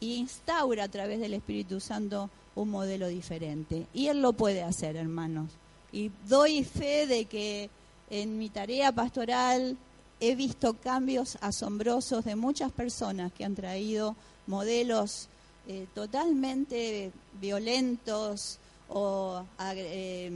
e 0.00 0.06
instaura 0.06 0.84
a 0.84 0.88
través 0.88 1.20
del 1.20 1.34
Espíritu 1.34 1.80
Santo 1.80 2.30
un 2.54 2.70
modelo 2.70 3.08
diferente. 3.08 3.86
Y 3.94 4.08
Él 4.08 4.22
lo 4.22 4.32
puede 4.32 4.62
hacer, 4.62 4.96
hermanos. 4.96 5.50
Y 5.92 6.10
doy 6.28 6.64
fe 6.64 7.06
de 7.06 7.24
que 7.24 7.70
en 8.10 8.38
mi 8.38 8.48
tarea 8.48 8.92
pastoral 8.92 9.76
he 10.20 10.34
visto 10.34 10.74
cambios 10.74 11.38
asombrosos 11.40 12.24
de 12.24 12.36
muchas 12.36 12.70
personas 12.72 13.32
que 13.32 13.44
han 13.44 13.54
traído 13.54 14.14
modelos 14.46 15.28
eh, 15.66 15.86
totalmente 15.94 17.12
violentos 17.40 18.58
o 18.88 19.44
eh, 19.60 20.30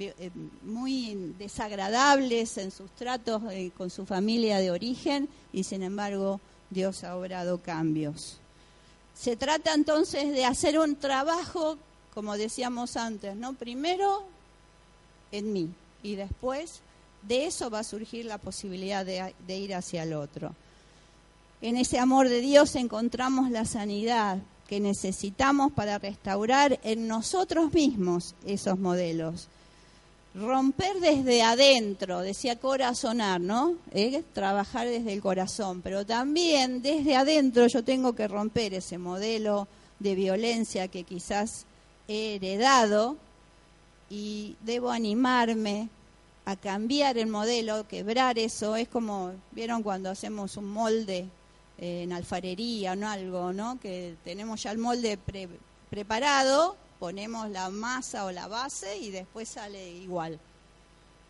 eh, 0.00 0.30
muy 0.62 1.34
desagradables 1.38 2.56
en 2.56 2.70
sus 2.70 2.90
tratos 2.92 3.42
con 3.76 3.90
su 3.90 4.06
familia 4.06 4.58
de 4.58 4.70
origen 4.70 5.28
y 5.52 5.64
sin 5.64 5.82
embargo 5.82 6.40
Dios 6.70 7.04
ha 7.04 7.16
obrado 7.16 7.58
cambios. 7.58 8.40
Se 9.18 9.36
trata 9.36 9.74
entonces 9.74 10.30
de 10.30 10.44
hacer 10.44 10.78
un 10.78 10.94
trabajo, 10.94 11.76
como 12.14 12.36
decíamos 12.36 12.96
antes, 12.96 13.34
¿no? 13.34 13.54
Primero 13.54 14.22
en 15.32 15.52
mí 15.52 15.70
y 16.04 16.14
después 16.14 16.80
de 17.22 17.46
eso 17.46 17.68
va 17.68 17.80
a 17.80 17.84
surgir 17.84 18.26
la 18.26 18.38
posibilidad 18.38 19.04
de, 19.04 19.34
de 19.46 19.58
ir 19.58 19.74
hacia 19.74 20.04
el 20.04 20.12
otro. 20.12 20.54
En 21.60 21.76
ese 21.76 21.98
amor 21.98 22.28
de 22.28 22.40
Dios 22.40 22.76
encontramos 22.76 23.50
la 23.50 23.64
sanidad 23.64 24.38
que 24.68 24.78
necesitamos 24.78 25.72
para 25.72 25.98
restaurar 25.98 26.78
en 26.84 27.08
nosotros 27.08 27.72
mismos 27.72 28.36
esos 28.46 28.78
modelos 28.78 29.48
romper 30.38 31.00
desde 31.00 31.42
adentro, 31.42 32.20
decía 32.20 32.56
corazonar, 32.56 33.40
¿no? 33.40 33.74
¿Eh? 33.92 34.22
Trabajar 34.32 34.86
desde 34.86 35.12
el 35.12 35.20
corazón, 35.20 35.82
pero 35.82 36.06
también 36.06 36.80
desde 36.80 37.16
adentro 37.16 37.66
yo 37.66 37.82
tengo 37.82 38.14
que 38.14 38.28
romper 38.28 38.74
ese 38.74 38.98
modelo 38.98 39.66
de 39.98 40.14
violencia 40.14 40.88
que 40.88 41.04
quizás 41.04 41.66
he 42.06 42.36
heredado 42.36 43.16
y 44.08 44.56
debo 44.60 44.90
animarme 44.90 45.88
a 46.44 46.56
cambiar 46.56 47.18
el 47.18 47.26
modelo, 47.26 47.86
quebrar 47.86 48.38
eso. 48.38 48.76
Es 48.76 48.88
como, 48.88 49.32
¿vieron 49.52 49.82
cuando 49.82 50.08
hacemos 50.08 50.56
un 50.56 50.70
molde 50.70 51.28
eh, 51.78 52.02
en 52.04 52.12
alfarería 52.12 52.94
o 52.94 53.06
algo, 53.06 53.52
¿no? 53.52 53.78
Que 53.80 54.14
tenemos 54.24 54.62
ya 54.62 54.70
el 54.70 54.78
molde 54.78 55.18
preparado 55.90 56.76
ponemos 56.98 57.48
la 57.50 57.70
masa 57.70 58.24
o 58.24 58.32
la 58.32 58.48
base 58.48 58.98
y 58.98 59.10
después 59.10 59.48
sale 59.48 59.90
igual. 59.90 60.38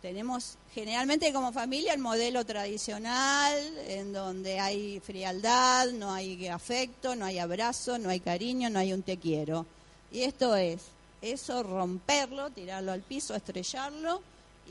Tenemos 0.01 0.57
generalmente 0.73 1.33
como 1.33 1.51
familia 1.51 1.93
el 1.93 1.99
modelo 1.99 2.45
tradicional, 2.45 3.57
en 3.87 4.13
donde 4.13 4.59
hay 4.59 5.01
frialdad, 5.01 5.87
no 5.91 6.13
hay 6.13 6.47
afecto, 6.47 7.15
no 7.15 7.25
hay 7.25 7.37
abrazo, 7.39 7.97
no 7.97 8.09
hay 8.09 8.21
cariño, 8.21 8.69
no 8.69 8.79
hay 8.79 8.93
un 8.93 9.03
te 9.03 9.17
quiero. 9.17 9.65
Y 10.11 10.21
esto 10.21 10.55
es, 10.55 10.83
eso 11.21 11.63
romperlo, 11.63 12.49
tirarlo 12.49 12.93
al 12.93 13.01
piso, 13.01 13.35
estrellarlo 13.35 14.21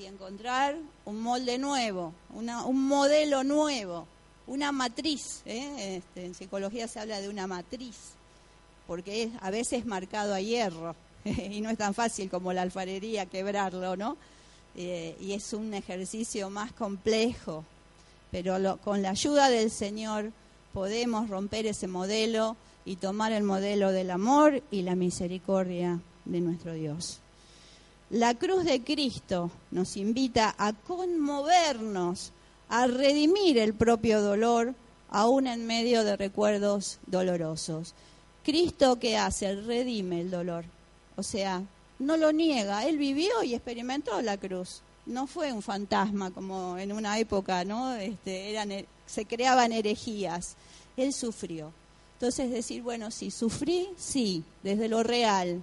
y 0.00 0.06
encontrar 0.06 0.76
un 1.04 1.20
molde 1.20 1.58
nuevo, 1.58 2.14
un 2.32 2.88
modelo 2.88 3.44
nuevo, 3.44 4.06
una 4.46 4.72
matriz. 4.72 5.42
¿eh? 5.44 5.98
Este, 5.98 6.24
en 6.24 6.34
psicología 6.34 6.88
se 6.88 7.00
habla 7.00 7.20
de 7.20 7.28
una 7.28 7.46
matriz 7.46 8.17
porque 8.88 9.24
es 9.24 9.30
a 9.42 9.50
veces 9.50 9.86
marcado 9.86 10.34
a 10.34 10.40
hierro 10.40 10.96
y 11.24 11.60
no 11.60 11.70
es 11.70 11.78
tan 11.78 11.94
fácil 11.94 12.28
como 12.28 12.52
la 12.52 12.62
alfarería 12.62 13.26
quebrarlo, 13.26 13.96
¿no? 13.96 14.16
Eh, 14.74 15.16
y 15.20 15.32
es 15.32 15.52
un 15.52 15.74
ejercicio 15.74 16.50
más 16.50 16.72
complejo, 16.72 17.64
pero 18.30 18.78
con 18.78 19.02
la 19.02 19.10
ayuda 19.10 19.50
del 19.50 19.70
Señor 19.70 20.32
podemos 20.72 21.28
romper 21.28 21.66
ese 21.66 21.86
modelo 21.86 22.56
y 22.84 22.96
tomar 22.96 23.32
el 23.32 23.42
modelo 23.42 23.92
del 23.92 24.10
amor 24.10 24.62
y 24.70 24.82
la 24.82 24.94
misericordia 24.94 26.00
de 26.24 26.40
nuestro 26.40 26.72
Dios. 26.72 27.20
La 28.10 28.34
cruz 28.34 28.64
de 28.64 28.82
Cristo 28.82 29.50
nos 29.70 29.98
invita 29.98 30.54
a 30.56 30.72
conmovernos, 30.72 32.32
a 32.70 32.86
redimir 32.86 33.58
el 33.58 33.74
propio 33.74 34.22
dolor, 34.22 34.74
aún 35.10 35.46
en 35.46 35.66
medio 35.66 36.04
de 36.04 36.16
recuerdos 36.16 37.00
dolorosos. 37.06 37.94
Cristo 38.48 38.98
que 38.98 39.18
hace, 39.18 39.56
redime 39.56 40.22
el 40.22 40.30
dolor. 40.30 40.64
O 41.16 41.22
sea, 41.22 41.62
no 41.98 42.16
lo 42.16 42.32
niega, 42.32 42.86
él 42.86 42.96
vivió 42.96 43.42
y 43.42 43.52
experimentó 43.52 44.22
la 44.22 44.38
cruz. 44.38 44.80
No 45.04 45.26
fue 45.26 45.52
un 45.52 45.60
fantasma 45.60 46.30
como 46.30 46.78
en 46.78 46.92
una 46.92 47.18
época, 47.18 47.66
¿no? 47.66 47.94
Este, 47.96 48.48
eran, 48.48 48.70
se 49.04 49.26
creaban 49.26 49.72
herejías. 49.72 50.56
Él 50.96 51.12
sufrió. 51.12 51.74
Entonces 52.14 52.50
decir, 52.50 52.80
bueno, 52.80 53.10
sí, 53.10 53.30
sufrí, 53.30 53.86
sí, 53.98 54.42
desde 54.62 54.88
lo 54.88 55.02
real, 55.02 55.62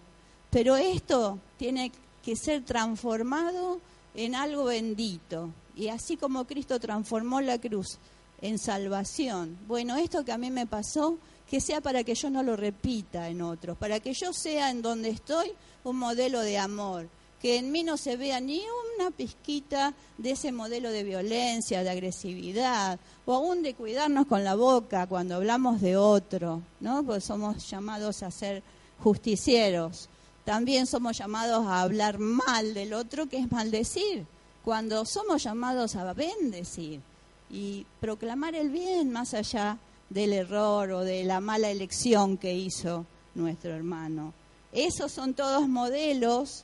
pero 0.52 0.76
esto 0.76 1.40
tiene 1.58 1.92
que 2.24 2.36
ser 2.36 2.66
transformado 2.66 3.80
en 4.14 4.36
algo 4.36 4.66
bendito. 4.66 5.50
Y 5.76 5.88
así 5.88 6.18
como 6.18 6.46
Cristo 6.46 6.80
transformó 6.80 7.42
la 7.42 7.58
cruz 7.58 7.98
en 8.42 8.60
salvación, 8.60 9.58
bueno, 9.68 9.96
esto 9.96 10.24
que 10.24 10.32
a 10.32 10.38
mí 10.38 10.52
me 10.52 10.68
pasó, 10.68 11.18
que 11.50 11.62
sea 11.62 11.82
para 11.82 12.04
que 12.04 12.16
yo 12.16 12.30
no 12.30 12.44
lo 12.44 12.56
repita 12.56 13.30
en 13.30 13.42
otros, 13.42 13.78
para 13.78 14.00
que 14.00 14.14
yo 14.14 14.34
sea 14.34 14.70
en 14.70 14.82
donde 14.82 15.10
estoy 15.10 15.52
un 15.84 15.98
modelo 15.98 16.42
de 16.42 16.58
amor, 16.58 17.08
que 17.42 17.58
en 17.58 17.72
mí 17.72 17.84
no 17.84 17.98
se 17.98 18.18
vea 18.18 18.40
ni 18.40 18.64
una 18.98 19.12
pizquita 19.12 19.94
de 20.18 20.32
ese 20.32 20.52
modelo 20.52 20.90
de 20.90 21.04
violencia, 21.04 21.84
de 21.84 21.90
agresividad, 21.90 23.00
o 23.26 23.34
aún 23.34 23.62
de 23.62 23.76
cuidarnos 23.76 24.26
con 24.26 24.44
la 24.44 24.56
boca 24.56 25.06
cuando 25.06 25.36
hablamos 25.36 25.82
de 25.82 25.96
otro, 25.98 26.64
¿no? 26.80 27.04
Pues 27.04 27.24
somos 27.24 27.70
llamados 27.70 28.24
a 28.24 28.32
ser 28.32 28.64
justicieros. 29.00 30.10
También 30.44 30.88
somos 30.88 31.18
llamados 31.18 31.66
a 31.68 31.82
hablar 31.82 32.18
mal 32.18 32.74
del 32.74 32.94
otro, 32.94 33.28
que 33.28 33.38
es 33.38 33.52
maldecir, 33.52 34.26
cuando 34.64 35.06
somos 35.06 35.44
llamados 35.44 35.96
a 35.96 36.14
bendecir 36.14 37.02
y 37.50 37.86
proclamar 38.00 38.56
el 38.56 38.70
bien 38.70 39.12
más 39.12 39.36
allá 39.36 39.78
del 40.10 40.34
error 40.34 40.92
o 40.92 41.02
de 41.02 41.24
la 41.24 41.40
mala 41.40 41.70
elección 41.70 42.38
que 42.38 42.54
hizo 42.54 43.06
nuestro 43.34 43.72
hermano. 43.72 44.34
Esos 44.72 45.12
son 45.12 45.34
todos 45.34 45.68
modelos 45.68 46.64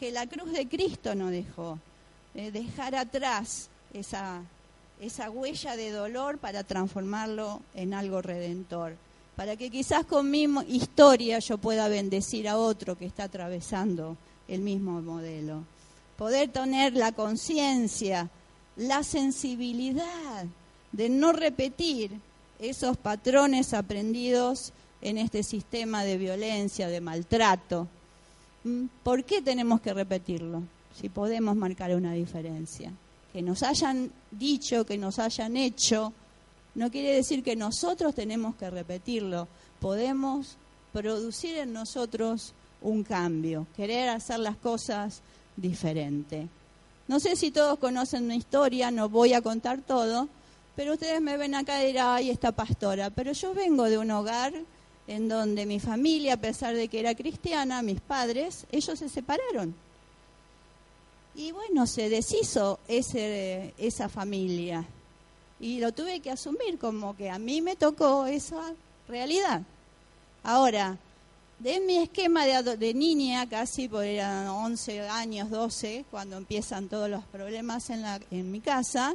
que 0.00 0.10
la 0.10 0.26
cruz 0.26 0.52
de 0.52 0.68
Cristo 0.68 1.14
nos 1.14 1.30
dejó. 1.30 1.78
Dejar 2.34 2.94
atrás 2.94 3.68
esa, 3.92 4.42
esa 5.00 5.30
huella 5.30 5.76
de 5.76 5.90
dolor 5.90 6.38
para 6.38 6.64
transformarlo 6.64 7.60
en 7.74 7.94
algo 7.94 8.22
redentor. 8.22 8.96
Para 9.36 9.56
que 9.56 9.70
quizás 9.70 10.04
con 10.06 10.30
mi 10.30 10.46
historia 10.68 11.38
yo 11.38 11.58
pueda 11.58 11.88
bendecir 11.88 12.48
a 12.48 12.58
otro 12.58 12.96
que 12.96 13.06
está 13.06 13.24
atravesando 13.24 14.16
el 14.48 14.60
mismo 14.60 15.00
modelo. 15.02 15.64
Poder 16.16 16.50
tener 16.50 16.94
la 16.94 17.12
conciencia, 17.12 18.28
la 18.76 19.02
sensibilidad 19.02 20.46
de 20.92 21.08
no 21.08 21.32
repetir 21.32 22.12
esos 22.62 22.96
patrones 22.96 23.74
aprendidos 23.74 24.72
en 25.00 25.18
este 25.18 25.42
sistema 25.42 26.04
de 26.04 26.16
violencia, 26.16 26.88
de 26.88 27.00
maltrato. 27.00 27.88
Mm, 28.64 28.86
¿Por 29.02 29.24
qué 29.24 29.42
tenemos 29.42 29.80
que 29.80 29.92
repetirlo? 29.92 30.62
Si 30.98 31.08
podemos 31.08 31.56
marcar 31.56 31.94
una 31.94 32.12
diferencia. 32.12 32.92
Que 33.32 33.42
nos 33.42 33.62
hayan 33.62 34.12
dicho, 34.30 34.86
que 34.86 34.96
nos 34.96 35.18
hayan 35.18 35.56
hecho, 35.56 36.12
no 36.74 36.90
quiere 36.90 37.14
decir 37.14 37.42
que 37.42 37.56
nosotros 37.56 38.14
tenemos 38.14 38.54
que 38.54 38.70
repetirlo. 38.70 39.48
Podemos 39.80 40.56
producir 40.92 41.58
en 41.58 41.72
nosotros 41.72 42.54
un 42.80 43.02
cambio, 43.02 43.66
querer 43.74 44.08
hacer 44.08 44.38
las 44.38 44.56
cosas 44.56 45.22
diferente. 45.56 46.48
No 47.08 47.18
sé 47.18 47.34
si 47.34 47.50
todos 47.50 47.78
conocen 47.78 48.24
una 48.24 48.36
historia, 48.36 48.90
no 48.90 49.08
voy 49.08 49.32
a 49.32 49.42
contar 49.42 49.80
todo, 49.80 50.28
pero 50.74 50.94
ustedes 50.94 51.20
me 51.20 51.36
ven 51.36 51.54
acá 51.54 51.82
y 51.82 51.88
dirán, 51.88 52.16
ay, 52.16 52.30
esta 52.30 52.52
pastora. 52.52 53.10
Pero 53.10 53.32
yo 53.32 53.52
vengo 53.52 53.84
de 53.84 53.98
un 53.98 54.10
hogar 54.10 54.54
en 55.06 55.28
donde 55.28 55.66
mi 55.66 55.80
familia, 55.80 56.34
a 56.34 56.40
pesar 56.40 56.74
de 56.74 56.88
que 56.88 57.00
era 57.00 57.14
cristiana, 57.14 57.82
mis 57.82 58.00
padres, 58.00 58.66
ellos 58.70 58.98
se 58.98 59.08
separaron. 59.08 59.74
Y 61.34 61.52
bueno, 61.52 61.86
se 61.86 62.08
deshizo 62.08 62.78
ese, 62.88 63.74
esa 63.78 64.08
familia. 64.08 64.84
Y 65.60 65.78
lo 65.78 65.92
tuve 65.92 66.20
que 66.20 66.30
asumir 66.30 66.78
como 66.78 67.16
que 67.16 67.30
a 67.30 67.38
mí 67.38 67.60
me 67.60 67.76
tocó 67.76 68.26
esa 68.26 68.74
realidad. 69.08 69.62
Ahora, 70.42 70.98
de 71.58 71.80
mi 71.80 71.98
esquema 71.98 72.44
de, 72.44 72.76
de 72.76 72.94
niña, 72.94 73.48
casi 73.48 73.88
por 73.88 74.04
eran 74.04 74.48
11 74.48 75.08
años, 75.08 75.50
12, 75.50 76.04
cuando 76.10 76.36
empiezan 76.36 76.88
todos 76.88 77.08
los 77.08 77.24
problemas 77.24 77.90
en, 77.90 78.02
la, 78.02 78.20
en 78.30 78.50
mi 78.50 78.60
casa, 78.60 79.14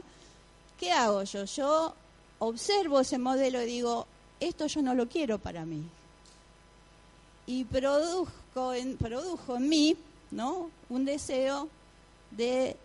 ¿qué 0.80 0.92
hago 0.92 1.24
yo? 1.24 1.46
Yo 1.46 1.94
observo 2.40 3.00
ese 3.00 3.18
modelo 3.18 3.62
y 3.62 3.66
digo, 3.66 4.08
esto 4.40 4.68
yo 4.68 4.82
no 4.82 4.94
lo 4.94 5.08
quiero 5.08 5.40
para 5.40 5.66
mí. 5.66 5.84
Y 7.46 7.64
produjo 7.66 8.74
en, 8.74 8.98
mí 9.70 9.96
¿no? 10.32 10.70
un 10.90 11.06
deseo 11.06 11.70
de 12.32 12.76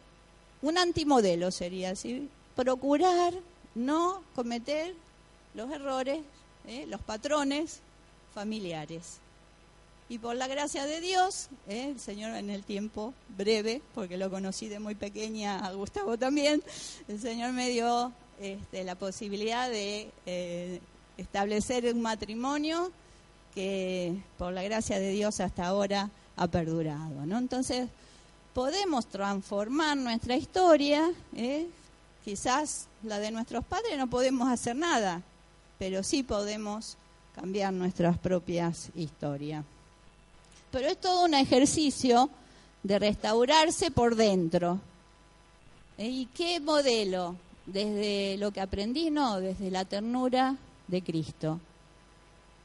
un 0.62 0.78
antimodelo, 0.78 1.50
sería 1.50 1.90
así, 1.90 2.28
procurar 2.54 3.34
no 3.74 4.22
cometer 4.34 4.94
los 5.54 5.70
errores, 5.70 6.20
¿eh? 6.66 6.86
los 6.86 7.00
patrones 7.00 7.80
familiares. 8.34 9.21
Y 10.12 10.18
por 10.18 10.36
la 10.36 10.46
gracia 10.46 10.84
de 10.84 11.00
Dios, 11.00 11.48
¿eh? 11.68 11.88
el 11.92 11.98
Señor 11.98 12.36
en 12.36 12.50
el 12.50 12.64
tiempo 12.64 13.14
breve, 13.34 13.80
porque 13.94 14.18
lo 14.18 14.28
conocí 14.28 14.68
de 14.68 14.78
muy 14.78 14.94
pequeña 14.94 15.64
a 15.64 15.72
Gustavo 15.72 16.18
también, 16.18 16.62
el 17.08 17.18
Señor 17.18 17.52
me 17.52 17.70
dio 17.70 18.12
este, 18.38 18.84
la 18.84 18.94
posibilidad 18.94 19.70
de 19.70 20.10
eh, 20.26 20.82
establecer 21.16 21.86
un 21.86 22.02
matrimonio 22.02 22.92
que 23.54 24.14
por 24.36 24.52
la 24.52 24.62
gracia 24.62 24.98
de 24.98 25.12
Dios 25.12 25.40
hasta 25.40 25.64
ahora 25.64 26.10
ha 26.36 26.46
perdurado. 26.46 27.24
¿no? 27.24 27.38
Entonces, 27.38 27.88
podemos 28.52 29.06
transformar 29.06 29.96
nuestra 29.96 30.36
historia, 30.36 31.10
¿eh? 31.34 31.66
quizás 32.22 32.86
la 33.02 33.18
de 33.18 33.30
nuestros 33.30 33.64
padres 33.64 33.96
no 33.96 34.10
podemos 34.10 34.50
hacer 34.50 34.76
nada, 34.76 35.22
pero 35.78 36.02
sí 36.02 36.22
podemos 36.22 36.98
cambiar 37.34 37.72
nuestras 37.72 38.18
propias 38.18 38.90
historias. 38.94 39.64
Pero 40.72 40.88
es 40.88 41.00
todo 41.00 41.26
un 41.26 41.34
ejercicio 41.34 42.30
de 42.82 42.98
restaurarse 42.98 43.90
por 43.90 44.16
dentro. 44.16 44.80
¿Eh? 45.98 46.08
¿Y 46.08 46.26
qué 46.26 46.58
modelo? 46.58 47.36
Desde 47.66 48.36
lo 48.38 48.50
que 48.50 48.60
aprendí, 48.60 49.10
no, 49.10 49.38
desde 49.38 49.70
la 49.70 49.84
ternura 49.84 50.56
de 50.88 51.02
Cristo. 51.02 51.60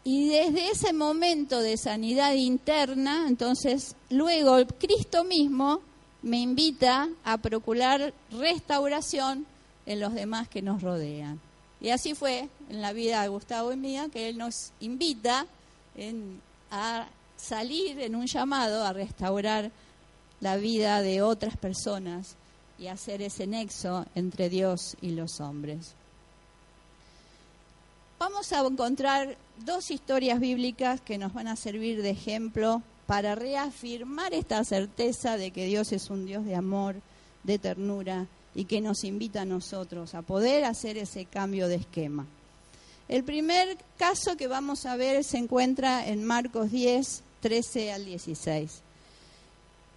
Y 0.04 0.30
desde 0.30 0.72
ese 0.72 0.94
momento 0.94 1.60
de 1.60 1.78
sanidad 1.78 2.34
interna, 2.34 3.26
entonces, 3.28 3.96
luego 4.10 4.58
Cristo 4.80 5.24
mismo 5.24 5.82
me 6.24 6.40
invita 6.40 7.10
a 7.24 7.38
procurar 7.38 8.14
restauración 8.32 9.46
en 9.86 10.00
los 10.00 10.14
demás 10.14 10.48
que 10.48 10.62
nos 10.62 10.82
rodean. 10.82 11.40
Y 11.80 11.90
así 11.90 12.16
fue 12.16 12.50
en 12.70 12.82
la 12.82 12.94
vida 12.94 13.22
de 13.22 13.28
Gustavo 13.28 13.72
y 13.72 13.78
mía, 13.78 14.08
que 14.12 14.30
Él 14.30 14.38
nos 14.38 14.72
invita 14.80 15.46
a 16.72 17.08
salir 17.38 18.00
en 18.02 18.16
un 18.16 18.26
llamado 18.26 18.84
a 18.84 18.94
restaurar 18.94 19.72
la 20.42 20.58
vida 20.58 21.02
de 21.02 21.22
otras 21.22 21.56
personas 21.58 22.36
y 22.78 22.88
hacer 22.88 23.22
ese 23.22 23.48
nexo 23.48 24.06
entre 24.16 24.50
Dios 24.50 24.98
y 25.02 25.12
los 25.12 25.40
hombres. 25.40 25.94
Vamos 28.20 28.52
a 28.52 28.60
encontrar 28.60 29.38
dos 29.64 29.92
historias 29.92 30.40
bíblicas 30.40 31.02
que 31.02 31.18
nos 31.18 31.34
van 31.34 31.48
a 31.48 31.56
servir 31.56 32.02
de 32.02 32.10
ejemplo 32.10 32.82
para 33.06 33.36
reafirmar 33.36 34.34
esta 34.34 34.64
certeza 34.64 35.38
de 35.38 35.52
que 35.52 35.66
Dios 35.66 35.92
es 35.92 36.10
un 36.10 36.26
Dios 36.26 36.44
de 36.46 36.56
amor, 36.56 36.96
de 37.44 37.60
ternura 37.60 38.28
y 38.54 38.66
que 38.66 38.82
nos 38.82 39.04
invita 39.04 39.42
a 39.42 39.46
nosotros 39.46 40.16
a 40.16 40.24
poder 40.24 40.66
hacer 40.66 40.98
ese 40.98 41.26
cambio 41.26 41.68
de 41.68 41.76
esquema. 41.76 42.26
El 43.08 43.24
primer 43.24 43.78
caso 43.98 44.36
que 44.36 44.48
vamos 44.48 44.86
a 44.86 44.98
ver 44.98 45.24
se 45.24 45.38
encuentra 45.38 46.06
en 46.08 46.26
Marcos 46.26 46.72
10, 46.72 47.24
13 47.42 47.92
al 47.92 48.06
16. 48.06 48.82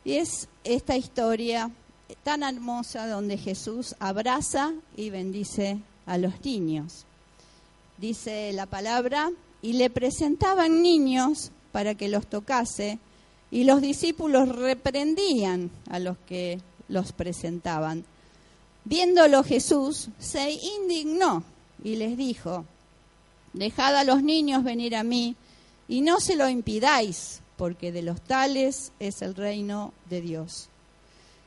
Y 0.04 0.14
es 0.14 0.48
esta 0.64 0.96
historia 0.96 1.70
tan 2.22 2.42
hermosa 2.42 3.06
donde 3.06 3.38
Jesús 3.38 3.94
abraza 3.98 4.72
y 4.96 5.10
bendice 5.10 5.78
a 6.06 6.18
los 6.18 6.44
niños 6.44 7.04
dice 8.00 8.52
la 8.54 8.66
palabra, 8.66 9.30
y 9.62 9.74
le 9.74 9.90
presentaban 9.90 10.82
niños 10.82 11.52
para 11.70 11.94
que 11.94 12.08
los 12.08 12.26
tocase, 12.26 12.98
y 13.50 13.64
los 13.64 13.82
discípulos 13.82 14.48
reprendían 14.48 15.70
a 15.90 15.98
los 15.98 16.16
que 16.26 16.60
los 16.88 17.12
presentaban. 17.12 18.04
Viéndolo 18.84 19.44
Jesús, 19.44 20.08
se 20.18 20.50
indignó 20.50 21.44
y 21.84 21.96
les 21.96 22.16
dijo, 22.16 22.64
dejad 23.52 23.96
a 23.96 24.04
los 24.04 24.22
niños 24.22 24.64
venir 24.64 24.96
a 24.96 25.02
mí, 25.02 25.36
y 25.90 26.02
no 26.02 26.20
se 26.20 26.36
lo 26.36 26.48
impidáis, 26.48 27.40
porque 27.56 27.90
de 27.90 28.02
los 28.02 28.20
tales 28.20 28.92
es 29.00 29.22
el 29.22 29.34
reino 29.34 29.92
de 30.08 30.20
Dios. 30.20 30.68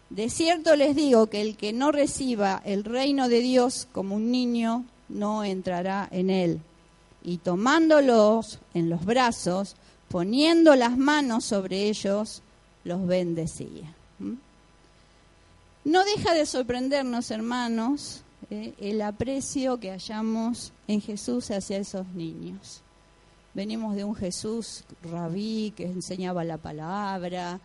De 0.10 0.29
cierto 0.29 0.75
les 0.75 0.97
digo 0.97 1.27
que 1.27 1.41
el 1.41 1.56
que 1.56 1.71
no 1.71 1.93
reciba 1.93 2.62
el 2.65 2.84
reino 2.84 3.29
de 3.29 3.39
Dios 3.39 3.88
como 3.93 4.15
un 4.15 4.32
niño, 4.32 4.84
no 5.08 5.45
entrará 5.45 6.10
en 6.12 6.29
él. 6.29 6.60
Y 7.23 7.38
tomándolos 7.38 8.60
en 8.73 8.89
los 8.89 9.06
brazos, 9.06 9.77
poniendo 10.10 10.75
las 10.75 10.97
manos 10.97 11.45
sobre 11.45 11.88
ellos, 11.88 12.41
los 12.84 13.08
bendecía. 13.08 13.95
¿Mm? 14.19 14.34
No 15.86 16.03
deja 16.03 16.34
de 16.34 16.45
sorprendernos, 16.45 17.32
hermanos, 17.32 18.23
eh, 18.49 18.73
el 18.77 19.01
aprecio 19.03 19.79
que 19.79 19.91
hallamos 19.91 20.73
en 20.89 20.99
Jesús 20.99 21.49
hacia 21.49 21.77
esos 21.77 22.06
niños. 22.08 22.82
Venimos 23.53 23.95
de 23.95 24.03
un 24.03 24.15
Jesús 24.15 24.83
rabí 25.03 25.73
que 25.75 25.85
enseñaba 25.85 26.43
la 26.43 26.57
palabra, 26.57 27.59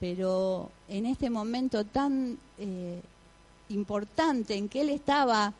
pero 0.00 0.70
en 0.88 1.06
este 1.06 1.30
momento 1.30 1.84
tan 1.84 2.36
eh, 2.58 3.00
importante 3.68 4.56
en 4.56 4.68
que 4.68 4.80
él 4.80 4.88
estaba 4.88 5.52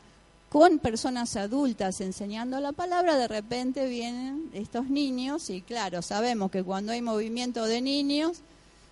con 0.49 0.79
personas 0.79 1.35
adultas 1.37 2.01
enseñando 2.01 2.59
la 2.59 2.73
palabra, 2.73 3.17
de 3.17 3.27
repente 3.27 3.87
vienen 3.87 4.49
estos 4.53 4.89
niños 4.89 5.49
y 5.49 5.61
claro, 5.61 6.01
sabemos 6.01 6.51
que 6.51 6.61
cuando 6.61 6.91
hay 6.91 7.01
movimiento 7.01 7.65
de 7.65 7.81
niños, 7.81 8.41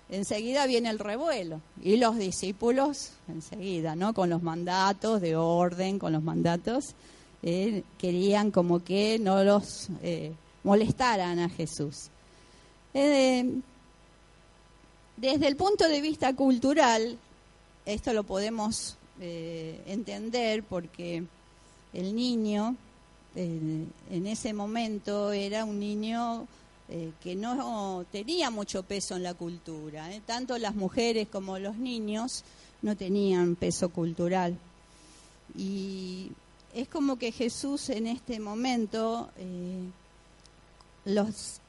enseguida 0.09 0.65
viene 0.67 0.89
el 0.89 0.99
revuelo 0.99 1.61
y 1.83 1.97
los 1.97 2.17
discípulos 2.17 3.11
enseguida, 3.27 3.95
¿no? 3.95 4.13
Con 4.13 4.29
los 4.29 4.41
mandatos 4.41 5.21
de 5.21 5.35
orden, 5.35 5.99
con 5.99 6.13
los 6.13 6.23
mandatos, 6.23 6.95
eh, 7.43 7.83
querían 7.97 8.51
como 8.51 8.83
que 8.83 9.19
no 9.19 9.43
los 9.43 9.89
eh, 10.01 10.31
molestaran 10.63 11.39
a 11.39 11.49
Jesús. 11.49 12.09
Eh, 12.93 13.59
desde 15.17 15.47
el 15.47 15.55
punto 15.55 15.87
de 15.87 16.01
vista 16.01 16.35
cultural, 16.35 17.17
esto 17.85 18.13
lo 18.13 18.23
podemos 18.23 18.97
entender 19.19 20.63
porque 20.63 21.23
el 21.93 22.15
niño 22.15 22.75
eh, 23.35 23.85
en 24.09 24.27
ese 24.27 24.53
momento 24.53 25.31
era 25.31 25.63
un 25.63 25.79
niño 25.79 26.47
eh, 26.89 27.11
que 27.21 27.35
no 27.35 28.05
tenía 28.11 28.49
mucho 28.49 28.83
peso 28.83 29.15
en 29.15 29.23
la 29.23 29.33
cultura. 29.33 30.13
¿eh? 30.13 30.21
Tanto 30.25 30.57
las 30.57 30.75
mujeres 30.75 31.27
como 31.29 31.57
los 31.57 31.77
niños 31.77 32.43
no 32.81 32.97
tenían 32.97 33.55
peso 33.55 33.89
cultural. 33.89 34.57
Y 35.55 36.31
es 36.73 36.87
como 36.89 37.17
que 37.17 37.31
Jesús 37.31 37.89
en 37.89 38.07
este 38.07 38.39
momento 38.39 39.29
los 41.05 41.59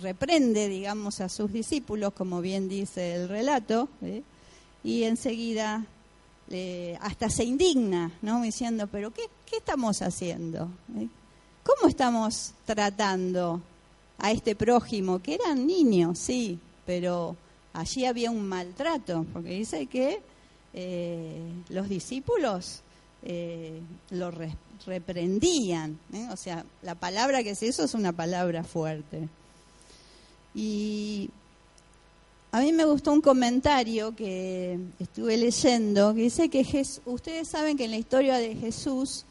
reprende, 0.00 0.68
digamos, 0.68 1.20
a 1.20 1.28
sus 1.28 1.52
discípulos, 1.52 2.12
como 2.12 2.40
bien 2.40 2.68
dice 2.68 3.14
el 3.14 3.28
relato, 3.28 3.88
y 4.84 5.04
enseguida 5.04 5.86
hasta 7.00 7.30
se 7.30 7.44
indigna, 7.44 8.12
¿no? 8.22 8.42
Diciendo, 8.42 8.86
pero 8.86 9.12
¿qué, 9.12 9.22
qué 9.46 9.56
estamos 9.56 10.02
haciendo? 10.02 10.68
¿Eh? 10.96 11.08
¿Cómo 11.62 11.88
estamos 11.88 12.52
tratando 12.64 13.60
a 14.18 14.30
este 14.30 14.54
prójimo? 14.54 15.20
Que 15.20 15.34
eran 15.34 15.66
niños, 15.66 16.18
sí, 16.18 16.60
pero 16.84 17.36
allí 17.72 18.04
había 18.04 18.30
un 18.30 18.46
maltrato, 18.46 19.26
porque 19.32 19.50
dice 19.50 19.86
que 19.86 20.20
eh, 20.72 21.40
los 21.68 21.88
discípulos 21.88 22.82
eh, 23.22 23.80
lo 24.10 24.30
reprendían, 24.84 25.98
o 26.30 26.36
sea, 26.36 26.64
la 26.82 26.94
palabra 26.94 27.42
que 27.42 27.50
es 27.50 27.62
eso 27.62 27.84
es 27.84 27.94
una 27.94 28.12
palabra 28.12 28.64
fuerte. 28.64 29.28
Y 30.54 31.30
a 32.52 32.60
mí 32.60 32.72
me 32.72 32.84
gustó 32.84 33.12
un 33.12 33.20
comentario 33.20 34.16
que 34.16 34.78
estuve 34.98 35.36
leyendo 35.36 36.14
que 36.14 36.22
dice 36.22 36.48
que 36.48 36.64
ustedes 37.04 37.48
saben 37.48 37.76
que 37.76 37.84
en 37.84 37.90
la 37.90 37.98
historia 37.98 38.36
de 38.36 38.54
Jesús 38.54 39.26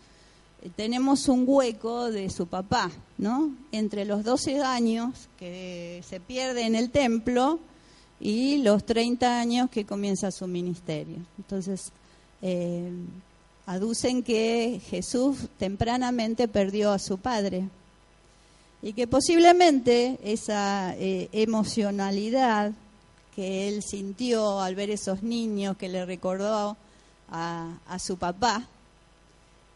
eh, 0.61 0.69
tenemos 0.75 1.27
un 1.27 1.43
hueco 1.47 2.11
de 2.11 2.29
su 2.29 2.45
papá, 2.45 2.91
¿no? 3.17 3.55
Entre 3.71 4.05
los 4.05 4.23
12 4.23 4.61
años 4.61 5.27
que 5.39 6.03
se 6.07 6.19
pierde 6.19 6.67
en 6.67 6.75
el 6.75 6.91
templo 6.91 7.59
y 8.19 8.57
los 8.57 8.85
30 8.85 9.39
años 9.39 9.69
que 9.69 9.85
comienza 9.85 10.31
su 10.31 10.45
ministerio. 10.47 11.17
Entonces, 11.37 11.91
eh, 12.41 12.91
aducen 13.65 14.23
que 14.23 14.81
Jesús 14.89 15.37
tempranamente 15.57 16.47
perdió 16.47 16.91
a 16.91 16.99
su 16.99 17.17
padre 17.17 17.67
y 18.81 18.93
que 18.93 19.07
posiblemente 19.07 20.19
esa 20.23 20.95
eh, 20.97 21.29
emocionalidad 21.31 22.73
que 23.35 23.67
él 23.67 23.83
sintió 23.83 24.61
al 24.61 24.75
ver 24.75 24.89
esos 24.89 25.23
niños, 25.23 25.75
que 25.75 25.89
le 25.89 26.05
recordó 26.05 26.77
a, 27.29 27.97
su 27.99 28.17
papá, 28.17 28.65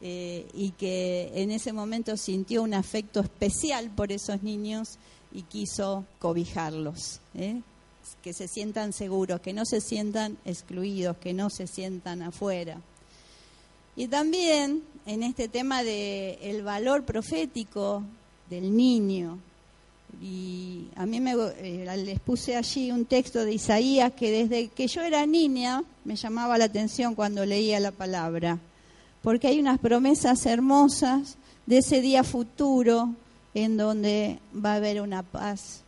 eh, 0.01 0.47
y 0.53 0.69
que 0.71 1.31
en 1.33 1.51
ese 1.51 1.73
momento 1.73 2.15
sintió 2.15 2.63
un 2.63 2.73
afecto 2.73 3.19
especial 3.19 3.89
por 3.89 4.13
esos 4.13 4.43
niños 4.43 4.97
y 5.33 5.41
quiso 5.41 6.05
cobijarlos, 6.19 7.19
¿eh? 7.35 7.61
que 8.23 8.33
se 8.33 8.47
sientan 8.47 8.93
seguros, 8.93 9.41
que 9.41 9.53
no 9.53 9.65
se 9.65 9.81
sientan 9.81 10.37
excluidos, 10.45 11.17
que 11.17 11.33
no 11.33 11.49
se 11.49 11.67
sientan 11.67 12.21
afuera. 12.21 12.79
Y 13.99 14.07
también 14.07 14.81
en 15.05 15.23
este 15.23 15.49
tema 15.49 15.83
del 15.83 16.37
el 16.41 16.63
valor 16.63 17.03
profético 17.03 18.01
del 18.49 18.73
niño. 18.73 19.39
Y 20.21 20.85
a 20.95 21.05
mí 21.05 21.19
me, 21.19 21.33
eh, 21.33 21.85
les 21.97 22.21
puse 22.21 22.55
allí 22.55 22.93
un 22.93 23.03
texto 23.03 23.43
de 23.43 23.51
Isaías 23.51 24.13
que 24.13 24.31
desde 24.31 24.69
que 24.69 24.87
yo 24.87 25.01
era 25.01 25.25
niña 25.25 25.83
me 26.05 26.15
llamaba 26.15 26.57
la 26.57 26.63
atención 26.63 27.13
cuando 27.13 27.45
leía 27.45 27.81
la 27.81 27.91
palabra, 27.91 28.57
porque 29.21 29.47
hay 29.49 29.59
unas 29.59 29.79
promesas 29.79 30.45
hermosas 30.45 31.35
de 31.65 31.79
ese 31.79 31.99
día 31.99 32.23
futuro 32.23 33.13
en 33.53 33.75
donde 33.75 34.39
va 34.55 34.71
a 34.71 34.77
haber 34.77 35.01
una 35.01 35.23
paz 35.23 35.81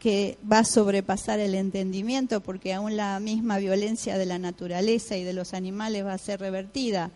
que 0.00 0.36
va 0.52 0.58
a 0.58 0.64
sobrepasar 0.64 1.40
el 1.40 1.54
entendimiento, 1.54 2.42
porque 2.42 2.74
aún 2.74 2.94
la 2.94 3.18
misma 3.20 3.56
violencia 3.56 4.18
de 4.18 4.26
la 4.26 4.38
naturaleza 4.38 5.16
y 5.16 5.24
de 5.24 5.32
los 5.32 5.54
animales 5.54 6.04
va 6.04 6.12
a 6.12 6.18
ser 6.18 6.40
revertida. 6.40 7.10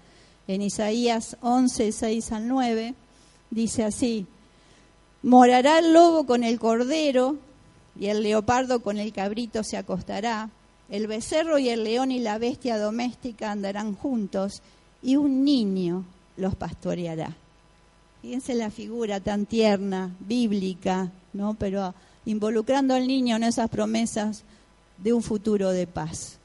En 0.49 0.63
Isaías 0.63 1.37
11, 1.43 1.93
6 1.93 2.33
al 2.33 2.49
9, 2.49 2.95
dice 3.51 3.85
así, 3.85 4.27
morará 5.23 5.79
el 5.79 5.93
lobo 5.93 6.25
con 6.25 6.43
el 6.43 6.59
cordero 6.59 7.37
y 8.01 8.07
el 8.07 8.23
leopardo 8.23 8.81
con 8.81 8.97
el 8.97 9.13
cabrito 9.13 9.63
se 9.63 9.77
acostará, 9.77 10.49
el 10.89 11.07
becerro 11.07 11.59
y 11.59 11.69
el 11.69 11.85
león 11.85 12.11
y 12.11 12.19
la 12.19 12.39
bestia 12.39 12.79
doméstica 12.79 13.53
andarán 13.53 13.95
juntos 13.95 14.63
y 15.03 15.17
un 15.17 15.45
niño 15.45 16.07
los 16.39 16.55
pastoreará. 16.55 17.37
Fíjense 18.23 18.55
la 18.55 18.71
figura 18.71 19.21
tan 19.21 19.45
tierna, 19.45 20.17
bíblica, 20.19 21.13
¿no? 21.35 21.55
Pero 21.55 21.95
involucrando 22.25 22.95
al 22.95 23.07
niño 23.07 23.37
en 23.37 23.45
esas 23.45 23.69
promesas 23.69 24.45
de 24.97 25.13
un 25.13 25.23
futuro 25.23 25.73
de 25.73 25.87
paz. 25.87 26.39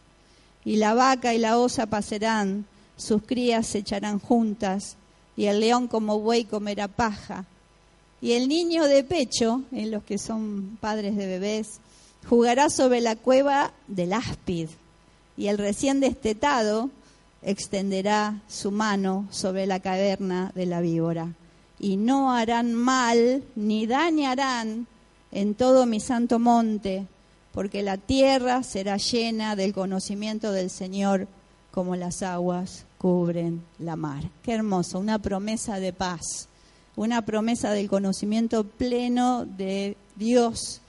Y 0.66 0.76
la 0.76 0.94
vaca 0.94 1.34
y 1.34 1.40
la 1.40 1.58
osa 1.58 1.86
pasarán, 1.86 2.66
sus 2.98 3.24
crías 3.24 3.68
se 3.68 3.80
echarán 3.80 4.20
juntas, 4.20 4.98
y 5.36 5.46
el 5.46 5.60
león 5.60 5.88
como 5.88 6.20
buey 6.20 6.46
comerá 6.46 6.88
paja. 6.88 7.46
Y 8.22 8.34
el 8.34 8.48
niño 8.48 8.86
de 8.86 9.04
pecho, 9.04 9.64
en 9.72 9.92
los 9.92 10.04
que 10.04 10.18
son 10.18 10.78
padres 10.80 11.16
de 11.16 11.28
bebés, 11.28 11.80
jugará 12.30 12.70
sobre 12.70 13.02
la 13.02 13.16
cueva 13.16 13.74
del 13.88 14.14
áspid, 14.14 14.70
y 15.36 15.48
el 15.48 15.58
recién 15.58 16.00
destetado 16.00 16.90
extenderá 17.42 18.42
su 18.48 18.72
mano 18.72 19.28
sobre 19.32 19.68
la 19.68 19.80
caverna 19.80 20.52
de 20.56 20.66
la 20.66 20.82
víbora. 20.82 21.34
Y 21.80 21.98
no 21.98 22.32
harán 22.32 22.74
mal 22.74 23.44
ni 23.56 23.88
dañarán 23.88 24.88
en 25.32 25.56
todo 25.56 25.86
mi 25.86 26.00
santo 26.00 26.40
monte, 26.40 27.08
porque 27.52 27.84
la 27.84 27.98
tierra 27.98 28.64
será 28.64 28.98
llena 28.98 29.56
del 29.56 29.74
conocimiento 29.74 30.52
del 30.52 30.70
Señor 30.70 31.28
como 31.74 31.96
las 31.96 32.22
aguas 32.22 32.86
cubren 33.00 33.64
la 33.80 33.96
mar. 33.96 34.24
Qué 34.44 34.54
hermoso, 34.54 35.00
una 35.00 35.18
promesa 35.20 35.80
de 35.80 35.92
paz, 35.92 36.48
una 36.96 37.26
promesa 37.26 37.72
del 37.72 37.90
conocimiento 37.90 38.64
pleno 38.64 39.46
de 39.46 39.98
Dios, 40.16 40.82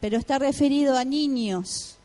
pero 0.00 0.18
está 0.18 0.40
referido 0.40 0.96
a 0.96 1.04
niños. 1.04 1.96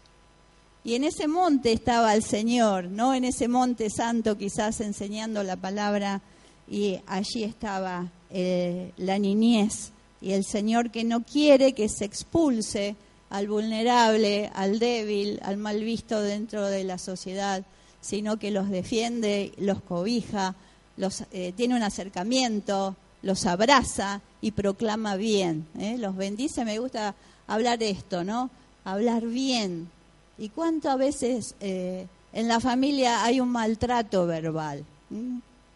Y 0.84 0.94
en 0.94 1.06
ese 1.06 1.28
monte 1.28 1.72
estaba 1.72 2.14
el 2.14 2.24
Señor, 2.24 2.86
no 2.86 3.16
en 3.16 3.24
ese 3.24 3.48
monte 3.48 3.90
santo 3.90 4.38
quizás 4.38 4.80
enseñando 4.82 5.42
la 5.42 5.56
palabra, 5.56 6.22
y 6.70 7.00
allí 7.08 7.44
estaba 7.44 8.12
eh, 8.30 8.92
la 8.98 9.18
niñez 9.18 9.92
y 10.22 10.32
el 10.32 10.46
Señor 10.46 10.92
que 10.92 11.04
no 11.04 11.24
quiere 11.24 11.74
que 11.74 11.90
se 11.90 12.06
expulse 12.06 12.96
al 13.30 13.48
vulnerable, 13.48 14.52
al 14.54 14.78
débil, 14.78 15.40
al 15.44 15.58
mal 15.58 15.84
visto 15.84 16.22
dentro 16.22 16.68
de 16.68 16.84
la 16.84 16.98
sociedad, 16.98 17.66
sino 18.04 18.38
que 18.38 18.52
los 18.52 18.70
defiende, 18.70 19.54
los 19.58 19.82
cobija, 19.82 20.56
los, 20.98 21.24
eh, 21.32 21.54
tiene 21.56 21.76
un 21.76 21.82
acercamiento, 21.82 22.96
los 23.22 23.46
abraza 23.46 24.22
y 24.42 24.52
proclama 24.52 25.16
bien. 25.16 25.66
¿eh? 25.80 25.98
Los 25.98 26.16
bendice, 26.16 26.66
me 26.66 26.78
gusta 26.78 27.16
hablar 27.48 27.82
esto, 27.82 28.24
¿no? 28.24 28.50
Hablar 28.84 29.26
bien. 29.26 29.90
¿Y 30.38 30.50
cuántas 30.50 30.98
veces 30.98 31.56
eh, 31.62 32.08
en 32.34 32.48
la 32.48 32.60
familia 32.60 33.24
hay 33.24 33.40
un 33.40 33.50
maltrato 33.50 34.28
verbal? 34.28 34.84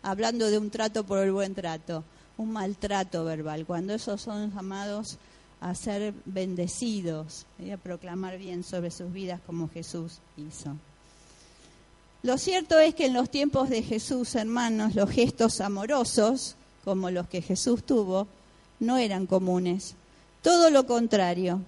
Hablando 0.03 0.51
de 0.51 0.57
un 0.57 0.69
trato 0.69 1.05
por 1.05 1.19
el 1.19 1.31
buen 1.31 1.55
trato 1.55 2.03
un 2.37 2.51
maltrato 2.51 3.25
verbal, 3.25 3.65
cuando 3.65 3.93
esos 3.93 4.21
son 4.21 4.53
llamados 4.53 5.17
a 5.59 5.73
ser 5.73 6.13
bendecidos 6.25 7.45
y 7.59 7.71
a 7.71 7.77
proclamar 7.77 8.37
bien 8.37 8.63
sobre 8.63 8.91
sus 8.91 9.11
vidas 9.11 9.41
como 9.45 9.69
Jesús 9.69 10.19
hizo. 10.37 10.75
Lo 12.23 12.37
cierto 12.37 12.79
es 12.79 12.95
que 12.95 13.05
en 13.05 13.13
los 13.13 13.29
tiempos 13.29 13.69
de 13.69 13.83
Jesús, 13.83 14.35
hermanos, 14.35 14.95
los 14.95 15.09
gestos 15.09 15.61
amorosos, 15.61 16.55
como 16.83 17.11
los 17.11 17.27
que 17.27 17.41
Jesús 17.41 17.83
tuvo, 17.83 18.27
no 18.79 18.97
eran 18.97 19.27
comunes. 19.27 19.95
Todo 20.41 20.69
lo 20.69 20.85
contrario, 20.85 21.61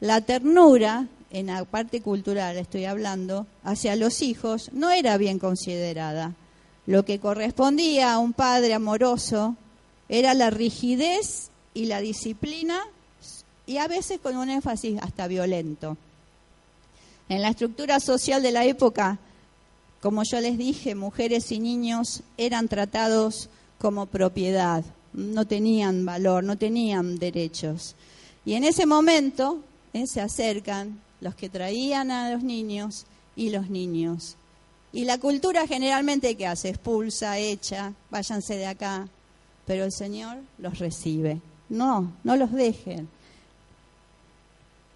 la 0.00 0.20
ternura, 0.22 1.08
en 1.30 1.46
la 1.46 1.64
parte 1.64 2.00
cultural 2.00 2.56
estoy 2.56 2.86
hablando, 2.86 3.46
hacia 3.62 3.96
los 3.96 4.22
hijos 4.22 4.70
no 4.72 4.90
era 4.90 5.16
bien 5.16 5.38
considerada. 5.38 6.34
Lo 6.86 7.04
que 7.04 7.20
correspondía 7.20 8.12
a 8.12 8.18
un 8.18 8.32
padre 8.32 8.74
amoroso 8.74 9.56
era 10.08 10.34
la 10.34 10.50
rigidez 10.50 11.50
y 11.74 11.86
la 11.86 12.00
disciplina 12.00 12.80
y 13.66 13.76
a 13.76 13.86
veces 13.86 14.18
con 14.20 14.36
un 14.36 14.50
énfasis 14.50 14.98
hasta 15.00 15.28
violento. 15.28 15.96
En 17.28 17.42
la 17.42 17.50
estructura 17.50 18.00
social 18.00 18.42
de 18.42 18.50
la 18.50 18.64
época, 18.64 19.18
como 20.00 20.22
yo 20.24 20.40
les 20.40 20.56
dije, 20.56 20.94
mujeres 20.94 21.52
y 21.52 21.60
niños 21.60 22.22
eran 22.36 22.68
tratados 22.68 23.50
como 23.78 24.06
propiedad, 24.06 24.84
no 25.12 25.46
tenían 25.46 26.04
valor, 26.04 26.44
no 26.44 26.56
tenían 26.56 27.18
derechos. 27.18 27.96
Y 28.44 28.54
en 28.54 28.64
ese 28.64 28.86
momento 28.86 29.62
eh, 29.92 30.06
se 30.06 30.20
acercan 30.20 31.00
los 31.20 31.34
que 31.34 31.48
traían 31.48 32.10
a 32.10 32.32
los 32.32 32.42
niños 32.42 33.06
y 33.36 33.50
los 33.50 33.68
niños. 33.68 34.36
Y 34.92 35.04
la 35.04 35.18
cultura 35.18 35.66
generalmente 35.66 36.36
¿qué 36.36 36.46
hace? 36.46 36.70
Expulsa, 36.70 37.38
echa, 37.38 37.92
váyanse 38.10 38.56
de 38.56 38.66
acá, 38.66 39.08
pero 39.66 39.84
el 39.84 39.92
Señor 39.92 40.38
los 40.58 40.78
recibe. 40.78 41.40
No, 41.68 42.12
no 42.24 42.36
los 42.36 42.52
dejen. 42.52 43.08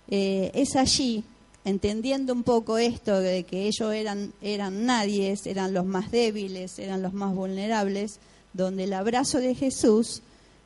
Eh, 0.09 0.51
es 0.55 0.77
allí, 0.77 1.25
entendiendo 1.65 2.33
un 2.33 2.43
poco 2.43 2.79
esto 2.79 3.21
de 3.21 3.45
que 3.45 3.67
ellos 3.67 3.93
eran, 3.93 4.33
eran 4.43 4.87
nadies, 4.87 5.47
eran 5.47 5.73
los 5.73 5.85
más 5.85 6.11
débiles, 6.11 6.79
eran 6.79 7.03
los 7.03 7.13
más 7.13 7.35
vulnerables, 7.35 8.19
donde 8.53 8.85
el 8.85 8.93
abrazo 8.93 9.39
de 9.39 9.55
Jesús 9.55 10.23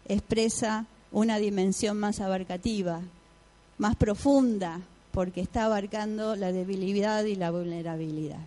expresa 0.06 0.86
una 1.12 1.38
dimensión 1.38 1.98
más 1.98 2.20
abarcativa, 2.20 3.00
más 3.78 3.96
profunda, 3.96 4.80
porque 5.12 5.40
está 5.40 5.64
abarcando 5.64 6.36
la 6.36 6.52
debilidad 6.52 7.24
y 7.24 7.34
la 7.34 7.50
vulnerabilidad. 7.50 8.40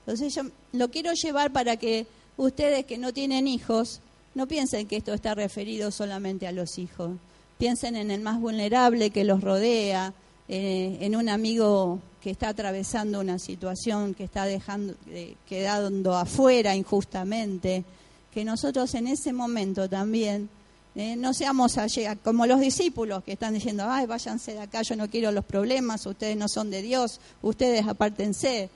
Entonces 0.00 0.34
yo 0.34 0.42
lo 0.72 0.90
quiero 0.90 1.12
llevar 1.14 1.52
para 1.52 1.76
que 1.76 2.06
ustedes 2.36 2.84
que 2.84 2.98
no 2.98 3.12
tienen 3.12 3.48
hijos 3.48 4.00
no 4.36 4.46
piensen 4.46 4.86
que 4.86 4.96
esto 4.96 5.14
está 5.14 5.34
referido 5.34 5.90
solamente 5.90 6.46
a 6.46 6.52
los 6.52 6.78
hijos. 6.78 7.12
Piensen 7.56 7.96
en 7.96 8.10
el 8.10 8.20
más 8.20 8.38
vulnerable 8.38 9.08
que 9.08 9.24
los 9.24 9.40
rodea, 9.40 10.12
eh, 10.48 10.98
en 11.00 11.16
un 11.16 11.28
amigo 11.28 12.00
que 12.20 12.30
está 12.30 12.48
atravesando 12.48 13.20
una 13.20 13.38
situación 13.38 14.14
que 14.14 14.24
está 14.24 14.44
dejando, 14.44 14.94
eh, 15.08 15.36
quedando 15.48 16.16
afuera 16.16 16.74
injustamente. 16.74 17.84
Que 18.32 18.44
nosotros 18.44 18.94
en 18.94 19.06
ese 19.06 19.32
momento 19.32 19.88
también 19.88 20.48
eh, 20.94 21.16
no 21.16 21.32
seamos 21.32 21.76
como 22.22 22.46
los 22.46 22.60
discípulos 22.60 23.24
que 23.24 23.32
están 23.32 23.54
diciendo, 23.54 23.84
ay, 23.88 24.06
váyanse 24.06 24.54
de 24.54 24.60
acá, 24.60 24.82
yo 24.82 24.96
no 24.96 25.08
quiero 25.08 25.32
los 25.32 25.44
problemas, 25.44 26.04
ustedes 26.06 26.36
no 26.36 26.48
son 26.48 26.70
de 26.70 26.82
Dios, 26.82 27.20
ustedes 27.42 27.86
apártense, 27.86 28.68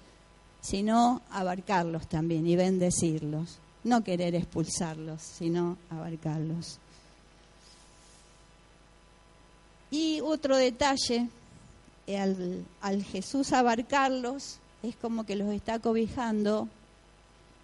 sino 0.60 1.22
abarcarlos 1.30 2.08
también 2.08 2.46
y 2.46 2.56
bendecirlos 2.56 3.58
no 3.84 4.04
querer 4.04 4.34
expulsarlos, 4.34 5.22
sino 5.22 5.78
abarcarlos. 5.90 6.78
Y 9.90 10.20
otro 10.20 10.56
detalle, 10.56 11.28
al, 12.18 12.64
al, 12.80 13.04
Jesús 13.04 13.52
abarcarlos, 13.52 14.58
es 14.82 14.96
como 14.96 15.24
que 15.24 15.36
los 15.36 15.52
está 15.52 15.78
cobijando. 15.78 16.68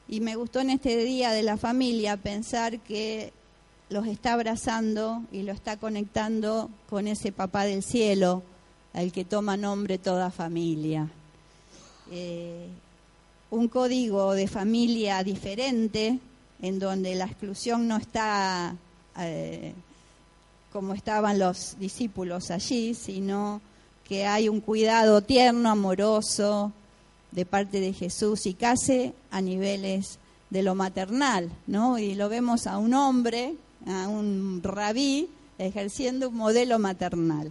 Y 0.09 0.21
me 0.21 0.37
gustó 0.37 0.61
en 0.61 0.71
este 0.71 0.97
día 0.97 1.33
de 1.33 1.43
la 1.43 1.57
familia 1.57 2.17
pensar 2.17 2.79
que 2.81 3.33
los 3.89 4.07
está 4.07 4.33
abrazando 4.33 5.23
y 5.31 5.43
lo 5.43 5.53
está 5.53 5.77
conectando 5.77 6.71
con 6.89 7.07
ese 7.07 7.33
papá 7.33 7.65
del 7.65 7.83
cielo, 7.83 8.43
al 8.93 9.13
que 9.13 9.25
toma 9.25 9.57
nombre 9.57 9.99
toda 9.99 10.31
familia. 10.31 11.09
Eh, 12.11 12.69
un 13.51 13.69
código 13.69 14.33
de 14.33 14.49
familia 14.49 15.23
diferente, 15.23 16.19
en 16.61 16.79
donde 16.79 17.15
la 17.15 17.27
exclusión 17.27 17.87
no 17.87 17.97
está 17.97 18.75
eh, 19.19 19.73
como 20.73 20.95
estaban 20.95 21.39
los 21.39 21.79
discípulos 21.79 22.51
allí, 22.51 22.95
sino 22.95 23.61
que 24.09 24.27
hay 24.27 24.49
un 24.49 24.61
cuidado 24.61 25.21
tierno, 25.23 25.71
amoroso 25.71 26.73
de 27.33 27.45
parte 27.45 27.81
de 27.81 27.93
Jesús 27.93 28.47
y 28.47 28.55
casi 28.55 29.13
a 29.31 29.41
niveles 29.41 30.19
de 30.51 30.63
lo 30.63 30.75
maternal, 30.75 31.51
¿no? 31.67 31.99
Y 31.99 32.15
lo 32.15 32.29
vemos 32.29 32.67
a 32.67 32.79
un 32.79 32.95
hombre, 32.95 33.55
a 33.87 34.09
un 34.09 34.61
rabí, 34.63 35.29
ejerciendo 35.59 36.29
un 36.29 36.37
modelo 36.37 36.79
maternal. 36.79 37.51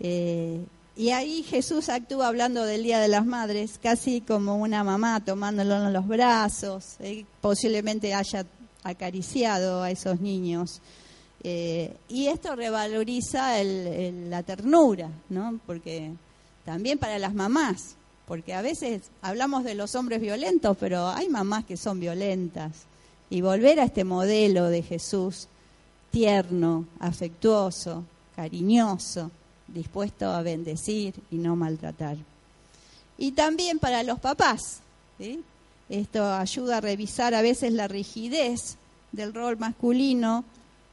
Eh, 0.00 0.64
y 0.96 1.10
ahí 1.10 1.42
Jesús 1.42 1.88
actúa 1.88 2.28
hablando 2.28 2.64
del 2.64 2.82
Día 2.82 3.00
de 3.00 3.08
las 3.08 3.24
Madres, 3.24 3.78
casi 3.82 4.20
como 4.20 4.56
una 4.56 4.84
mamá 4.84 5.24
tomándolo 5.24 5.86
en 5.86 5.92
los 5.92 6.06
brazos, 6.06 6.96
posiblemente 7.40 8.12
haya 8.12 8.44
acariciado 8.82 9.82
a 9.82 9.90
esos 9.90 10.20
niños. 10.20 10.82
Eh, 11.44 11.96
y 12.08 12.28
esto 12.28 12.54
revaloriza 12.54 13.62
la 13.64 14.42
ternura, 14.42 15.08
¿no? 15.28 15.58
Porque 15.66 16.12
también 16.64 16.98
para 16.98 17.18
las 17.18 17.34
mamás, 17.34 17.96
porque 18.26 18.54
a 18.54 18.62
veces 18.62 19.02
hablamos 19.22 19.64
de 19.64 19.74
los 19.74 19.94
hombres 19.94 20.20
violentos, 20.20 20.76
pero 20.78 21.08
hay 21.08 21.28
mamás 21.28 21.64
que 21.64 21.76
son 21.76 21.98
violentas. 21.98 22.72
Y 23.28 23.40
volver 23.40 23.80
a 23.80 23.84
este 23.84 24.04
modelo 24.04 24.66
de 24.66 24.82
Jesús 24.82 25.48
tierno, 26.12 26.86
afectuoso, 27.00 28.04
cariñoso, 28.36 29.30
dispuesto 29.66 30.30
a 30.30 30.42
bendecir 30.42 31.14
y 31.30 31.36
no 31.36 31.56
maltratar. 31.56 32.18
Y 33.18 33.32
también 33.32 33.78
para 33.78 34.02
los 34.02 34.20
papás. 34.20 34.80
Esto 35.88 36.32
ayuda 36.32 36.76
a 36.76 36.80
revisar 36.80 37.34
a 37.34 37.42
veces 37.42 37.72
la 37.72 37.88
rigidez 37.88 38.76
del 39.12 39.34
rol 39.34 39.58
masculino 39.58 40.44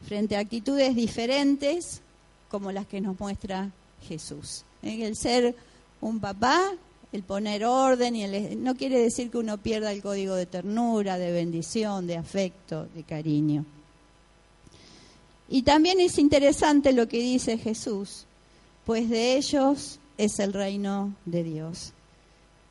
frente 0.06 0.36
a 0.36 0.40
actitudes 0.40 0.96
diferentes 0.96 2.02
como 2.50 2.72
las 2.72 2.88
que 2.88 3.02
nos 3.02 3.20
muestra 3.20 3.72
Jesús. 4.08 4.64
¿eh? 4.82 5.06
El 5.06 5.16
ser 5.16 5.56
un 6.02 6.20
papá, 6.20 6.72
el 7.12 7.24
poner 7.24 7.66
orden, 7.66 8.16
y 8.16 8.56
no 8.56 8.76
quiere 8.76 9.00
decir 9.00 9.30
que 9.30 9.38
uno 9.38 9.58
pierda 9.58 9.92
el 9.92 10.02
código 10.02 10.36
de 10.36 10.46
ternura, 10.46 11.18
de 11.18 11.32
bendición, 11.32 12.08
de 12.08 12.18
afecto, 12.18 12.88
de 12.96 13.04
cariño. 13.04 13.66
Y 15.50 15.64
también 15.64 16.00
es 16.00 16.18
interesante 16.20 16.94
lo 16.94 17.08
que 17.08 17.20
dice 17.20 17.58
Jesús, 17.58 18.26
pues 18.86 19.10
de 19.10 19.36
ellos 19.36 20.00
es 20.18 20.40
el 20.40 20.54
reino 20.54 21.16
de 21.26 21.44
Dios. 21.44 21.94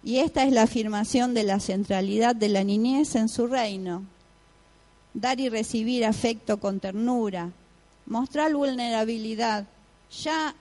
Y 0.04 0.18
esta 0.18 0.44
es 0.44 0.52
la 0.52 0.62
afirmación 0.62 1.34
de 1.34 1.42
la 1.42 1.58
centralidad 1.58 2.36
de 2.36 2.48
la 2.48 2.62
niñez 2.62 3.16
en 3.16 3.28
su 3.28 3.48
reino. 3.48 4.04
Dar 5.20 5.40
y 5.40 5.48
recibir 5.48 6.04
afecto 6.04 6.58
con 6.58 6.78
ternura, 6.78 7.50
mostrar 8.06 8.54
vulnerabilidad. 8.54 9.66
Ya 10.22 10.54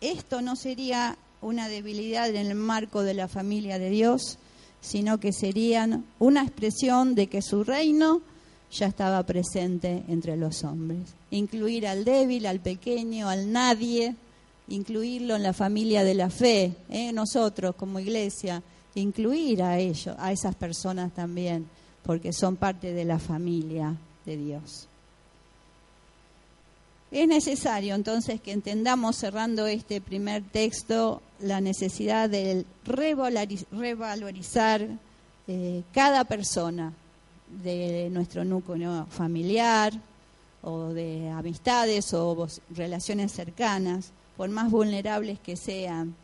esto 0.00 0.40
no 0.40 0.54
sería 0.54 1.18
una 1.42 1.68
debilidad 1.68 2.28
en 2.28 2.46
el 2.46 2.54
marco 2.54 3.02
de 3.02 3.14
la 3.14 3.26
familia 3.26 3.80
de 3.80 3.90
Dios, 3.90 4.38
sino 4.80 5.18
que 5.18 5.32
serían 5.32 6.04
una 6.20 6.42
expresión 6.42 7.16
de 7.16 7.26
que 7.26 7.42
su 7.42 7.64
reino 7.64 8.22
ya 8.70 8.86
estaba 8.86 9.24
presente 9.24 10.04
entre 10.06 10.36
los 10.36 10.62
hombres. 10.62 11.00
Incluir 11.32 11.88
al 11.88 12.04
débil, 12.04 12.46
al 12.46 12.60
pequeño, 12.60 13.28
al 13.28 13.50
nadie, 13.50 14.14
incluirlo 14.68 15.34
en 15.34 15.42
la 15.42 15.52
familia 15.52 16.04
de 16.04 16.14
la 16.14 16.30
fe, 16.30 16.72
¿eh? 16.88 17.12
nosotros 17.12 17.74
como 17.74 17.98
iglesia, 17.98 18.62
incluir 18.94 19.60
a 19.64 19.76
ellos, 19.76 20.14
a 20.20 20.30
esas 20.30 20.54
personas 20.54 21.12
también, 21.12 21.66
porque 22.04 22.32
son 22.32 22.54
parte 22.54 22.92
de 22.92 23.04
la 23.04 23.18
familia 23.18 23.96
de 24.24 24.36
Dios. 24.36 24.88
Es 27.10 27.28
necesario 27.28 27.94
entonces 27.94 28.40
que 28.40 28.50
entendamos, 28.50 29.16
cerrando 29.16 29.68
este 29.68 30.00
primer 30.00 30.42
texto, 30.42 31.22
la 31.38 31.60
necesidad 31.60 32.28
de 32.28 32.64
revalorizar 32.84 34.88
eh, 35.46 35.82
cada 35.92 36.24
persona 36.24 36.92
de 37.62 38.08
nuestro 38.10 38.44
núcleo 38.44 39.06
familiar 39.10 39.92
o 40.62 40.88
de 40.88 41.28
amistades 41.28 42.12
o 42.14 42.48
relaciones 42.74 43.30
cercanas, 43.30 44.10
por 44.36 44.48
más 44.48 44.70
vulnerables 44.70 45.38
que 45.38 45.56
sean. 45.56 46.16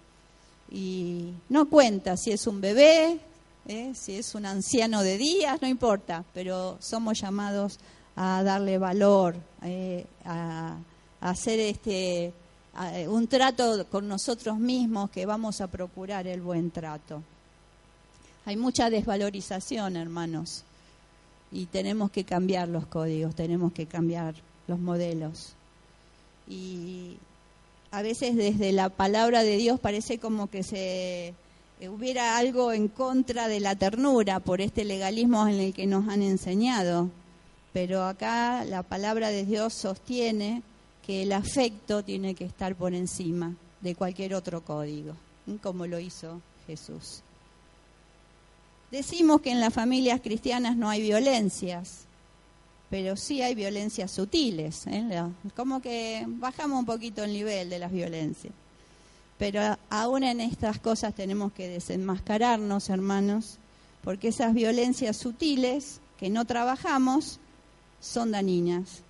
Y 0.72 1.34
no 1.48 1.68
cuenta 1.68 2.16
si 2.16 2.32
es 2.32 2.46
un 2.46 2.60
bebé, 2.60 3.20
eh, 3.66 3.92
si 3.94 4.16
es 4.16 4.34
un 4.34 4.46
anciano 4.46 5.02
de 5.02 5.18
días, 5.18 5.60
no 5.62 5.68
importa, 5.68 6.24
pero 6.34 6.78
somos 6.80 7.20
llamados 7.20 7.78
a 8.16 8.42
darle 8.42 8.78
valor, 8.78 9.36
eh, 9.62 10.06
a, 10.24 10.76
hacer 11.20 11.60
este 11.60 12.32
un 13.08 13.26
trato 13.26 13.84
con 13.90 14.08
nosotros 14.08 14.58
mismos 14.58 15.10
que 15.10 15.26
vamos 15.26 15.60
a 15.60 15.66
procurar 15.66 16.26
el 16.26 16.40
buen 16.40 16.70
trato. 16.70 17.22
Hay 18.46 18.56
mucha 18.56 18.88
desvalorización, 18.88 19.96
hermanos, 19.96 20.64
y 21.52 21.66
tenemos 21.66 22.10
que 22.10 22.24
cambiar 22.24 22.68
los 22.68 22.86
códigos, 22.86 23.34
tenemos 23.34 23.72
que 23.72 23.86
cambiar 23.86 24.34
los 24.66 24.78
modelos. 24.78 25.52
Y 26.48 27.16
a 27.90 28.02
veces 28.02 28.36
desde 28.36 28.72
la 28.72 28.88
palabra 28.88 29.42
de 29.42 29.56
Dios 29.56 29.80
parece 29.80 30.18
como 30.18 30.48
que 30.48 30.62
se 30.62 31.34
hubiera 31.88 32.36
algo 32.36 32.72
en 32.72 32.88
contra 32.88 33.48
de 33.48 33.60
la 33.60 33.74
ternura 33.74 34.40
por 34.40 34.60
este 34.60 34.84
legalismo 34.84 35.46
en 35.46 35.60
el 35.60 35.74
que 35.74 35.86
nos 35.86 36.08
han 36.08 36.22
enseñado 36.22 37.10
pero 37.72 38.04
acá 38.04 38.64
la 38.64 38.82
palabra 38.82 39.28
de 39.28 39.44
Dios 39.44 39.74
sostiene 39.74 40.62
que 41.06 41.22
el 41.22 41.32
afecto 41.32 42.02
tiene 42.02 42.34
que 42.34 42.44
estar 42.44 42.74
por 42.74 42.94
encima 42.94 43.54
de 43.80 43.94
cualquier 43.94 44.34
otro 44.34 44.62
código, 44.62 45.14
como 45.62 45.86
lo 45.86 45.98
hizo 45.98 46.40
Jesús. 46.66 47.22
Decimos 48.90 49.40
que 49.40 49.52
en 49.52 49.60
las 49.60 49.72
familias 49.72 50.20
cristianas 50.20 50.76
no 50.76 50.90
hay 50.90 51.00
violencias, 51.00 52.06
pero 52.90 53.16
sí 53.16 53.40
hay 53.40 53.54
violencias 53.54 54.10
sutiles. 54.10 54.84
¿eh? 54.88 55.22
Como 55.54 55.80
que 55.80 56.24
bajamos 56.26 56.80
un 56.80 56.86
poquito 56.86 57.22
el 57.22 57.32
nivel 57.32 57.70
de 57.70 57.78
las 57.78 57.92
violencias. 57.92 58.52
Pero 59.40 59.78
aún 59.88 60.22
en 60.22 60.38
estas 60.38 60.78
cosas 60.78 61.14
tenemos 61.14 61.50
que 61.52 61.66
desenmascararnos, 61.66 62.90
hermanos, 62.90 63.56
porque 64.04 64.28
esas 64.28 64.52
violencias 64.52 65.16
sutiles 65.16 66.00
que 66.18 66.28
no 66.28 66.44
trabajamos 66.44 67.40
son 68.00 68.32
dañinas. 68.32 69.00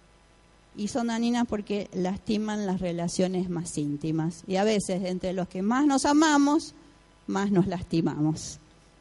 Y 0.76 0.86
son 0.86 1.08
dañinas 1.08 1.48
porque 1.48 1.90
lastiman 1.92 2.64
las 2.64 2.80
relaciones 2.80 3.50
más 3.50 3.76
íntimas. 3.76 4.44
Y 4.46 4.54
a 4.54 4.62
veces 4.62 5.02
entre 5.04 5.32
los 5.32 5.48
que 5.48 5.62
más 5.62 5.84
nos 5.84 6.04
amamos, 6.04 6.74
más 7.26 7.50
nos 7.50 7.66
lastimamos. 7.66 8.60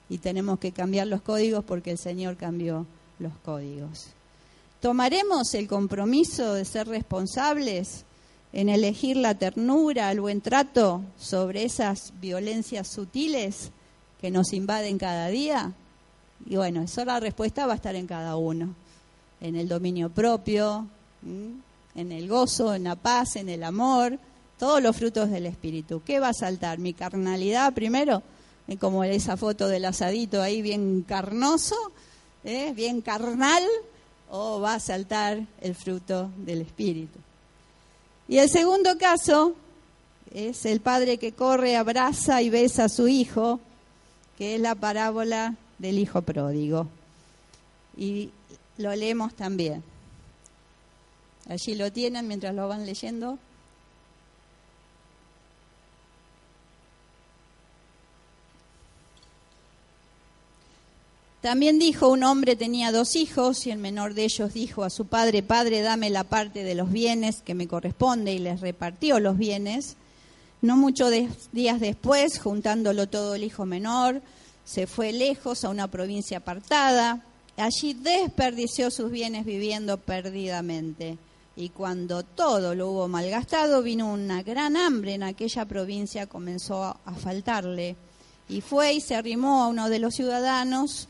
Y 0.09 0.17
tenemos 0.17 0.57
que 0.57 0.71
cambiar 0.71 1.05
los 1.05 1.21
códigos 1.21 1.63
porque 1.63 1.91
el 1.91 1.99
Señor 1.99 2.37
cambió 2.37 2.87
los 3.19 3.33
códigos. 3.45 4.07
¿Tomaremos 4.81 5.53
el 5.53 5.67
compromiso 5.67 6.55
de 6.55 6.65
ser 6.65 6.87
responsables 6.87 8.03
en 8.53 8.69
elegir 8.69 9.17
la 9.17 9.35
ternura, 9.35 10.11
el 10.11 10.21
buen 10.21 10.41
trato 10.41 11.01
sobre 11.17 11.63
esas 11.63 12.13
violencias 12.19 12.87
sutiles 12.87 13.71
que 14.19 14.31
nos 14.31 14.53
invaden 14.53 14.97
cada 14.97 15.27
día? 15.27 15.73
Y 16.45 16.55
bueno, 16.55 16.81
eso 16.81 17.03
la 17.05 17.19
respuesta 17.19 17.65
va 17.65 17.73
a 17.73 17.75
estar 17.75 17.95
en 17.95 18.07
cada 18.07 18.35
uno 18.35 18.73
en 19.41 19.55
el 19.55 19.67
dominio 19.67 20.09
propio, 20.09 20.87
en 21.23 22.11
el 22.11 22.27
gozo, 22.27 22.73
en 22.73 22.83
la 22.83 22.95
paz, 22.95 23.35
en 23.35 23.49
el 23.49 23.63
amor, 23.63 24.17
todos 24.57 24.81
los 24.81 24.95
frutos 24.95 25.29
del 25.29 25.45
Espíritu. 25.45 26.01
¿Qué 26.05 26.19
va 26.19 26.29
a 26.29 26.33
saltar? 26.33 26.79
¿Mi 26.79 26.93
carnalidad 26.93 27.73
primero? 27.73 28.21
Eh, 28.67 28.77
como 28.77 29.03
esa 29.03 29.37
foto 29.37 29.67
del 29.67 29.85
asadito 29.85 30.41
ahí 30.41 30.61
bien 30.61 31.03
carnoso, 31.07 31.75
¿eh? 32.43 32.73
bien 32.75 33.01
carnal, 33.01 33.63
o 34.29 34.59
va 34.59 34.75
a 34.75 34.79
saltar 34.79 35.39
el 35.61 35.75
fruto 35.75 36.29
del 36.37 36.61
Espíritu. 36.61 37.19
Y 38.29 38.37
el 38.37 38.47
segundo 38.47 38.95
caso 38.99 39.55
es 40.31 40.63
el 40.67 40.81
padre 40.81 41.17
que 41.17 41.31
corre, 41.31 41.75
abraza 41.75 42.43
y 42.43 42.51
besa 42.51 42.83
a 42.83 42.89
su 42.89 43.07
hijo, 43.07 43.59
que 44.37 44.53
es 44.53 44.61
la 44.61 44.75
parábola 44.75 45.55
del 45.79 45.97
hijo 45.97 46.21
pródigo. 46.21 46.87
Y 47.97 48.29
lo 48.77 48.95
leemos 48.95 49.33
también. 49.33 49.83
Allí 51.47 51.73
lo 51.73 51.91
tienen 51.91 52.27
mientras 52.27 52.53
lo 52.53 52.67
van 52.67 52.85
leyendo. 52.85 53.39
También 61.41 61.79
dijo, 61.79 62.09
un 62.09 62.23
hombre 62.23 62.55
tenía 62.55 62.91
dos 62.91 63.15
hijos 63.15 63.65
y 63.65 63.71
el 63.71 63.77
menor 63.77 64.13
de 64.13 64.25
ellos 64.25 64.53
dijo 64.53 64.83
a 64.83 64.89
su 64.89 65.05
padre, 65.05 65.41
Padre, 65.41 65.81
dame 65.81 66.09
la 66.09 66.25
parte 66.25 66.63
de 66.63 66.75
los 66.75 66.91
bienes 66.91 67.41
que 67.41 67.55
me 67.55 67.67
corresponde 67.67 68.33
y 68.33 68.39
les 68.39 68.59
repartió 68.59 69.19
los 69.19 69.37
bienes. 69.37 69.95
No 70.61 70.75
muchos 70.75 71.13
días 71.53 71.79
después, 71.79 72.39
juntándolo 72.39 73.07
todo 73.07 73.35
el 73.35 73.43
hijo 73.43 73.65
menor, 73.65 74.21
se 74.65 74.85
fue 74.85 75.13
lejos 75.13 75.63
a 75.63 75.69
una 75.69 75.87
provincia 75.87 76.39
apartada 76.39 77.23
Allí 77.59 77.93
desperdició 77.93 78.89
sus 78.89 79.11
bienes 79.11 79.45
viviendo 79.45 79.97
perdidamente. 79.97 81.17
Y 81.57 81.69
cuando 81.69 82.23
todo 82.23 82.73
lo 82.73 82.89
hubo 82.89 83.09
malgastado, 83.09 83.83
vino 83.83 84.13
una 84.13 84.43
gran 84.43 84.77
hambre 84.77 85.15
en 85.15 85.23
aquella 85.23 85.65
provincia, 85.65 86.27
comenzó 86.27 86.85
a 86.85 87.13
faltarle. 87.15 87.97
Y 88.47 88.61
fue 88.61 88.93
y 88.93 89.01
se 89.01 89.15
arrimó 89.15 89.61
a 89.61 89.67
uno 89.67 89.89
de 89.89 89.99
los 89.99 90.15
ciudadanos, 90.15 91.09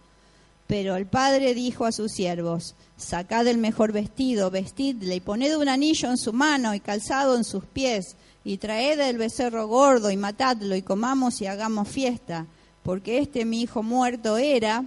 Pero 0.71 0.95
el 0.95 1.05
padre 1.05 1.53
dijo 1.53 1.83
a 1.83 1.91
sus 1.91 2.13
siervos, 2.13 2.75
sacad 2.95 3.45
el 3.47 3.57
mejor 3.57 3.91
vestido, 3.91 4.49
vestidle 4.49 5.17
y 5.17 5.19
poned 5.19 5.57
un 5.57 5.67
anillo 5.67 6.09
en 6.09 6.17
su 6.17 6.31
mano 6.31 6.73
y 6.73 6.79
calzado 6.79 7.35
en 7.35 7.43
sus 7.43 7.65
pies, 7.65 8.15
y 8.45 8.55
traed 8.55 8.97
el 9.01 9.17
becerro 9.17 9.67
gordo 9.67 10.09
y 10.11 10.15
matadlo 10.15 10.73
y 10.77 10.81
comamos 10.81 11.41
y 11.41 11.45
hagamos 11.45 11.89
fiesta, 11.89 12.45
porque 12.83 13.17
este 13.17 13.43
mi 13.43 13.63
hijo 13.63 13.83
muerto 13.83 14.37
era 14.37 14.85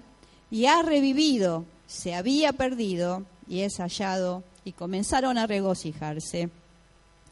y 0.51 0.65
ha 0.65 0.81
revivido, 0.81 1.67
se 1.87 2.15
había 2.15 2.55
perdido 2.55 3.27
y 3.47 3.61
es 3.61 3.77
hallado, 3.77 4.43
y 4.65 4.73
comenzaron 4.73 5.37
a 5.37 5.47
regocijarse. 5.47 6.49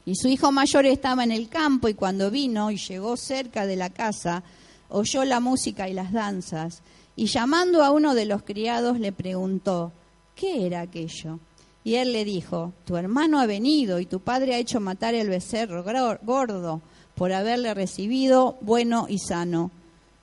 Y 0.05 0.13
su 0.13 0.27
hijo 0.27 0.51
mayor 0.51 0.85
estaba 0.85 1.23
en 1.23 1.31
el 1.31 1.49
campo 1.49 1.87
y 1.87 1.95
cuando 1.95 2.29
vino 2.29 2.69
y 2.69 2.77
llegó 2.77 3.17
cerca 3.17 3.65
de 3.65 3.77
la 3.77 3.89
casa, 3.89 4.43
oyó 4.89 5.25
la 5.25 5.39
música 5.39 5.89
y 5.89 5.93
las 5.93 6.11
danzas 6.11 6.83
y 7.15 7.27
llamando 7.27 7.83
a 7.83 7.91
uno 7.91 8.15
de 8.15 8.25
los 8.25 8.43
criados 8.43 8.99
le 8.99 9.11
preguntó, 9.11 9.91
¿qué 10.35 10.65
era 10.65 10.81
aquello? 10.81 11.39
Y 11.83 11.95
él 11.95 12.13
le 12.13 12.25
dijo, 12.25 12.73
tu 12.85 12.95
hermano 12.95 13.39
ha 13.39 13.45
venido 13.45 13.99
y 13.99 14.05
tu 14.05 14.19
padre 14.19 14.55
ha 14.55 14.57
hecho 14.57 14.79
matar 14.79 15.13
el 15.15 15.29
becerro 15.29 15.83
gordo 16.23 16.81
por 17.15 17.33
haberle 17.33 17.73
recibido 17.73 18.57
bueno 18.61 19.05
y 19.09 19.19
sano. 19.19 19.69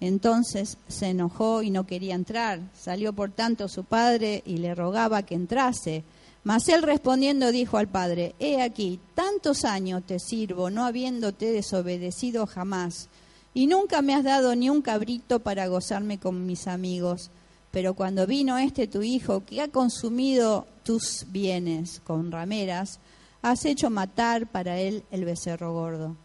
Entonces 0.01 0.79
se 0.89 1.09
enojó 1.09 1.63
y 1.63 1.71
no 1.71 1.87
quería 1.87 2.15
entrar. 2.15 2.61
Salió 2.75 3.13
por 3.13 3.31
tanto 3.31 3.69
su 3.69 3.85
padre 3.85 4.43
y 4.47 4.57
le 4.57 4.75
rogaba 4.75 5.23
que 5.23 5.35
entrase. 5.35 6.03
Mas 6.43 6.69
él 6.71 6.83
respondiendo 6.83 7.53
dijo 7.53 7.77
al 7.77 7.89
padre, 7.89 8.35
He 8.39 8.63
aquí, 8.63 8.99
tantos 9.15 9.67
años 9.67 10.03
te 10.07 10.19
sirvo, 10.19 10.71
no 10.71 10.87
habiéndote 10.87 11.53
desobedecido 11.53 12.47
jamás 12.47 13.11
y 13.53 13.67
nunca 13.67 14.03
me 14.03 14.15
has 14.15 14.25
dado 14.25 14.55
ni 14.55 14.71
un 14.71 14.83
cabrito 14.83 15.41
para 15.41 15.67
gozarme 15.67 16.19
con 16.19 16.47
mis 16.47 16.67
amigos. 16.67 17.31
Pero 17.71 17.95
cuando 17.95 18.27
vino 18.27 18.59
este 18.59 18.87
tu 18.87 19.03
hijo, 19.03 19.45
que 19.45 19.61
ha 19.61 19.69
consumido 19.69 20.67
tus 20.85 21.27
bienes 21.29 22.01
con 22.01 22.31
rameras, 22.31 22.99
has 23.43 23.65
hecho 23.65 23.91
matar 23.91 24.47
para 24.47 24.79
él 24.79 25.05
el 25.11 25.25
becerro 25.25 25.73
gordo. 25.73 26.17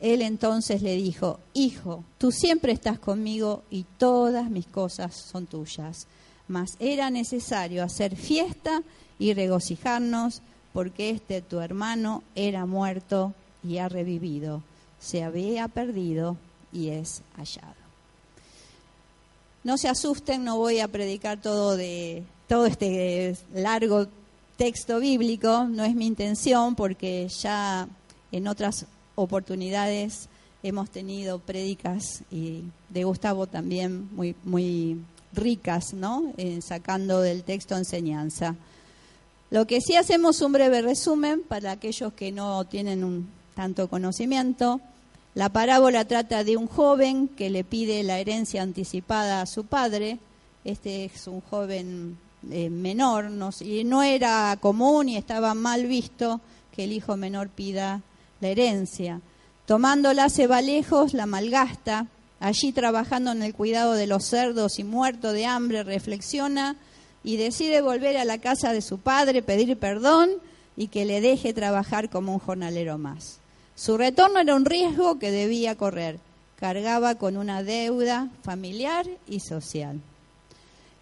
Él 0.00 0.22
entonces 0.22 0.82
le 0.82 0.96
dijo, 0.96 1.40
Hijo, 1.52 2.04
tú 2.18 2.30
siempre 2.30 2.72
estás 2.72 2.98
conmigo 2.98 3.62
y 3.70 3.84
todas 3.98 4.50
mis 4.50 4.66
cosas 4.66 5.14
son 5.14 5.46
tuyas. 5.46 6.06
Mas 6.46 6.76
era 6.78 7.10
necesario 7.10 7.82
hacer 7.82 8.16
fiesta 8.16 8.82
y 9.18 9.32
regocijarnos, 9.32 10.42
porque 10.72 11.10
este 11.10 11.40
tu 11.40 11.60
hermano 11.60 12.22
era 12.34 12.66
muerto 12.66 13.32
y 13.62 13.78
ha 13.78 13.88
revivido. 13.88 14.62
Se 14.98 15.22
había 15.22 15.68
perdido 15.68 16.36
y 16.74 16.90
es 16.90 17.22
hallado. 17.36 17.74
No 19.62 19.78
se 19.78 19.88
asusten, 19.88 20.44
no 20.44 20.58
voy 20.58 20.80
a 20.80 20.88
predicar 20.88 21.40
todo 21.40 21.76
de 21.76 22.24
todo 22.48 22.66
este 22.66 23.34
largo 23.54 24.06
texto 24.58 25.00
bíblico, 25.00 25.64
no 25.64 25.84
es 25.84 25.94
mi 25.94 26.06
intención 26.06 26.74
porque 26.74 27.28
ya 27.28 27.88
en 28.30 28.46
otras 28.46 28.84
oportunidades 29.14 30.28
hemos 30.62 30.90
tenido 30.90 31.38
prédicas 31.38 32.22
y 32.30 32.64
de 32.90 33.04
Gustavo 33.04 33.46
también 33.46 34.14
muy 34.14 34.34
muy 34.44 34.98
ricas, 35.32 35.94
¿no? 35.94 36.32
sacando 36.60 37.20
del 37.20 37.42
texto 37.42 37.76
enseñanza. 37.76 38.54
Lo 39.50 39.66
que 39.66 39.80
sí 39.80 39.96
hacemos 39.96 40.40
un 40.40 40.52
breve 40.52 40.82
resumen 40.82 41.42
para 41.42 41.72
aquellos 41.72 42.12
que 42.12 42.32
no 42.32 42.64
tienen 42.64 43.04
un 43.04 43.28
tanto 43.54 43.88
conocimiento. 43.88 44.80
La 45.34 45.48
parábola 45.48 46.04
trata 46.04 46.44
de 46.44 46.56
un 46.56 46.68
joven 46.68 47.26
que 47.26 47.50
le 47.50 47.64
pide 47.64 48.04
la 48.04 48.20
herencia 48.20 48.62
anticipada 48.62 49.40
a 49.40 49.46
su 49.46 49.64
padre. 49.64 50.18
Este 50.64 51.06
es 51.06 51.26
un 51.26 51.40
joven 51.40 52.16
eh, 52.52 52.70
menor 52.70 53.30
no, 53.30 53.50
y 53.60 53.82
no 53.82 54.04
era 54.04 54.56
común 54.60 55.08
y 55.08 55.16
estaba 55.16 55.54
mal 55.54 55.86
visto 55.86 56.40
que 56.70 56.84
el 56.84 56.92
hijo 56.92 57.16
menor 57.16 57.48
pida 57.48 58.02
la 58.40 58.48
herencia. 58.48 59.20
Tomándola 59.66 60.28
se 60.28 60.46
va 60.46 60.62
lejos, 60.62 61.14
la 61.14 61.26
malgasta. 61.26 62.06
Allí 62.38 62.70
trabajando 62.72 63.32
en 63.32 63.42
el 63.42 63.54
cuidado 63.54 63.94
de 63.94 64.06
los 64.06 64.26
cerdos 64.26 64.78
y 64.78 64.84
muerto 64.84 65.32
de 65.32 65.46
hambre, 65.46 65.82
reflexiona 65.82 66.76
y 67.24 67.38
decide 67.38 67.80
volver 67.80 68.18
a 68.18 68.24
la 68.24 68.38
casa 68.38 68.72
de 68.72 68.82
su 68.82 68.98
padre, 68.98 69.42
pedir 69.42 69.76
perdón 69.78 70.30
y 70.76 70.88
que 70.88 71.06
le 71.06 71.20
deje 71.20 71.54
trabajar 71.54 72.08
como 72.08 72.34
un 72.34 72.38
jornalero 72.38 72.98
más. 72.98 73.40
Su 73.74 73.96
retorno 73.96 74.38
era 74.38 74.54
un 74.54 74.64
riesgo 74.64 75.18
que 75.18 75.30
debía 75.30 75.76
correr. 75.76 76.20
Cargaba 76.56 77.16
con 77.16 77.36
una 77.36 77.62
deuda 77.62 78.30
familiar 78.42 79.06
y 79.26 79.40
social. 79.40 80.00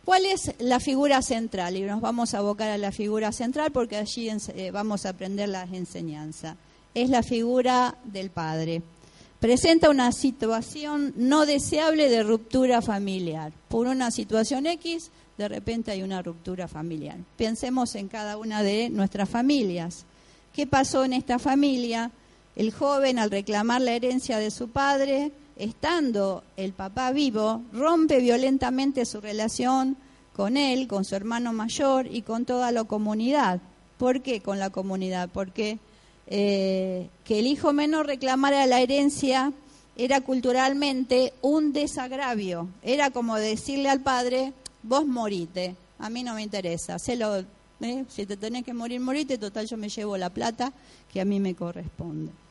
¿Cuál 0.04 0.26
es 0.26 0.54
la 0.58 0.80
figura 0.80 1.22
central? 1.22 1.76
Y 1.76 1.82
nos 1.82 2.00
vamos 2.00 2.34
a 2.34 2.38
abocar 2.38 2.70
a 2.70 2.78
la 2.78 2.90
figura 2.90 3.30
central 3.30 3.70
porque 3.70 3.96
allí 3.96 4.28
eh, 4.28 4.70
vamos 4.72 5.06
a 5.06 5.10
aprender 5.10 5.48
la 5.48 5.62
enseñanza. 5.62 6.56
Es 6.94 7.08
la 7.08 7.22
figura 7.22 7.96
del 8.04 8.30
padre. 8.30 8.82
Presenta 9.38 9.90
una 9.90 10.10
situación 10.10 11.12
no 11.16 11.46
deseable 11.46 12.08
de 12.08 12.22
ruptura 12.22 12.80
familiar. 12.80 13.52
Por 13.68 13.86
una 13.86 14.10
situación 14.10 14.66
X, 14.66 15.10
de 15.38 15.48
repente 15.48 15.90
hay 15.90 16.02
una 16.02 16.22
ruptura 16.22 16.68
familiar. 16.68 17.18
Pensemos 17.36 17.94
en 17.94 18.08
cada 18.08 18.38
una 18.38 18.62
de 18.62 18.88
nuestras 18.88 19.28
familias. 19.28 20.04
¿Qué 20.52 20.66
pasó 20.66 21.04
en 21.04 21.12
esta 21.12 21.38
familia? 21.38 22.10
El 22.54 22.70
joven, 22.70 23.18
al 23.18 23.30
reclamar 23.30 23.80
la 23.80 23.92
herencia 23.92 24.38
de 24.38 24.50
su 24.50 24.68
padre, 24.68 25.32
estando 25.56 26.44
el 26.56 26.74
papá 26.74 27.10
vivo, 27.10 27.62
rompe 27.72 28.20
violentamente 28.20 29.06
su 29.06 29.22
relación 29.22 29.96
con 30.34 30.58
él, 30.58 30.86
con 30.86 31.04
su 31.04 31.14
hermano 31.14 31.54
mayor 31.54 32.06
y 32.10 32.22
con 32.22 32.44
toda 32.44 32.70
la 32.70 32.84
comunidad. 32.84 33.60
¿Por 33.96 34.20
qué 34.20 34.40
con 34.40 34.58
la 34.58 34.68
comunidad? 34.68 35.30
Porque 35.32 35.78
eh, 36.26 37.08
que 37.24 37.38
el 37.38 37.46
hijo 37.46 37.72
menor 37.72 38.06
reclamara 38.06 38.66
la 38.66 38.80
herencia 38.80 39.52
era 39.96 40.20
culturalmente 40.20 41.32
un 41.40 41.72
desagravio. 41.72 42.68
Era 42.82 43.10
como 43.10 43.36
decirle 43.36 43.88
al 43.88 44.00
padre, 44.00 44.52
vos 44.82 45.06
morite, 45.06 45.74
a 45.98 46.10
mí 46.10 46.22
no 46.22 46.34
me 46.34 46.42
interesa, 46.42 46.96
¿eh? 46.96 48.04
si 48.08 48.26
te 48.26 48.36
tenés 48.36 48.64
que 48.64 48.74
morir, 48.74 49.00
morite, 49.00 49.38
total 49.38 49.66
yo 49.66 49.76
me 49.78 49.88
llevo 49.88 50.18
la 50.18 50.30
plata 50.30 50.72
que 51.12 51.20
a 51.20 51.24
mí 51.24 51.40
me 51.40 51.54
corresponde 51.54 52.41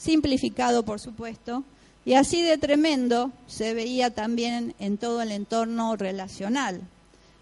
simplificado 0.00 0.82
por 0.82 0.98
supuesto, 0.98 1.62
y 2.06 2.14
así 2.14 2.42
de 2.42 2.56
tremendo 2.56 3.30
se 3.46 3.74
veía 3.74 4.10
también 4.10 4.74
en 4.78 4.96
todo 4.96 5.20
el 5.20 5.30
entorno 5.30 5.94
relacional. 5.96 6.80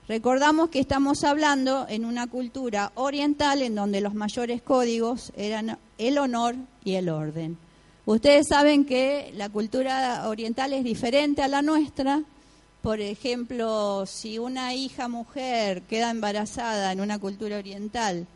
Recordamos 0.09 0.71
que 0.71 0.81
estamos 0.81 1.23
hablando 1.23 1.87
en 1.89 2.05
una 2.05 2.27
cultura 2.27 2.91
oriental 2.97 3.63
en 3.63 3.77
donde 3.77 4.01
los 4.01 4.15
mayores 4.15 4.61
códigos 4.61 5.33
eran 5.37 5.79
el 5.99 6.19
honor 6.19 6.57
y 6.83 6.97
el 6.97 7.11
orden. 7.11 7.57
Ustedes 8.07 8.49
saben 8.49 8.85
que 8.85 9.31
la 9.37 9.51
cultura 9.51 10.27
oriental 10.27 10.73
es 10.73 10.83
diferente 10.83 11.43
a 11.43 11.49
la 11.49 11.63
nuestra. 11.63 12.25
Por 12.83 13.01
ejemplo, 13.01 14.05
si 14.07 14.39
una 14.39 14.75
hija 14.75 15.07
mujer 15.07 15.83
queda 15.83 16.11
embarazada 16.11 16.91
en 16.91 17.01
una 17.01 17.21
cultura 17.21 17.59
oriental 17.59 18.27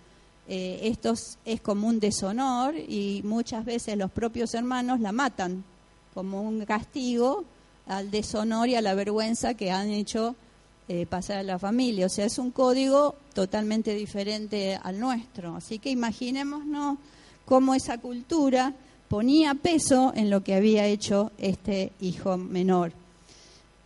eh, 0.55 0.91
esto 0.91 1.15
es 1.47 1.63
como 1.63 1.89
un 1.89 1.99
deshonor 1.99 2.75
y 2.77 3.23
muchas 3.25 3.65
veces 3.65 3.97
los 3.97 4.11
propios 4.11 4.53
hermanos 4.53 5.01
la 5.01 5.11
matan 5.11 5.65
como 6.13 6.43
un 6.43 6.67
castigo 6.67 7.45
al 7.87 8.11
deshonor 8.11 8.69
y 8.69 8.75
a 8.75 8.83
la 8.83 8.93
vergüenza 8.93 9.55
que 9.55 9.71
han 9.71 9.89
hecho 9.89 10.37
eh, 10.89 11.07
pasar 11.07 11.39
a 11.39 11.43
la 11.43 11.59
familia. 11.59 12.05
O 12.05 12.11
sea, 12.11 12.27
es 12.27 12.37
un 12.37 12.51
código 12.51 13.15
totalmente 13.33 13.95
diferente 13.95 14.79
al 14.83 15.01
nuestro. 15.01 15.57
Así 15.57 15.79
que 15.79 15.89
imaginémonos 15.89 16.99
cómo 17.47 17.75
esa 17.75 17.97
cultura 17.97 18.75
ponía 19.09 19.55
peso 19.55 20.13
en 20.15 20.29
lo 20.29 20.45
que 20.45 20.55
había 20.55 20.85
hecho 20.85 21.33
este 21.39 21.93
hijo 21.99 22.37
menor. 22.37 22.93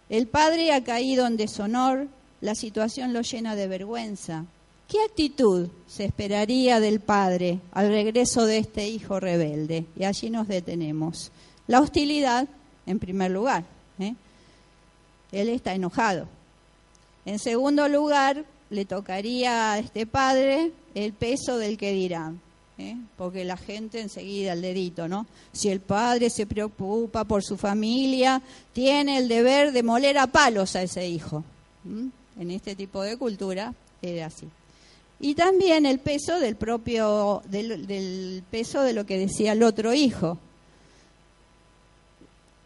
El 0.08 0.26
padre 0.26 0.72
ha 0.72 0.82
caído 0.82 1.28
en 1.28 1.36
deshonor, 1.36 2.08
la 2.40 2.56
situación 2.56 3.12
lo 3.12 3.20
llena 3.20 3.54
de 3.54 3.68
vergüenza. 3.68 4.46
¿Qué 4.88 5.02
actitud 5.02 5.68
se 5.88 6.04
esperaría 6.04 6.78
del 6.78 7.00
padre 7.00 7.58
al 7.72 7.88
regreso 7.88 8.46
de 8.46 8.58
este 8.58 8.88
hijo 8.88 9.18
rebelde? 9.18 9.84
Y 9.96 10.04
allí 10.04 10.30
nos 10.30 10.46
detenemos. 10.46 11.32
La 11.66 11.80
hostilidad, 11.80 12.46
en 12.86 12.98
primer 13.00 13.32
lugar. 13.32 13.64
¿eh? 13.98 14.14
Él 15.32 15.48
está 15.48 15.74
enojado. 15.74 16.28
En 17.24 17.40
segundo 17.40 17.88
lugar, 17.88 18.44
le 18.70 18.84
tocaría 18.84 19.72
a 19.72 19.78
este 19.80 20.06
padre 20.06 20.70
el 20.94 21.12
peso 21.12 21.58
del 21.58 21.76
que 21.76 21.92
dirán. 21.92 22.40
¿eh? 22.78 22.96
porque 23.16 23.44
la 23.44 23.56
gente 23.56 24.00
enseguida 24.00 24.52
el 24.52 24.62
dedito, 24.62 25.08
¿no? 25.08 25.26
Si 25.52 25.70
el 25.70 25.80
padre 25.80 26.30
se 26.30 26.46
preocupa 26.46 27.24
por 27.24 27.42
su 27.42 27.56
familia, 27.56 28.42
tiene 28.72 29.18
el 29.18 29.28
deber 29.28 29.72
de 29.72 29.82
moler 29.82 30.18
a 30.18 30.26
palos 30.26 30.76
a 30.76 30.82
ese 30.82 31.08
hijo. 31.08 31.42
En 31.84 32.50
este 32.50 32.74
tipo 32.76 33.02
de 33.02 33.16
cultura 33.16 33.72
era 34.02 34.26
así. 34.26 34.46
Y 35.18 35.34
también 35.34 35.86
el 35.86 35.98
peso 35.98 36.38
del 36.38 36.56
propio, 36.56 37.42
del, 37.48 38.42
peso 38.50 38.82
de 38.82 38.92
lo 38.92 39.06
que 39.06 39.18
decía 39.18 39.52
el 39.52 39.62
otro 39.62 39.94
hijo. 39.94 40.38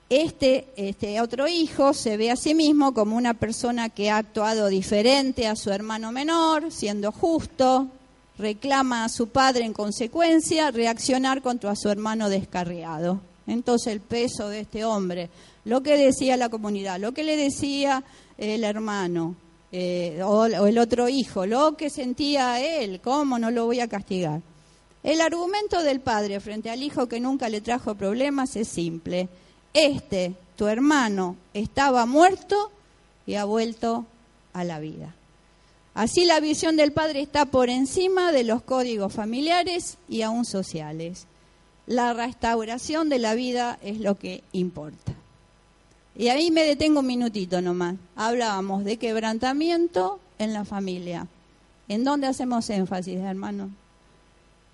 Este, 0.09 0.67
este 0.75 1.21
otro 1.21 1.47
hijo 1.47 1.95
se 1.95 2.17
ve 2.17 2.33
a 2.33 2.37
sí 2.37 2.55
mismo 2.55 2.93
como 2.93 3.17
una 3.17 3.35
persona 3.35 3.89
que 3.89 4.11
ha 4.11 4.17
actuado 4.17 4.67
diferente 4.67 5.47
a 5.47 5.55
su 5.55 5.71
hermano 5.71 6.11
menor, 6.11 6.73
siendo 6.73 7.13
justo, 7.13 7.87
reclama 8.37 9.05
a 9.05 9.09
su 9.09 9.29
padre 9.29 9.65
en 9.65 9.73
consecuencia 9.73 10.73
reaccionar 10.73 11.43
contra 11.43 11.77
su 11.77 11.89
hermano 11.89 12.29
descarriado. 12.29 13.21
Entonces 13.47 13.93
el 13.93 14.01
peso 14.01 14.49
de 14.49 14.61
este 14.61 14.85
hombre, 14.85 15.31
lo 15.65 15.83
que 15.83 15.97
decía 15.97 16.37
la 16.37 16.49
comunidad, 16.49 16.99
lo 16.99 17.13
que 17.13 17.23
le 17.23 17.37
decía 17.37 18.03
el 18.37 18.65
hermano 18.65 19.37
eh, 19.73 20.21
o, 20.23 20.41
o 20.41 20.67
el 20.67 20.79
otro 20.79 21.09
hijo, 21.09 21.47
lo 21.47 21.77
que 21.77 21.91
sentía 21.91 22.61
él, 22.61 23.01
¿cómo 23.01 23.39
no 23.39 23.51
lo 23.51 23.67
voy 23.67 23.81
a 23.81 23.89
castigar? 23.89 24.41
El 25.03 25.21
argumento 25.21 25.83
del 25.83 26.01
padre 26.01 26.41
frente 26.41 26.71
al 26.71 26.83
hijo 26.83 27.09
que 27.09 27.21
nunca 27.21 27.49
le 27.49 27.61
trajo 27.61 27.95
problemas 27.95 28.57
es 28.57 28.69
simple. 28.69 29.29
Este, 29.73 30.35
tu 30.57 30.67
hermano, 30.67 31.37
estaba 31.55 32.05
muerto 32.05 32.71
y 33.27 33.37
ha 33.37 33.45
vuelto 33.45 34.05
a 34.53 34.65
la 34.65 34.79
vida. 34.79 35.15
Así 35.95 36.25
la 36.25 36.41
visión 36.41 36.77
del 36.77 36.93
padre 36.93 37.21
está 37.21 37.47
por 37.47 37.71
encima 37.71 38.31
de 38.33 38.45
los 38.45 38.63
códigos 38.63 39.13
familiares 39.13 39.97
y 40.09 40.23
aún 40.23 40.45
sociales. 40.45 41.27
La 41.87 42.13
restauración 42.13 43.09
de 43.09 43.19
la 43.19 43.35
vida 43.35 43.79
es 43.83 44.01
lo 44.01 44.17
que 44.17 44.45
importa. 44.53 45.15
Y 46.17 46.29
ahí 46.29 46.51
me 46.51 46.65
detengo 46.65 47.01
un 47.01 47.07
minutito 47.07 47.61
nomás. 47.61 47.97
Hablábamos 48.17 48.85
de 48.85 48.97
quebrantamiento 48.97 50.21
en 50.39 50.53
la 50.53 50.65
familia. 50.65 51.27
¿En 51.89 52.05
dónde 52.05 52.27
hacemos 52.27 52.69
énfasis, 52.71 53.19
hermano? 53.19 53.71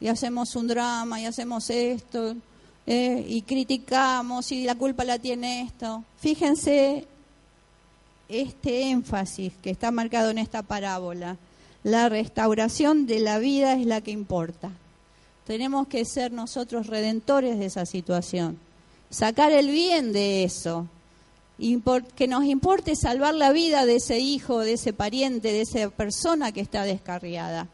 Y 0.01 0.09
hacemos 0.09 0.55
un 0.57 0.69
drama, 0.69 1.21
y 1.21 1.27
hacemos 1.27 1.71
esto, 1.71 2.37
eh, 2.87 3.25
y 3.29 3.43
criticamos, 3.43 4.53
y 4.53 4.65
la 4.65 4.75
culpa 4.75 5.05
la 5.05 5.19
tiene 5.19 5.63
esto. 5.63 6.05
Fíjense 6.19 7.07
este 8.29 8.91
énfasis 8.91 9.53
que 9.63 9.71
está 9.71 9.91
marcado 9.91 10.31
en 10.31 10.39
esta 10.39 10.63
parábola. 10.63 11.37
La 11.83 12.09
restauración 12.09 13.07
de 13.07 13.21
la 13.21 13.39
vida 13.39 13.75
es 13.75 13.87
la 13.87 14.01
que 14.01 14.11
importa. 14.11 14.71
Tenemos 15.47 15.87
que 15.87 16.05
ser 16.05 16.33
nosotros 16.33 16.89
redentores 16.89 17.59
de 17.59 17.67
esa 17.67 17.87
situación, 17.87 18.59
sacar 19.11 19.53
el 19.53 19.71
bien 19.71 20.13
de 20.13 20.43
eso, 20.43 20.89
que 21.59 22.29
nos 22.29 22.45
importe 22.45 22.97
salvar 22.97 23.35
la 23.35 23.53
vida 23.53 23.87
de 23.87 23.97
ese 23.97 24.19
hijo, 24.19 24.61
de 24.61 24.75
ese 24.75 24.93
pariente, 24.93 25.53
de 25.53 25.63
esa 25.63 25.89
persona 25.91 26.53
que 26.53 26.61
está 26.61 26.85
descarriada. 26.85 27.69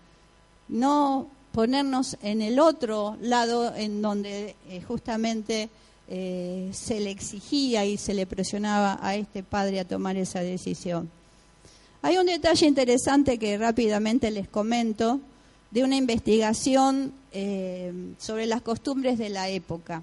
No 0.68 1.28
ponernos 1.52 2.16
en 2.22 2.42
el 2.42 2.58
otro 2.60 3.16
lado 3.20 3.74
en 3.74 4.00
donde 4.00 4.54
eh, 4.68 4.82
justamente 4.86 5.68
eh, 6.08 6.70
se 6.72 7.00
le 7.00 7.10
exigía 7.10 7.84
y 7.84 7.96
se 7.98 8.14
le 8.14 8.26
presionaba 8.26 8.98
a 9.02 9.16
este 9.16 9.42
padre 9.42 9.80
a 9.80 9.84
tomar 9.84 10.16
esa 10.16 10.40
decisión. 10.40 11.10
Hay 12.02 12.16
un 12.16 12.26
detalle 12.26 12.66
interesante 12.66 13.38
que 13.38 13.58
rápidamente 13.58 14.30
les 14.30 14.48
comento 14.48 15.20
de 15.70 15.84
una 15.84 15.96
investigación 15.96 17.12
eh, 17.32 17.92
sobre 18.18 18.46
las 18.46 18.62
costumbres 18.62 19.18
de 19.18 19.28
la 19.28 19.48
época. 19.48 20.02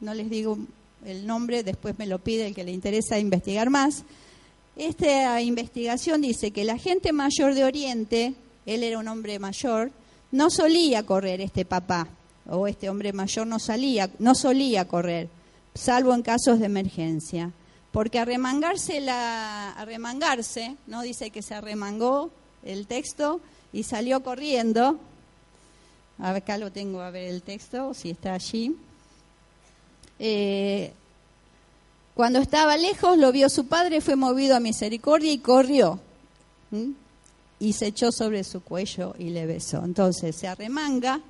No 0.00 0.12
les 0.12 0.28
digo 0.28 0.58
el 1.04 1.26
nombre, 1.26 1.62
después 1.62 1.98
me 1.98 2.06
lo 2.06 2.18
pide 2.18 2.46
el 2.46 2.54
que 2.54 2.64
le 2.64 2.72
interesa 2.72 3.18
investigar 3.18 3.70
más. 3.70 4.04
Esta 4.76 5.40
investigación 5.40 6.20
dice 6.20 6.50
que 6.50 6.64
la 6.64 6.78
gente 6.78 7.12
mayor 7.12 7.54
de 7.54 7.64
Oriente, 7.64 8.34
él 8.66 8.82
era 8.82 8.98
un 8.98 9.08
hombre 9.08 9.38
mayor, 9.38 9.92
no 10.32 10.50
solía 10.50 11.04
correr 11.04 11.40
este 11.40 11.64
papá, 11.64 12.08
o 12.48 12.66
este 12.66 12.90
hombre 12.90 13.12
mayor 13.12 13.46
no 13.46 13.58
salía, 13.58 14.10
no 14.18 14.34
solía 14.34 14.86
correr, 14.86 15.28
salvo 15.74 16.12
en 16.14 16.22
casos 16.22 16.58
de 16.58 16.66
emergencia. 16.66 17.52
Porque 17.92 18.18
arremangarse 18.18 19.00
la, 19.00 19.70
arremangarse, 19.70 20.74
no 20.88 21.02
dice 21.02 21.30
que 21.30 21.42
se 21.42 21.54
arremangó 21.54 22.30
el 22.64 22.88
texto 22.88 23.40
y 23.72 23.84
salió 23.84 24.24
corriendo. 24.24 24.98
Acá 26.18 26.58
lo 26.58 26.72
tengo 26.72 27.00
a 27.00 27.10
ver 27.10 27.32
el 27.32 27.42
texto, 27.42 27.94
si 27.94 28.10
está 28.10 28.34
allí. 28.34 28.76
Eh, 30.18 30.92
cuando 32.14 32.38
estaba 32.38 32.76
lejos, 32.76 33.18
lo 33.18 33.32
vio 33.32 33.48
su 33.48 33.66
padre, 33.66 34.00
fue 34.00 34.16
movido 34.16 34.54
a 34.54 34.60
misericordia 34.60 35.32
y 35.32 35.38
corrió. 35.38 35.98
Y 37.58 37.72
se 37.72 37.86
echó 37.86 38.12
sobre 38.12 38.44
su 38.44 38.60
cuello 38.62 39.14
y 39.18 39.30
le 39.30 39.46
besó. 39.46 39.84
Entonces 39.84 40.36
se 40.36 40.46
arremanga 40.46 41.20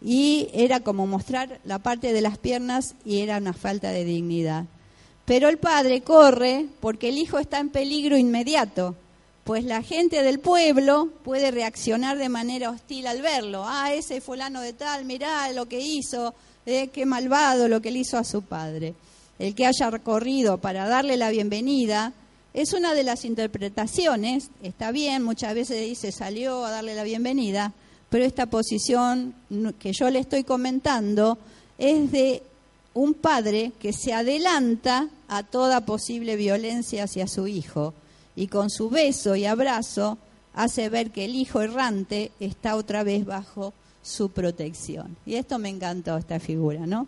y 0.00 0.48
era 0.52 0.80
como 0.80 1.06
mostrar 1.06 1.60
la 1.64 1.78
parte 1.78 2.12
de 2.12 2.20
las 2.20 2.38
piernas 2.38 2.94
y 3.04 3.20
era 3.20 3.38
una 3.38 3.52
falta 3.52 3.90
de 3.90 4.04
dignidad. 4.04 4.64
Pero 5.24 5.48
el 5.48 5.58
padre 5.58 6.02
corre 6.02 6.66
porque 6.80 7.08
el 7.08 7.18
hijo 7.18 7.38
está 7.38 7.60
en 7.60 7.68
peligro 7.68 8.16
inmediato, 8.16 8.96
pues 9.44 9.64
la 9.64 9.82
gente 9.82 10.22
del 10.22 10.40
pueblo 10.40 11.08
puede 11.24 11.50
reaccionar 11.50 12.18
de 12.18 12.28
manera 12.28 12.70
hostil 12.70 13.06
al 13.06 13.22
verlo. 13.22 13.64
Ah, 13.66 13.92
ese 13.92 14.20
fulano 14.20 14.60
de 14.60 14.72
tal, 14.72 15.04
mirá 15.04 15.50
lo 15.52 15.66
que 15.66 15.80
hizo, 15.80 16.34
eh, 16.66 16.88
qué 16.88 17.06
malvado 17.06 17.68
lo 17.68 17.80
que 17.80 17.90
le 17.90 18.00
hizo 18.00 18.18
a 18.18 18.24
su 18.24 18.42
padre. 18.42 18.94
El 19.38 19.54
que 19.54 19.66
haya 19.66 19.90
corrido 19.98 20.58
para 20.58 20.88
darle 20.88 21.16
la 21.16 21.30
bienvenida 21.30 22.12
es 22.54 22.72
una 22.74 22.94
de 22.94 23.02
las 23.02 23.24
interpretaciones, 23.24 24.50
está 24.62 24.92
bien, 24.92 25.22
muchas 25.22 25.54
veces 25.54 25.80
dice 25.80 26.12
salió 26.12 26.64
a 26.64 26.70
darle 26.70 26.94
la 26.94 27.02
bienvenida, 27.02 27.72
pero 28.10 28.24
esta 28.24 28.46
posición 28.46 29.34
que 29.78 29.92
yo 29.92 30.10
le 30.10 30.18
estoy 30.18 30.44
comentando 30.44 31.38
es 31.78 32.12
de 32.12 32.42
un 32.94 33.14
padre 33.14 33.72
que 33.80 33.94
se 33.94 34.12
adelanta 34.12 35.08
a 35.28 35.42
toda 35.44 35.86
posible 35.86 36.36
violencia 36.36 37.04
hacia 37.04 37.26
su 37.26 37.46
hijo 37.46 37.94
y 38.36 38.48
con 38.48 38.68
su 38.68 38.90
beso 38.90 39.34
y 39.34 39.46
abrazo 39.46 40.18
hace 40.54 40.90
ver 40.90 41.10
que 41.10 41.24
el 41.24 41.34
hijo 41.34 41.62
errante 41.62 42.32
está 42.38 42.76
otra 42.76 43.02
vez 43.02 43.24
bajo 43.24 43.72
su 44.02 44.30
protección. 44.30 45.16
Y 45.24 45.34
esto 45.34 45.58
me 45.58 45.68
encantó, 45.68 46.16
esta 46.16 46.40
figura, 46.40 46.86
¿no? 46.86 47.06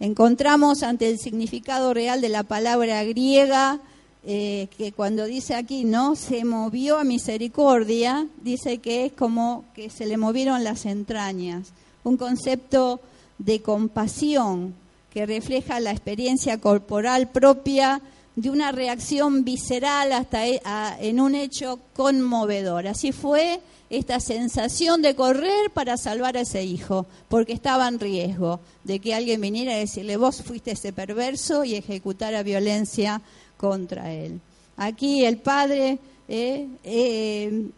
Encontramos 0.00 0.82
ante 0.82 1.10
el 1.10 1.18
significado 1.18 1.92
real 1.92 2.20
de 2.20 2.28
la 2.28 2.44
palabra 2.44 3.02
griega 3.04 3.80
eh, 4.24 4.68
que 4.76 4.92
cuando 4.92 5.24
dice 5.24 5.54
aquí, 5.54 5.84
¿no? 5.84 6.14
Se 6.14 6.44
movió 6.44 6.98
a 6.98 7.04
misericordia, 7.04 8.26
dice 8.42 8.78
que 8.78 9.06
es 9.06 9.12
como 9.12 9.64
que 9.74 9.90
se 9.90 10.06
le 10.06 10.16
movieron 10.16 10.64
las 10.64 10.86
entrañas. 10.86 11.72
Un 12.04 12.16
concepto 12.16 13.00
de 13.38 13.62
compasión 13.62 14.74
que 15.10 15.24
refleja 15.24 15.80
la 15.80 15.92
experiencia 15.92 16.58
corporal 16.58 17.28
propia 17.28 18.00
de 18.36 18.50
una 18.50 18.70
reacción 18.70 19.44
visceral 19.44 20.12
hasta 20.12 20.46
e, 20.46 20.60
en 21.00 21.20
un 21.20 21.34
hecho 21.34 21.80
conmovedor. 21.94 22.86
Así 22.86 23.12
fue 23.12 23.60
esta 23.90 24.20
sensación 24.20 25.00
de 25.02 25.14
correr 25.14 25.70
para 25.72 25.96
salvar 25.96 26.36
a 26.36 26.42
ese 26.42 26.62
hijo, 26.62 27.06
porque 27.28 27.52
estaba 27.52 27.88
en 27.88 27.98
riesgo 27.98 28.60
de 28.84 28.98
que 28.98 29.14
alguien 29.14 29.40
viniera 29.40 29.72
a 29.72 29.78
decirle, 29.78 30.16
vos 30.16 30.42
fuiste 30.42 30.72
ese 30.72 30.92
perverso 30.92 31.64
y 31.64 31.74
ejecutara 31.74 32.42
violencia 32.42 33.22
contra 33.56 34.12
él. 34.12 34.40
Aquí 34.76 35.24
el 35.24 35.38
padre 35.38 35.98
eh, 36.28 36.68
eh, 36.84 37.70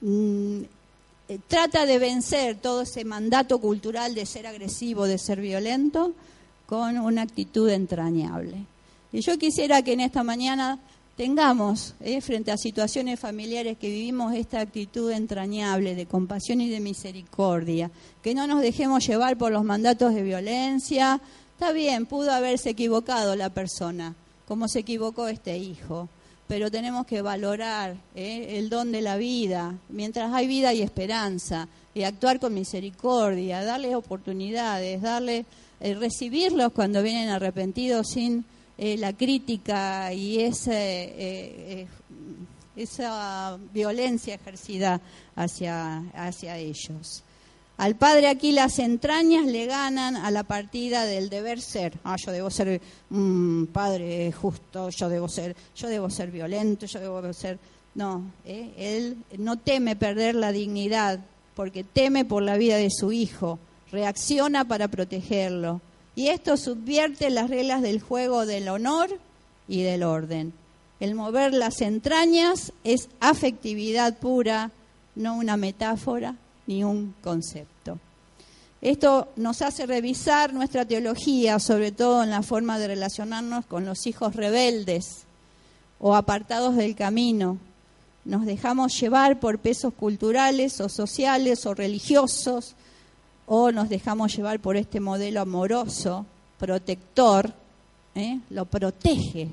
mm, 0.00 0.62
eh, 1.28 1.38
trata 1.48 1.86
de 1.86 1.98
vencer 1.98 2.56
todo 2.56 2.82
ese 2.82 3.04
mandato 3.04 3.58
cultural 3.58 4.14
de 4.14 4.26
ser 4.26 4.46
agresivo, 4.46 5.06
de 5.06 5.18
ser 5.18 5.40
violento, 5.40 6.14
con 6.66 6.98
una 6.98 7.22
actitud 7.22 7.68
entrañable. 7.68 8.64
Y 9.12 9.20
yo 9.20 9.38
quisiera 9.38 9.82
que 9.82 9.92
en 9.92 10.00
esta 10.00 10.22
mañana 10.22 10.78
tengamos 11.16 11.94
eh, 12.00 12.20
frente 12.20 12.52
a 12.52 12.58
situaciones 12.58 13.18
familiares 13.18 13.78
que 13.78 13.88
vivimos 13.88 14.34
esta 14.34 14.60
actitud 14.60 15.10
entrañable 15.10 15.94
de 15.94 16.06
compasión 16.06 16.60
y 16.60 16.68
de 16.68 16.80
misericordia, 16.80 17.90
que 18.22 18.34
no 18.34 18.46
nos 18.46 18.60
dejemos 18.60 19.06
llevar 19.06 19.38
por 19.38 19.50
los 19.50 19.64
mandatos 19.64 20.14
de 20.14 20.22
violencia. 20.22 21.20
Está 21.52 21.72
bien, 21.72 22.04
pudo 22.04 22.32
haberse 22.32 22.70
equivocado 22.70 23.34
la 23.34 23.48
persona, 23.48 24.14
como 24.46 24.68
se 24.68 24.80
equivocó 24.80 25.26
este 25.28 25.56
hijo, 25.56 26.08
pero 26.48 26.70
tenemos 26.70 27.06
que 27.06 27.22
valorar 27.22 27.96
eh, 28.14 28.58
el 28.58 28.68
don 28.68 28.92
de 28.92 29.00
la 29.00 29.16
vida, 29.16 29.74
mientras 29.88 30.32
hay 30.34 30.46
vida 30.46 30.74
y 30.74 30.82
esperanza, 30.82 31.66
y 31.94 32.02
actuar 32.02 32.38
con 32.38 32.52
misericordia, 32.52 33.64
darles 33.64 33.94
oportunidades, 33.94 35.00
darle, 35.00 35.46
eh, 35.80 35.94
recibirlos 35.94 36.72
cuando 36.72 37.02
vienen 37.02 37.30
arrepentidos 37.30 38.08
sin 38.08 38.44
eh, 38.78 38.96
la 38.98 39.14
crítica 39.14 40.12
y 40.12 40.40
ese, 40.40 40.72
eh, 40.74 41.14
eh, 41.18 41.86
esa 42.76 43.58
violencia 43.72 44.34
ejercida 44.34 45.00
hacia, 45.34 46.04
hacia 46.14 46.58
ellos. 46.58 47.22
Al 47.78 47.96
padre 47.96 48.28
aquí 48.28 48.52
las 48.52 48.78
entrañas 48.78 49.46
le 49.46 49.66
ganan 49.66 50.16
a 50.16 50.30
la 50.30 50.42
partida 50.42 51.04
del 51.04 51.30
deber 51.30 51.60
ser. 51.60 51.94
Ah, 52.04 52.16
yo 52.16 52.32
debo 52.32 52.50
ser 52.50 52.80
un 53.10 53.68
padre 53.72 54.30
justo, 54.32 54.90
yo 54.90 55.08
debo 55.08 55.28
ser, 55.28 55.56
yo 55.74 55.88
debo 55.88 56.10
ser 56.10 56.30
violento, 56.30 56.86
yo 56.86 57.00
debo 57.00 57.32
ser. 57.32 57.58
No, 57.94 58.30
él 58.44 59.16
no 59.38 59.56
teme 59.56 59.96
perder 59.96 60.34
la 60.34 60.52
dignidad 60.52 61.20
porque 61.54 61.82
teme 61.82 62.26
por 62.26 62.42
la 62.42 62.58
vida 62.58 62.76
de 62.76 62.90
su 62.90 63.10
hijo, 63.10 63.58
reacciona 63.90 64.66
para 64.66 64.88
protegerlo, 64.88 65.80
y 66.16 66.28
esto 66.28 66.56
subvierte 66.56 67.30
las 67.30 67.50
reglas 67.50 67.82
del 67.82 68.00
juego 68.00 68.46
del 68.46 68.68
honor 68.70 69.10
y 69.68 69.82
del 69.82 70.02
orden. 70.02 70.54
El 70.98 71.14
mover 71.14 71.52
las 71.52 71.82
entrañas 71.82 72.72
es 72.84 73.10
afectividad 73.20 74.18
pura, 74.18 74.70
no 75.14 75.36
una 75.36 75.58
metáfora 75.58 76.34
ni 76.66 76.82
un 76.82 77.14
concepto. 77.22 77.98
Esto 78.80 79.28
nos 79.36 79.60
hace 79.60 79.84
revisar 79.84 80.54
nuestra 80.54 80.86
teología, 80.86 81.58
sobre 81.58 81.92
todo 81.92 82.22
en 82.22 82.30
la 82.30 82.42
forma 82.42 82.78
de 82.78 82.88
relacionarnos 82.88 83.66
con 83.66 83.84
los 83.84 84.06
hijos 84.06 84.34
rebeldes 84.34 85.24
o 85.98 86.14
apartados 86.14 86.76
del 86.76 86.96
camino. 86.96 87.58
Nos 88.24 88.46
dejamos 88.46 88.98
llevar 88.98 89.38
por 89.38 89.58
pesos 89.58 89.92
culturales 89.92 90.80
o 90.80 90.88
sociales 90.88 91.66
o 91.66 91.74
religiosos 91.74 92.74
o 93.46 93.70
nos 93.70 93.88
dejamos 93.88 94.36
llevar 94.36 94.60
por 94.60 94.76
este 94.76 95.00
modelo 95.00 95.40
amoroso, 95.40 96.26
protector, 96.58 97.52
¿eh? 98.14 98.40
lo 98.50 98.64
protege. 98.64 99.48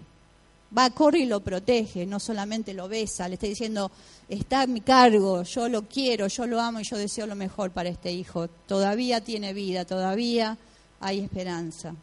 Va, 0.76 0.90
corre 0.90 1.20
y 1.20 1.26
lo 1.28 1.40
protege, 1.42 2.06
no 2.08 2.20
solamente 2.20 2.74
lo 2.74 2.88
besa, 2.88 3.28
le 3.28 3.36
está 3.36 3.46
diciendo, 3.46 3.92
está 4.28 4.62
a 4.62 4.68
mi 4.68 4.82
cargo, 4.82 5.44
yo 5.44 5.70
lo 5.70 5.84
quiero, 5.84 6.28
yo 6.28 6.48
lo 6.48 6.60
amo 6.60 6.80
y 6.80 6.84
yo 6.84 6.98
deseo 6.98 7.28
lo 7.28 7.36
mejor 7.36 7.70
para 7.70 7.90
este 7.90 8.12
hijo. 8.12 8.48
Todavía 8.68 9.22
tiene 9.22 9.54
vida, 9.54 9.86
todavía 9.86 10.58
hay 11.00 11.20
esperanza. 11.20 11.94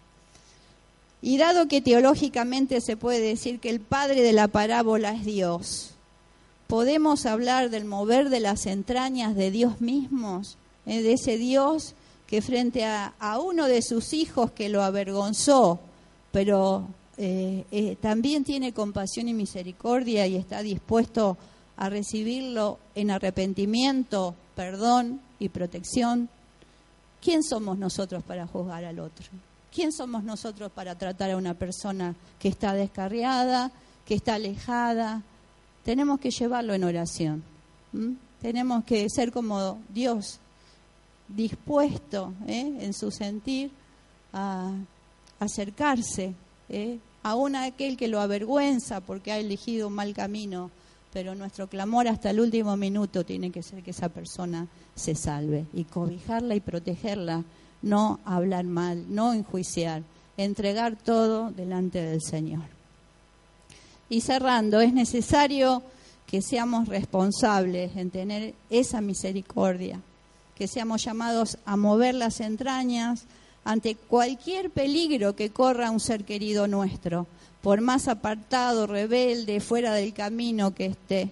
Y 1.21 1.37
dado 1.37 1.67
que 1.67 1.81
teológicamente 1.81 2.81
se 2.81 2.97
puede 2.97 3.21
decir 3.21 3.59
que 3.59 3.71
el 3.71 3.81
padre 3.81 4.23
de 4.23 4.33
la 4.33 4.47
parábola 4.47 5.13
es 5.13 5.25
Dios, 5.25 5.91
¿podemos 6.69 7.27
hablar 7.27 7.71
del 7.71 7.85
mover 7.85 8.31
de 8.31 8.39
las 8.39 8.67
entrañas 8.67 9.35
de 9.35 9.51
Dios 9.51 9.81
mismos? 9.81 10.57
Eh, 10.87 11.03
de 11.03 11.13
ese 11.13 11.37
Dios 11.37 11.95
que 12.27 12.43
frente 12.43 12.85
a, 12.85 13.13
uno 13.43 13.67
de 13.67 13.83
sus 13.83 14.13
hijos 14.13 14.53
que 14.53 14.69
lo 14.69 14.83
avergonzó, 14.85 15.81
pero 16.31 16.87
eh, 17.17 17.65
eh, 17.73 17.97
también 18.01 18.45
tiene 18.45 18.73
compasión 18.73 19.27
y 19.27 19.35
misericordia 19.35 20.29
y 20.29 20.37
está 20.37 20.63
dispuesto 20.63 21.37
a 21.77 21.89
recibirlo 21.89 22.79
en 22.95 23.11
arrepentimiento, 23.11 24.37
perdón 24.55 25.21
y 25.41 25.49
protección. 25.49 26.29
¿Quién 27.21 27.43
somos 27.43 27.79
nosotros 27.79 28.23
para 28.23 28.47
juzgar 28.47 28.85
al 28.85 29.01
otro? 29.01 29.27
¿Quién 29.75 29.93
somos 29.93 30.23
nosotros 30.23 30.71
para 30.71 30.95
tratar 30.95 31.33
a 31.33 31.37
una 31.37 31.55
persona 31.55 32.15
que 32.39 32.49
está 32.49 32.75
descarriada, 32.75 33.73
que 34.07 34.15
está 34.15 34.35
alejada? 34.35 35.23
Tenemos 35.85 36.21
que 36.21 36.31
llevarlo 36.31 36.75
en 36.75 36.85
oración. 36.85 37.43
Tenemos 38.41 38.85
que 38.85 39.09
ser 39.11 39.33
como 39.33 39.79
Dios 39.89 40.39
dispuesto 41.35 42.35
¿eh? 42.47 42.79
en 42.81 42.93
su 42.93 43.11
sentir 43.11 43.71
a 44.33 44.73
acercarse, 45.39 46.35
¿eh? 46.69 46.99
aún 47.23 47.57
a 47.57 47.65
aquel 47.65 47.97
que 47.97 48.09
lo 48.09 48.21
avergüenza 48.21 49.01
porque 49.01 49.33
ha 49.33 49.39
elegido 49.39 49.89
un 49.89 49.95
mal 49.95 50.15
camino, 50.15 50.71
pero 51.13 51.35
nuestro 51.35 51.69
clamor 51.69 52.09
hasta 52.09 52.31
el 52.31 52.41
último 52.41 52.77
minuto 52.77 53.25
tiene 53.25 53.51
que 53.51 53.63
ser 53.63 53.83
que 53.83 53.91
esa 53.91 54.09
persona 54.09 54.69
se 54.95 55.15
salve 55.15 55.67
y 55.73 55.85
cobijarla 55.85 56.55
y 56.55 56.61
protegerla, 56.61 57.45
no 57.83 58.21
hablar 58.25 58.65
mal, 58.65 59.07
no 59.09 59.33
enjuiciar, 59.33 60.03
entregar 60.37 60.97
todo 60.97 61.51
delante 61.51 62.03
del 62.03 62.23
Señor. 62.23 62.65
Y 64.09 64.21
cerrando, 64.21 64.81
es 64.81 64.93
necesario 64.93 65.83
que 66.27 66.43
seamos 66.43 66.89
responsables 66.89 67.97
en 67.97 68.11
tener 68.11 68.55
esa 68.69 69.01
misericordia 69.01 70.01
que 70.61 70.69
seamos 70.69 71.03
llamados 71.03 71.57
a 71.65 71.79
mover 71.79 72.15
las 72.15 72.39
entrañas 72.39 73.23
ante 73.65 73.95
cualquier 73.95 74.69
peligro 74.69 75.35
que 75.35 75.49
corra 75.49 75.91
un 75.91 76.01
ser 76.01 76.25
querido 76.25 76.67
nuestro, 76.67 77.27
por 77.63 77.81
más 77.81 78.09
apartado, 78.09 78.87
rebelde, 78.87 79.61
fuera 79.61 79.95
del 79.95 80.13
camino 80.13 80.75
que 80.75 80.85
esté. 80.85 81.31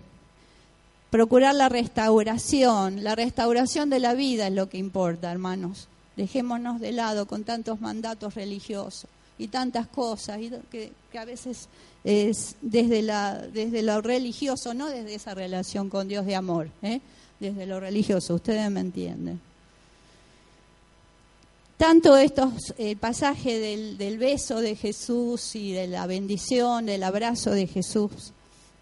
Procurar 1.10 1.54
la 1.54 1.68
restauración, 1.68 3.04
la 3.04 3.16
restauración 3.16 3.90
de 3.90 3.98
la 3.98 4.14
vida 4.14 4.46
es 4.46 4.54
lo 4.54 4.70
que 4.70 4.78
importa, 4.78 5.30
hermanos. 5.30 5.88
Dejémonos 6.16 6.80
de 6.80 6.92
lado 6.92 7.26
con 7.26 7.44
tantos 7.44 7.82
mandatos 7.82 8.34
religiosos 8.34 9.10
y 9.36 9.48
tantas 9.48 9.88
cosas 9.88 10.38
que, 10.70 10.90
a 11.18 11.26
veces 11.26 11.68
es 12.02 12.56
desde, 12.62 13.02
la, 13.02 13.36
desde 13.36 13.82
lo 13.82 14.00
religioso, 14.00 14.72
no 14.72 14.86
desde 14.86 15.16
esa 15.16 15.34
relación 15.34 15.90
con 15.90 16.08
Dios 16.08 16.24
de 16.24 16.34
amor. 16.34 16.70
¿eh? 16.80 17.02
Desde 17.40 17.66
lo 17.66 17.80
religioso, 17.80 18.34
ustedes 18.34 18.70
me 18.70 18.80
entienden. 18.80 19.40
Tanto 21.78 22.16
estos, 22.16 22.74
el 22.76 22.96
pasaje 22.96 23.60
del, 23.60 24.18
beso 24.18 24.60
de 24.60 24.74
Jesús 24.74 25.54
y 25.54 25.72
de 25.72 25.86
la 25.86 26.08
bendición, 26.08 26.86
del 26.86 27.04
abrazo 27.04 27.52
de 27.52 27.68
Jesús, 27.68 28.32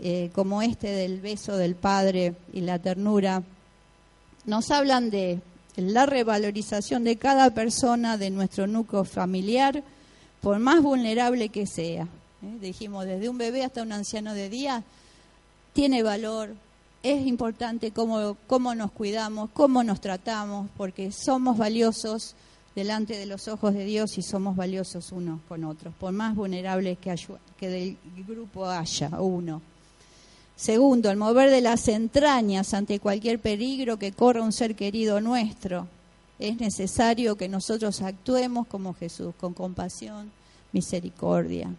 eh, 0.00 0.30
como 0.34 0.62
este 0.62 0.88
del 0.88 1.20
beso 1.20 1.58
del 1.58 1.74
Padre 1.74 2.34
y 2.54 2.62
la 2.62 2.78
ternura, 2.78 3.42
nos 4.46 4.70
hablan 4.70 5.10
de 5.10 5.40
la 5.76 6.06
revalorización 6.06 7.04
de 7.04 7.16
cada 7.16 7.50
persona 7.50 8.16
de 8.16 8.30
nuestro 8.30 8.66
núcleo 8.66 9.04
familiar, 9.04 9.82
por 10.40 10.58
más 10.58 10.82
vulnerable 10.82 11.50
que 11.50 11.66
sea. 11.66 12.04
¿eh? 12.04 12.58
Dijimos, 12.62 13.04
desde 13.04 13.28
un 13.28 13.36
bebé 13.36 13.62
hasta 13.62 13.82
un 13.82 13.92
anciano 13.92 14.32
de 14.32 14.48
día, 14.48 14.82
tiene 15.74 16.02
valor, 16.02 16.54
es 17.10 17.26
importante 17.26 17.92
cómo, 17.92 18.36
cómo 18.46 18.74
nos 18.74 18.90
cuidamos, 18.90 19.50
cómo 19.52 19.84
nos 19.84 20.00
tratamos, 20.00 20.68
porque 20.76 21.12
somos 21.12 21.56
valiosos 21.56 22.34
delante 22.74 23.16
de 23.16 23.26
los 23.26 23.46
ojos 23.46 23.74
de 23.74 23.84
Dios 23.84 24.18
y 24.18 24.22
somos 24.22 24.56
valiosos 24.56 25.12
unos 25.12 25.40
con 25.48 25.64
otros, 25.64 25.94
por 25.94 26.12
más 26.12 26.34
vulnerables 26.34 26.98
que, 26.98 27.14
que 27.56 27.68
del 27.68 27.96
grupo 28.26 28.66
haya 28.66 29.20
uno. 29.20 29.62
Segundo, 30.56 31.10
el 31.10 31.16
mover 31.16 31.50
de 31.50 31.60
las 31.60 31.86
entrañas 31.86 32.74
ante 32.74 32.98
cualquier 32.98 33.38
peligro 33.38 33.98
que 33.98 34.12
corra 34.12 34.42
un 34.42 34.52
ser 34.52 34.74
querido 34.74 35.20
nuestro. 35.20 35.86
Es 36.38 36.58
necesario 36.58 37.36
que 37.36 37.48
nosotros 37.48 38.02
actuemos 38.02 38.66
como 38.66 38.94
Jesús, 38.94 39.34
con 39.38 39.54
compasión, 39.54 40.32
misericordia. 40.72 41.70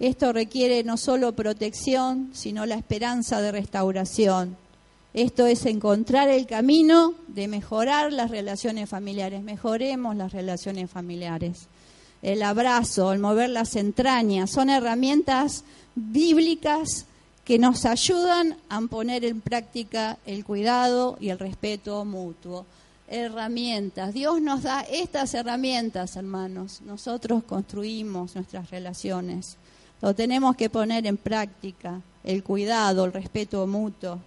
Esto 0.00 0.32
requiere 0.32 0.84
no 0.84 0.96
solo 0.96 1.32
protección, 1.32 2.30
sino 2.32 2.66
la 2.66 2.76
esperanza 2.76 3.40
de 3.40 3.52
restauración. 3.52 4.56
Esto 5.12 5.46
es 5.46 5.66
encontrar 5.66 6.28
el 6.28 6.46
camino 6.46 7.14
de 7.26 7.48
mejorar 7.48 8.12
las 8.12 8.30
relaciones 8.30 8.88
familiares. 8.88 9.42
Mejoremos 9.42 10.14
las 10.14 10.32
relaciones 10.32 10.90
familiares. 10.90 11.66
El 12.22 12.42
abrazo, 12.42 13.12
el 13.12 13.18
mover 13.18 13.50
las 13.50 13.74
entrañas, 13.76 14.50
son 14.50 14.70
herramientas 14.70 15.64
bíblicas 15.94 17.06
que 17.44 17.58
nos 17.58 17.84
ayudan 17.84 18.56
a 18.68 18.80
poner 18.82 19.24
en 19.24 19.40
práctica 19.40 20.18
el 20.26 20.44
cuidado 20.44 21.16
y 21.20 21.30
el 21.30 21.38
respeto 21.38 22.04
mutuo. 22.04 22.66
Herramientas. 23.08 24.12
Dios 24.12 24.42
nos 24.42 24.64
da 24.64 24.82
estas 24.82 25.32
herramientas, 25.32 26.16
hermanos. 26.16 26.82
Nosotros 26.82 27.42
construimos 27.44 28.34
nuestras 28.34 28.70
relaciones. 28.70 29.56
Lo 30.00 30.14
tenemos 30.14 30.56
que 30.56 30.70
poner 30.70 31.06
en 31.06 31.16
práctica, 31.16 32.00
el 32.24 32.42
cuidado, 32.42 33.04
el 33.04 33.12
respeto 33.12 33.66
mutuo. 33.66 34.18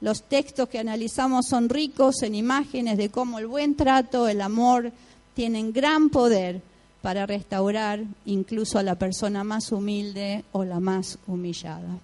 Los 0.00 0.24
textos 0.24 0.68
que 0.68 0.80
analizamos 0.80 1.46
son 1.46 1.68
ricos 1.68 2.22
en 2.22 2.34
imágenes 2.34 2.96
de 2.98 3.08
cómo 3.08 3.38
el 3.38 3.46
buen 3.46 3.76
trato, 3.76 4.26
el 4.26 4.40
amor, 4.40 4.90
tienen 5.34 5.72
gran 5.72 6.10
poder 6.10 6.60
para 7.02 7.26
restaurar 7.26 8.00
incluso 8.26 8.78
a 8.78 8.82
la 8.82 8.96
persona 8.96 9.44
más 9.44 9.70
humilde 9.70 10.44
o 10.52 10.64
la 10.64 10.80
más 10.80 11.18
humillada. 11.26 11.98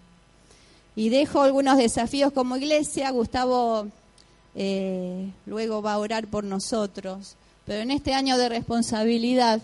Y 0.95 1.09
dejo 1.09 1.43
algunos 1.43 1.77
desafíos 1.77 2.33
como 2.33 2.57
iglesia. 2.57 3.11
Gustavo 3.11 3.87
eh, 4.55 5.31
luego 5.47 5.81
va 5.83 5.93
a 5.93 5.99
orar 5.99 6.27
por 6.27 6.43
nosotros. 6.43 7.37
Pero 7.65 7.83
en 7.83 7.93
este 7.93 8.15
año 8.15 8.37
de 8.37 8.49
responsabilidad 8.49 9.61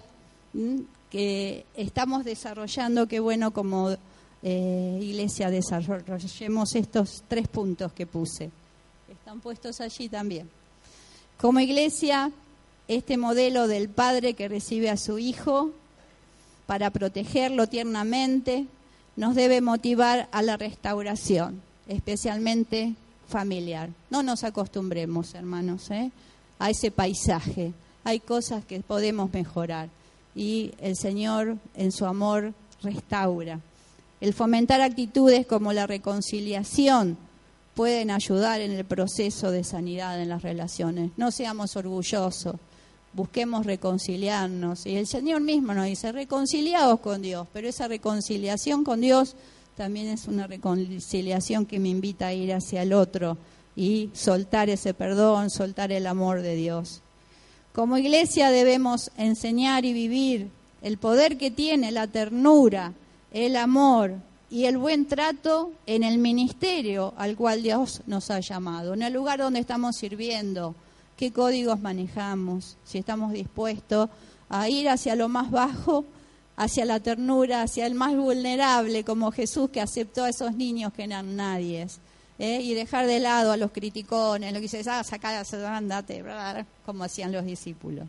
que 1.14 1.64
estamos 1.76 2.24
desarrollando, 2.24 3.06
qué 3.06 3.20
bueno 3.20 3.52
como 3.52 3.96
eh, 4.42 4.98
iglesia 5.00 5.48
desarrollemos 5.48 6.74
estos 6.74 7.22
tres 7.28 7.46
puntos 7.46 7.92
que 7.92 8.04
puse. 8.04 8.50
Están 9.08 9.38
puestos 9.38 9.80
allí 9.80 10.08
también. 10.08 10.50
Como 11.40 11.60
iglesia, 11.60 12.32
este 12.88 13.16
modelo 13.16 13.68
del 13.68 13.88
padre 13.90 14.34
que 14.34 14.48
recibe 14.48 14.90
a 14.90 14.96
su 14.96 15.20
hijo 15.20 15.70
para 16.66 16.90
protegerlo 16.90 17.68
tiernamente 17.68 18.66
nos 19.14 19.36
debe 19.36 19.60
motivar 19.60 20.28
a 20.32 20.42
la 20.42 20.56
restauración, 20.56 21.62
especialmente 21.86 22.94
familiar. 23.28 23.88
No 24.10 24.24
nos 24.24 24.42
acostumbremos, 24.42 25.32
hermanos, 25.34 25.92
¿eh? 25.92 26.10
a 26.58 26.70
ese 26.70 26.90
paisaje. 26.90 27.72
Hay 28.02 28.18
cosas 28.18 28.64
que 28.64 28.80
podemos 28.80 29.32
mejorar 29.32 29.90
y 30.35 30.72
el 30.80 30.97
Señor 30.97 31.59
en 31.74 31.93
su 31.93 32.07
amor 32.07 32.55
restaura. 32.82 33.61
El 34.20 34.32
fomentar 34.32 34.80
actitudes 34.80 35.47
como 35.47 35.72
la 35.72 35.87
reconciliación 35.87 37.16
pueden 37.74 38.11
ayudar 38.11 38.61
en 38.61 38.72
el 38.72 38.85
proceso 38.85 39.51
de 39.51 39.64
sanidad 39.64 40.20
en 40.20 40.28
las 40.28 40.43
relaciones. 40.43 41.11
No 41.16 41.30
seamos 41.30 41.76
orgullosos, 41.76 42.57
busquemos 43.12 43.66
reconciliarnos. 43.66 44.87
Y 44.87 44.97
el 44.97 45.07
Señor 45.07 45.41
mismo 45.41 45.74
nos 45.74 45.87
dice, 45.87 46.12
reconciliados 46.12 47.01
con 47.01 47.22
Dios, 47.22 47.49
pero 47.53 47.68
esa 47.68 47.89
reconciliación 47.89 48.85
con 48.85 49.01
Dios 49.01 49.37
también 49.76 50.09
es 50.09 50.28
una 50.28 50.47
reconciliación 50.47 51.66
que 51.66 51.80
me 51.80 51.89
invita 51.89 52.28
a 52.28 52.32
ir 52.32 52.53
hacia 52.53 52.82
el 52.82 52.93
otro 52.93 53.37
y 53.74 54.11
soltar 54.12 54.70
ese 54.70 54.95
perdón, 54.95 55.51
soltar 55.51 55.91
el 55.91 56.07
amor 56.07 56.43
de 56.43 56.55
Dios. 56.55 57.03
Como 57.75 57.99
iglesia 57.99 58.53
debemos 58.53 59.11
enseñar 59.16 59.85
y 59.85 59.93
vivir 59.93 60.49
el 60.81 60.97
poder 60.97 61.37
que 61.37 61.51
tiene 61.51 61.91
la 61.91 62.07
ternura, 62.07 62.93
el 63.33 63.57
amor 63.57 64.14
y 64.49 64.66
el 64.66 64.79
buen 64.79 65.07
trato 65.07 65.72
en 65.85 66.05
el 66.05 66.18
ministerio 66.18 67.14
al 67.16 67.35
cual 67.35 67.64
Dios 67.64 68.03
nos 68.07 68.31
ha 68.31 68.39
llamado, 68.39 68.95
en 68.95 69.03
el 69.03 69.12
lugar 69.12 69.41
donde 69.41 69.59
estamos 69.59 69.97
sirviendo, 69.97 70.77
qué 71.16 71.33
códigos 71.33 71.81
manejamos, 71.81 72.77
si 72.85 72.99
estamos 72.99 73.33
dispuestos 73.33 74.09
a 74.49 74.68
ir 74.68 74.89
hacia 74.89 75.16
lo 75.16 75.29
más 75.29 75.51
bajo, 75.51 76.05
hacia 76.55 76.85
la 76.85 77.01
ternura, 77.01 77.62
hacia 77.62 77.87
el 77.87 77.97
más 77.97 78.14
vulnerable, 78.14 79.03
como 79.03 79.33
Jesús 79.33 79.70
que 79.70 79.81
aceptó 79.81 80.22
a 80.22 80.29
esos 80.29 80.55
niños 80.55 80.93
que 80.93 81.03
eran 81.03 81.35
nadies. 81.35 81.99
¿Eh? 82.39 82.61
y 82.61 82.74
dejar 82.74 83.07
de 83.07 83.20
lado 83.20 83.53
a 83.53 83.57
los 83.57 83.70
criticones, 83.70 84.53
lo 84.53 84.59
que 84.59 84.62
dices, 84.62 84.87
ah, 84.89 85.03
saca, 85.05 85.43
andate, 85.76 86.24
como 86.85 87.05
hacían 87.05 87.32
los 87.32 87.45
discípulos. 87.45 88.07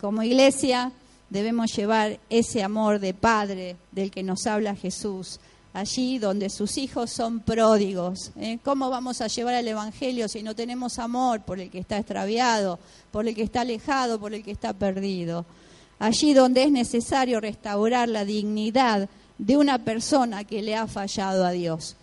Como 0.00 0.22
iglesia 0.22 0.92
debemos 1.30 1.74
llevar 1.74 2.18
ese 2.28 2.62
amor 2.62 3.00
de 3.00 3.14
Padre 3.14 3.76
del 3.92 4.10
que 4.10 4.22
nos 4.22 4.46
habla 4.46 4.74
Jesús, 4.76 5.40
allí 5.72 6.18
donde 6.18 6.50
sus 6.50 6.78
hijos 6.78 7.10
son 7.10 7.40
pródigos. 7.40 8.30
¿eh? 8.36 8.58
¿Cómo 8.62 8.90
vamos 8.90 9.20
a 9.20 9.26
llevar 9.26 9.54
el 9.54 9.68
Evangelio 9.68 10.28
si 10.28 10.42
no 10.42 10.54
tenemos 10.54 10.98
amor 10.98 11.40
por 11.42 11.58
el 11.60 11.70
que 11.70 11.78
está 11.78 11.98
extraviado, 11.98 12.78
por 13.10 13.26
el 13.26 13.34
que 13.34 13.42
está 13.42 13.62
alejado, 13.62 14.20
por 14.20 14.34
el 14.34 14.44
que 14.44 14.52
está 14.52 14.72
perdido? 14.72 15.44
Allí 15.98 16.34
donde 16.34 16.64
es 16.64 16.72
necesario 16.72 17.40
restaurar 17.40 18.08
la 18.08 18.24
dignidad 18.24 19.08
de 19.38 19.56
una 19.56 19.78
persona 19.78 20.44
que 20.44 20.62
le 20.62 20.76
ha 20.76 20.86
fallado 20.86 21.44
a 21.44 21.50
Dios. 21.50 21.96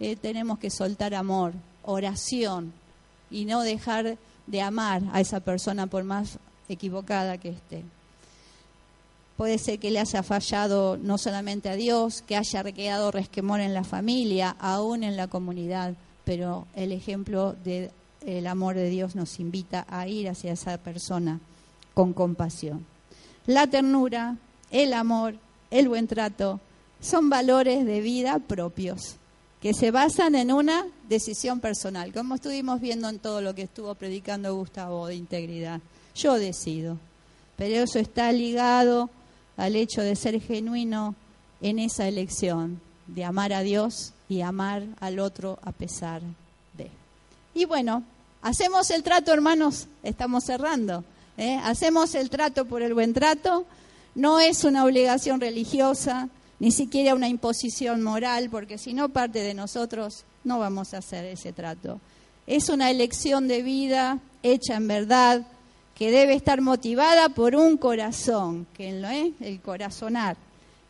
¿Eh? 0.00 0.16
tenemos 0.16 0.58
que 0.58 0.70
soltar 0.70 1.14
amor, 1.14 1.52
oración 1.84 2.72
y 3.30 3.44
no 3.44 3.62
dejar 3.62 4.18
de 4.46 4.62
amar 4.62 5.02
a 5.12 5.20
esa 5.20 5.40
persona 5.40 5.86
por 5.86 6.04
más 6.04 6.38
equivocada 6.68 7.38
que 7.38 7.50
esté. 7.50 7.84
Puede 9.36 9.58
ser 9.58 9.78
que 9.78 9.90
le 9.90 10.00
haya 10.00 10.22
fallado 10.22 10.96
no 10.96 11.16
solamente 11.16 11.68
a 11.68 11.76
Dios, 11.76 12.22
que 12.22 12.36
haya 12.36 12.64
quedado 12.64 13.10
resquemor 13.10 13.60
en 13.60 13.72
la 13.72 13.84
familia, 13.84 14.56
aún 14.58 15.04
en 15.04 15.16
la 15.16 15.28
comunidad, 15.28 15.94
pero 16.24 16.66
el 16.74 16.90
ejemplo 16.92 17.54
del 17.64 18.46
amor 18.46 18.74
de 18.74 18.90
Dios 18.90 19.14
nos 19.14 19.38
invita 19.38 19.86
a 19.88 20.08
ir 20.08 20.28
hacia 20.28 20.52
esa 20.52 20.76
persona 20.78 21.38
con 21.94 22.12
compasión. 22.12 22.84
La 23.46 23.66
ternura, 23.66 24.36
el 24.70 24.92
amor, 24.92 25.36
el 25.70 25.88
buen 25.88 26.08
trato 26.08 26.60
son 27.00 27.30
valores 27.30 27.86
de 27.86 28.00
vida 28.00 28.40
propios 28.40 29.18
que 29.60 29.74
se 29.74 29.90
basan 29.90 30.34
en 30.34 30.52
una 30.52 30.86
decisión 31.08 31.60
personal, 31.60 32.12
como 32.12 32.36
estuvimos 32.36 32.80
viendo 32.80 33.08
en 33.08 33.18
todo 33.18 33.40
lo 33.40 33.54
que 33.54 33.62
estuvo 33.62 33.94
predicando 33.94 34.54
Gustavo 34.54 35.08
de 35.08 35.16
integridad. 35.16 35.80
Yo 36.14 36.34
decido, 36.34 36.98
pero 37.56 37.82
eso 37.82 37.98
está 37.98 38.30
ligado 38.32 39.10
al 39.56 39.74
hecho 39.74 40.02
de 40.02 40.14
ser 40.14 40.40
genuino 40.40 41.14
en 41.60 41.80
esa 41.80 42.06
elección, 42.06 42.80
de 43.08 43.24
amar 43.24 43.52
a 43.52 43.62
Dios 43.62 44.12
y 44.28 44.42
amar 44.42 44.84
al 45.00 45.18
otro 45.18 45.58
a 45.62 45.72
pesar 45.72 46.22
de. 46.74 46.90
Y 47.54 47.64
bueno, 47.64 48.04
hacemos 48.42 48.90
el 48.90 49.02
trato, 49.02 49.32
hermanos, 49.32 49.88
estamos 50.04 50.44
cerrando. 50.44 51.02
¿eh? 51.36 51.58
Hacemos 51.64 52.14
el 52.14 52.30
trato 52.30 52.66
por 52.66 52.82
el 52.82 52.94
buen 52.94 53.12
trato, 53.12 53.64
no 54.14 54.38
es 54.38 54.62
una 54.64 54.84
obligación 54.84 55.40
religiosa, 55.40 56.28
ni 56.60 56.72
siquiera 56.72 57.14
una 57.14 57.28
imposición 57.28 58.02
moral, 58.02 58.50
porque 58.50 58.78
si 58.78 58.94
no 58.94 59.08
parte 59.08 59.40
de 59.40 59.54
nosotros, 59.54 60.24
no 60.44 60.58
vamos 60.58 60.94
a 60.94 60.98
hacer 60.98 61.24
ese 61.24 61.52
trato. 61.52 62.00
Es 62.46 62.68
una 62.68 62.90
elección 62.90 63.48
de 63.48 63.62
vida 63.62 64.18
hecha 64.42 64.76
en 64.76 64.88
verdad, 64.88 65.46
que 65.94 66.12
debe 66.12 66.34
estar 66.34 66.60
motivada 66.60 67.28
por 67.28 67.56
un 67.56 67.76
corazón, 67.76 68.68
que 68.74 68.88
en 68.88 69.02
lo, 69.02 69.08
es 69.08 69.32
el 69.40 69.60
corazonar, 69.60 70.36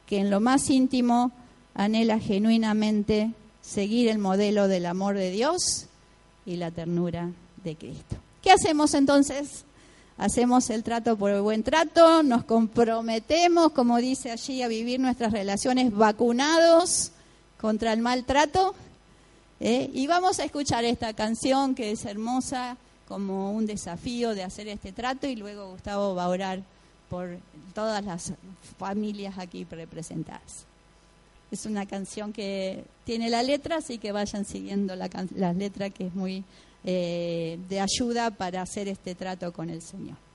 que 0.06 0.18
en 0.18 0.28
lo 0.28 0.38
más 0.38 0.68
íntimo 0.68 1.32
anhela 1.74 2.18
genuinamente 2.18 3.32
seguir 3.62 4.08
el 4.08 4.18
modelo 4.18 4.68
del 4.68 4.84
amor 4.84 5.16
de 5.16 5.30
Dios 5.30 5.86
y 6.44 6.56
la 6.56 6.70
ternura 6.70 7.30
de 7.64 7.76
Cristo. 7.76 8.16
¿Qué 8.42 8.50
hacemos 8.50 8.92
entonces? 8.92 9.64
Hacemos 10.18 10.68
el 10.70 10.82
trato 10.82 11.16
por 11.16 11.30
el 11.30 11.42
buen 11.42 11.62
trato, 11.62 12.24
nos 12.24 12.42
comprometemos, 12.42 13.70
como 13.70 13.98
dice 13.98 14.32
allí, 14.32 14.62
a 14.62 14.68
vivir 14.68 14.98
nuestras 14.98 15.30
relaciones 15.30 15.94
vacunados 15.94 17.12
contra 17.60 17.92
el 17.92 18.00
maltrato. 18.00 18.74
¿eh? 19.60 19.88
Y 19.94 20.08
vamos 20.08 20.40
a 20.40 20.44
escuchar 20.44 20.84
esta 20.84 21.12
canción 21.12 21.76
que 21.76 21.92
es 21.92 22.04
hermosa 22.04 22.76
como 23.06 23.52
un 23.52 23.66
desafío 23.66 24.34
de 24.34 24.42
hacer 24.42 24.66
este 24.66 24.90
trato 24.90 25.28
y 25.28 25.36
luego 25.36 25.70
Gustavo 25.70 26.16
va 26.16 26.24
a 26.24 26.28
orar 26.28 26.62
por 27.08 27.38
todas 27.72 28.04
las 28.04 28.32
familias 28.76 29.38
aquí 29.38 29.68
representadas. 29.70 30.66
Es 31.52 31.64
una 31.64 31.86
canción 31.86 32.32
que 32.32 32.84
tiene 33.04 33.30
la 33.30 33.44
letra, 33.44 33.76
así 33.76 33.98
que 33.98 34.10
vayan 34.10 34.44
siguiendo 34.44 34.96
la, 34.96 35.08
la 35.36 35.52
letra 35.52 35.90
que 35.90 36.08
es 36.08 36.14
muy 36.16 36.42
eh, 36.84 37.58
de 37.68 37.80
ayuda 37.80 38.30
para 38.30 38.62
hacer 38.62 38.88
este 38.88 39.14
trato 39.14 39.52
con 39.52 39.70
el 39.70 39.82
Señor. 39.82 40.27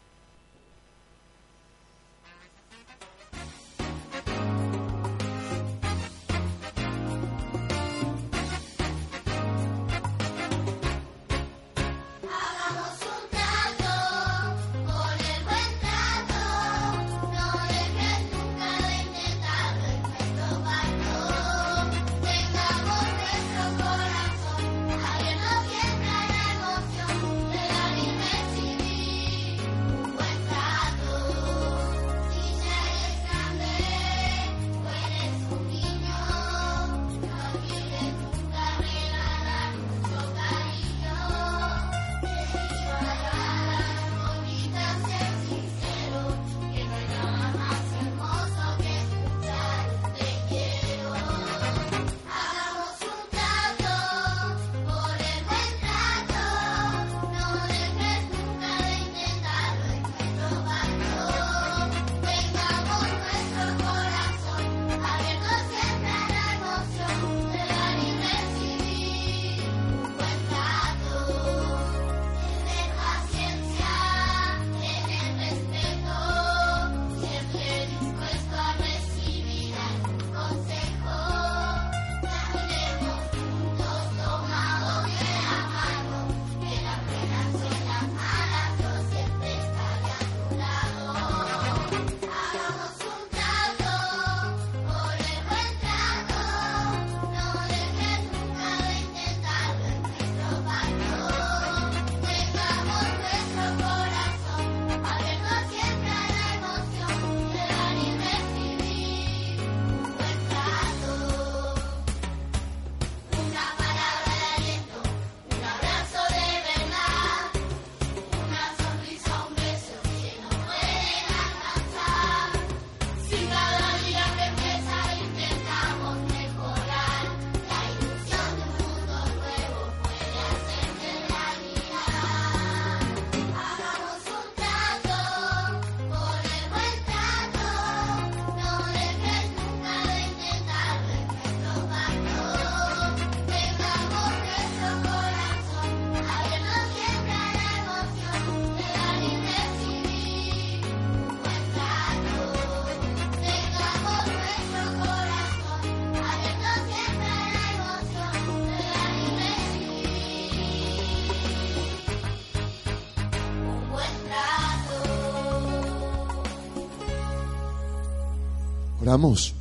Oramos. 169.13 169.53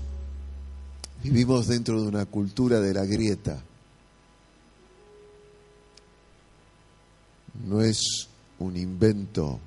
Vivimos 1.22 1.66
dentro 1.66 2.00
de 2.00 2.08
una 2.08 2.24
cultura 2.24 2.80
de 2.80 2.94
la 2.94 3.04
grieta. 3.04 3.62
No 7.66 7.82
es 7.82 8.30
un 8.60 8.78
invento 8.78 9.60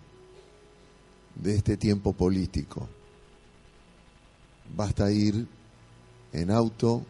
de 1.35 1.57
este 1.57 1.77
tiempo 1.77 2.13
político. 2.13 2.89
Basta 4.75 5.11
ir 5.11 5.47
en 6.33 6.49
auto 6.49 7.05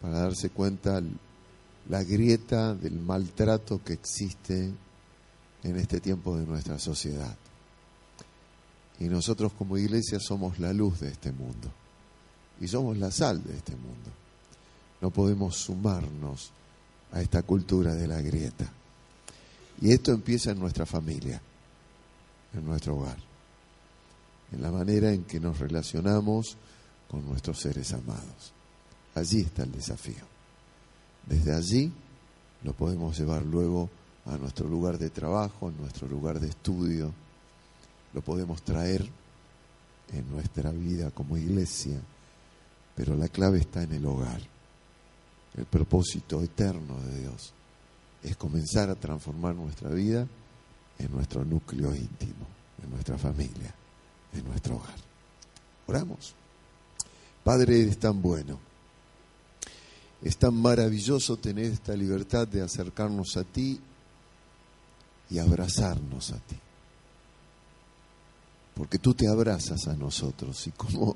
para 0.00 0.20
darse 0.20 0.50
cuenta 0.50 1.02
la 1.88 2.04
grieta 2.04 2.76
del 2.76 3.00
maltrato 3.00 3.82
que 3.82 3.94
existe 3.94 4.72
en 5.64 5.76
este 5.76 5.98
tiempo 5.98 6.36
de 6.36 6.46
nuestra 6.46 6.78
sociedad. 6.78 7.36
Y 9.00 9.06
nosotros 9.06 9.52
como 9.52 9.76
iglesia 9.76 10.20
somos 10.20 10.60
la 10.60 10.72
luz 10.72 11.00
de 11.00 11.08
este 11.08 11.32
mundo 11.32 11.72
y 12.60 12.68
somos 12.68 12.96
la 12.98 13.10
sal 13.10 13.42
de 13.42 13.56
este 13.56 13.74
mundo. 13.74 14.10
No 15.00 15.10
podemos 15.10 15.56
sumarnos 15.56 16.50
a 17.12 17.20
esta 17.20 17.42
cultura 17.42 17.94
de 17.94 18.06
la 18.06 18.20
grieta. 18.20 18.70
Y 19.80 19.92
esto 19.92 20.12
empieza 20.12 20.50
en 20.50 20.60
nuestra 20.60 20.84
familia, 20.84 21.40
en 22.52 22.64
nuestro 22.64 22.96
hogar, 22.96 23.16
en 24.52 24.62
la 24.62 24.70
manera 24.70 25.10
en 25.10 25.24
que 25.24 25.40
nos 25.40 25.58
relacionamos 25.58 26.56
con 27.08 27.26
nuestros 27.26 27.58
seres 27.60 27.92
amados. 27.92 28.52
Allí 29.14 29.40
está 29.40 29.62
el 29.62 29.72
desafío. 29.72 30.24
Desde 31.26 31.54
allí 31.54 31.92
lo 32.62 32.74
podemos 32.74 33.18
llevar 33.18 33.42
luego 33.42 33.88
a 34.26 34.36
nuestro 34.36 34.68
lugar 34.68 34.98
de 34.98 35.10
trabajo, 35.10 35.68
a 35.68 35.72
nuestro 35.72 36.06
lugar 36.06 36.38
de 36.38 36.48
estudio, 36.48 37.12
lo 38.12 38.20
podemos 38.22 38.62
traer 38.62 39.08
en 40.12 40.30
nuestra 40.30 40.70
vida 40.72 41.10
como 41.10 41.36
iglesia, 41.36 42.00
pero 43.00 43.16
la 43.16 43.28
clave 43.28 43.60
está 43.60 43.82
en 43.82 43.94
el 43.94 44.04
hogar. 44.04 44.42
El 45.56 45.64
propósito 45.64 46.42
eterno 46.42 47.00
de 47.00 47.20
Dios 47.20 47.50
es 48.22 48.36
comenzar 48.36 48.90
a 48.90 48.94
transformar 48.94 49.54
nuestra 49.54 49.88
vida 49.88 50.28
en 50.98 51.10
nuestro 51.10 51.42
núcleo 51.42 51.94
íntimo, 51.94 52.46
en 52.84 52.90
nuestra 52.90 53.16
familia, 53.16 53.74
en 54.34 54.44
nuestro 54.44 54.76
hogar. 54.76 54.96
Oramos. 55.86 56.34
Padre, 57.42 57.80
eres 57.80 57.98
tan 57.98 58.20
bueno. 58.20 58.60
Es 60.20 60.36
tan 60.36 60.54
maravilloso 60.54 61.38
tener 61.38 61.72
esta 61.72 61.96
libertad 61.96 62.46
de 62.46 62.60
acercarnos 62.60 63.34
a 63.38 63.44
ti 63.44 63.80
y 65.30 65.38
abrazarnos 65.38 66.32
a 66.32 66.38
ti 66.38 66.56
porque 68.80 68.98
tú 68.98 69.12
te 69.12 69.28
abrazas 69.28 69.88
a 69.88 69.94
nosotros 69.94 70.66
y 70.66 70.70
como, 70.70 71.14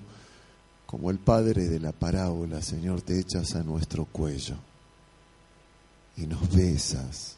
como 0.86 1.10
el 1.10 1.18
Padre 1.18 1.68
de 1.68 1.80
la 1.80 1.92
parábola, 1.92 2.62
Señor, 2.62 3.02
te 3.02 3.18
echas 3.18 3.54
a 3.54 3.62
nuestro 3.62 4.04
cuello 4.04 4.56
y 6.16 6.26
nos 6.26 6.52
besas 6.54 7.36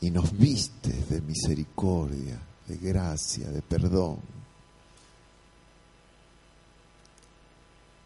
y 0.00 0.10
nos 0.10 0.36
vistes 0.36 1.08
de 1.08 1.20
misericordia, 1.20 2.40
de 2.66 2.76
gracia, 2.76 3.48
de 3.50 3.62
perdón. 3.62 4.18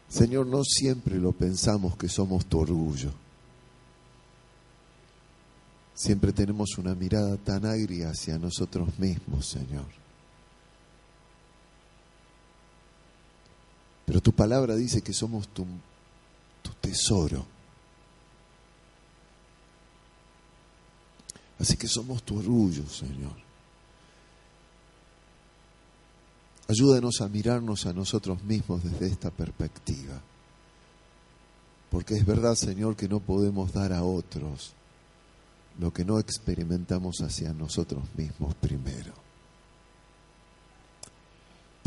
Señor, 0.09 0.47
no 0.47 0.63
siempre 0.63 1.17
lo 1.17 1.31
pensamos 1.31 1.97
que 1.97 2.07
somos 2.07 2.45
tu 2.45 2.59
orgullo 2.59 3.11
Siempre 5.97 6.31
tenemos 6.31 6.77
una 6.77 6.93
mirada 6.93 7.37
tan 7.37 7.65
agria 7.65 8.11
hacia 8.11 8.37
nosotros 8.37 8.99
mismos, 8.99 9.47
Señor. 9.47 9.87
Tu 14.27 14.33
palabra 14.33 14.75
dice 14.75 15.01
que 15.01 15.13
somos 15.13 15.47
tu, 15.47 15.65
tu 16.61 16.71
tesoro. 16.81 17.45
Así 21.57 21.77
que 21.77 21.87
somos 21.87 22.21
tu 22.23 22.37
orgullo, 22.37 22.85
Señor. 22.89 23.37
Ayúdanos 26.67 27.21
a 27.21 27.29
mirarnos 27.29 27.85
a 27.85 27.93
nosotros 27.93 28.43
mismos 28.43 28.83
desde 28.83 29.07
esta 29.07 29.31
perspectiva. 29.31 30.21
Porque 31.89 32.15
es 32.15 32.25
verdad, 32.25 32.55
Señor, 32.55 32.97
que 32.97 33.07
no 33.07 33.21
podemos 33.21 33.71
dar 33.71 33.93
a 33.93 34.03
otros 34.03 34.73
lo 35.79 35.93
que 35.93 36.03
no 36.03 36.19
experimentamos 36.19 37.21
hacia 37.21 37.53
nosotros 37.53 38.03
mismos 38.17 38.55
primero. 38.55 39.26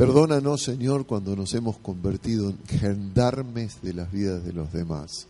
Perdónanos, 0.00 0.62
Señor, 0.62 1.04
cuando 1.04 1.36
nos 1.36 1.52
hemos 1.52 1.76
convertido 1.76 2.48
en 2.48 2.58
gendarmes 2.66 3.82
de 3.82 3.92
las 3.92 4.10
vidas 4.10 4.42
de 4.42 4.54
los 4.54 4.72
demás, 4.72 5.26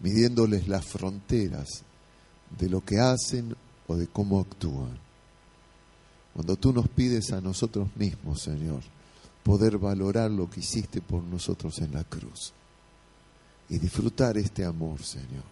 midiéndoles 0.00 0.66
las 0.66 0.86
fronteras 0.86 1.82
de 2.58 2.70
lo 2.70 2.82
que 2.82 3.00
hacen 3.00 3.54
o 3.86 3.96
de 3.96 4.06
cómo 4.06 4.40
actúan. 4.40 4.98
Cuando 6.32 6.56
tú 6.56 6.72
nos 6.72 6.88
pides 6.88 7.32
a 7.32 7.42
nosotros 7.42 7.88
mismos, 7.96 8.40
Señor, 8.40 8.80
poder 9.42 9.76
valorar 9.76 10.30
lo 10.30 10.48
que 10.48 10.60
hiciste 10.60 11.02
por 11.02 11.22
nosotros 11.22 11.78
en 11.80 11.92
la 11.92 12.04
cruz 12.04 12.54
y 13.68 13.78
disfrutar 13.78 14.38
este 14.38 14.64
amor, 14.64 15.02
Señor 15.02 15.44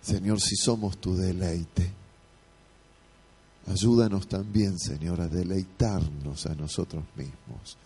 Señor, 0.00 0.40
si 0.40 0.54
somos 0.54 0.98
tu 0.98 1.16
deleite, 1.16 2.01
ayúdanos 3.66 4.28
también, 4.28 4.78
Señor, 4.78 5.20
a 5.20 5.28
deleitarnos 5.28 6.46
a 6.46 6.54
nosotros 6.54 7.04
mismos 7.16 7.76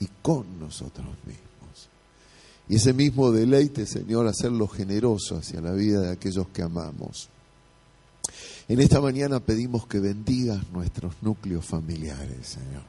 y 0.00 0.06
con 0.22 0.58
nosotros 0.58 1.06
mismos. 1.26 1.88
Y 2.68 2.76
ese 2.76 2.92
mismo 2.92 3.30
deleite, 3.30 3.86
Señor, 3.86 4.26
hacerlo 4.26 4.68
generoso 4.68 5.36
hacia 5.36 5.60
la 5.60 5.72
vida 5.72 6.00
de 6.00 6.12
aquellos 6.12 6.48
que 6.48 6.62
amamos. 6.62 7.28
En 8.68 8.80
esta 8.80 9.00
mañana 9.00 9.40
pedimos 9.40 9.86
que 9.86 10.00
bendigas 10.00 10.70
nuestros 10.70 11.14
núcleos 11.20 11.64
familiares, 11.66 12.46
Señor. 12.46 12.82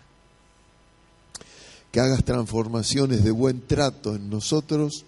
Que 1.92 2.00
hagas 2.00 2.24
transformaciones 2.24 3.24
de 3.24 3.32
buen 3.32 3.62
trato 3.68 4.16
en 4.16 4.30
nosotros 4.30 5.06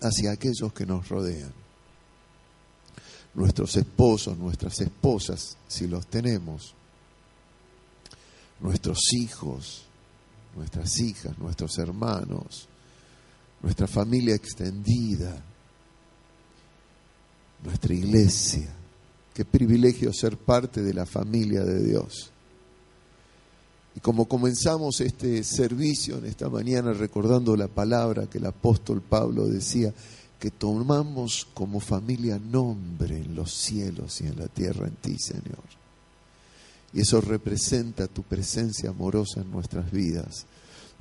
hacia 0.00 0.32
aquellos 0.32 0.72
que 0.72 0.86
nos 0.86 1.08
rodean 1.08 1.52
nuestros 3.38 3.76
esposos, 3.76 4.36
nuestras 4.36 4.80
esposas, 4.80 5.56
si 5.68 5.86
los 5.86 6.08
tenemos, 6.08 6.74
nuestros 8.58 8.98
hijos, 9.12 9.84
nuestras 10.56 10.98
hijas, 10.98 11.38
nuestros 11.38 11.78
hermanos, 11.78 12.66
nuestra 13.62 13.86
familia 13.86 14.34
extendida, 14.34 15.40
nuestra 17.62 17.94
iglesia. 17.94 18.74
Qué 19.32 19.44
privilegio 19.44 20.12
ser 20.12 20.36
parte 20.36 20.82
de 20.82 20.94
la 20.94 21.06
familia 21.06 21.62
de 21.62 21.84
Dios. 21.84 22.32
Y 23.94 24.00
como 24.00 24.26
comenzamos 24.26 25.00
este 25.00 25.44
servicio 25.44 26.18
en 26.18 26.26
esta 26.26 26.48
mañana 26.48 26.92
recordando 26.92 27.54
la 27.56 27.68
palabra 27.68 28.26
que 28.26 28.38
el 28.38 28.46
apóstol 28.46 29.00
Pablo 29.00 29.46
decía, 29.46 29.94
que 30.38 30.50
tomamos 30.50 31.46
como 31.54 31.80
familia 31.80 32.38
nombre 32.38 33.16
en 33.16 33.34
los 33.34 33.52
cielos 33.52 34.20
y 34.20 34.26
en 34.26 34.38
la 34.38 34.46
tierra 34.48 34.86
en 34.86 34.94
ti, 34.94 35.18
Señor. 35.18 35.64
Y 36.92 37.00
eso 37.00 37.20
representa 37.20 38.06
tu 38.06 38.22
presencia 38.22 38.90
amorosa 38.90 39.40
en 39.40 39.50
nuestras 39.50 39.90
vidas. 39.90 40.46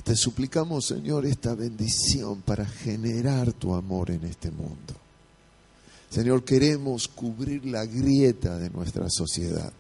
Te 0.04 0.16
suplicamos, 0.16 0.86
Señor, 0.86 1.26
esta 1.26 1.54
bendición 1.54 2.42
para 2.42 2.66
generar 2.66 3.54
tu 3.54 3.74
amor 3.74 4.12
en 4.12 4.24
este 4.24 4.52
mundo. 4.52 4.96
Señor, 6.10 6.44
queremos 6.44 7.08
cubrir 7.08 7.66
la 7.66 7.86
grieta 7.86 8.58
de 8.58 8.70
nuestra 8.70 9.10
sociedad. 9.10 9.74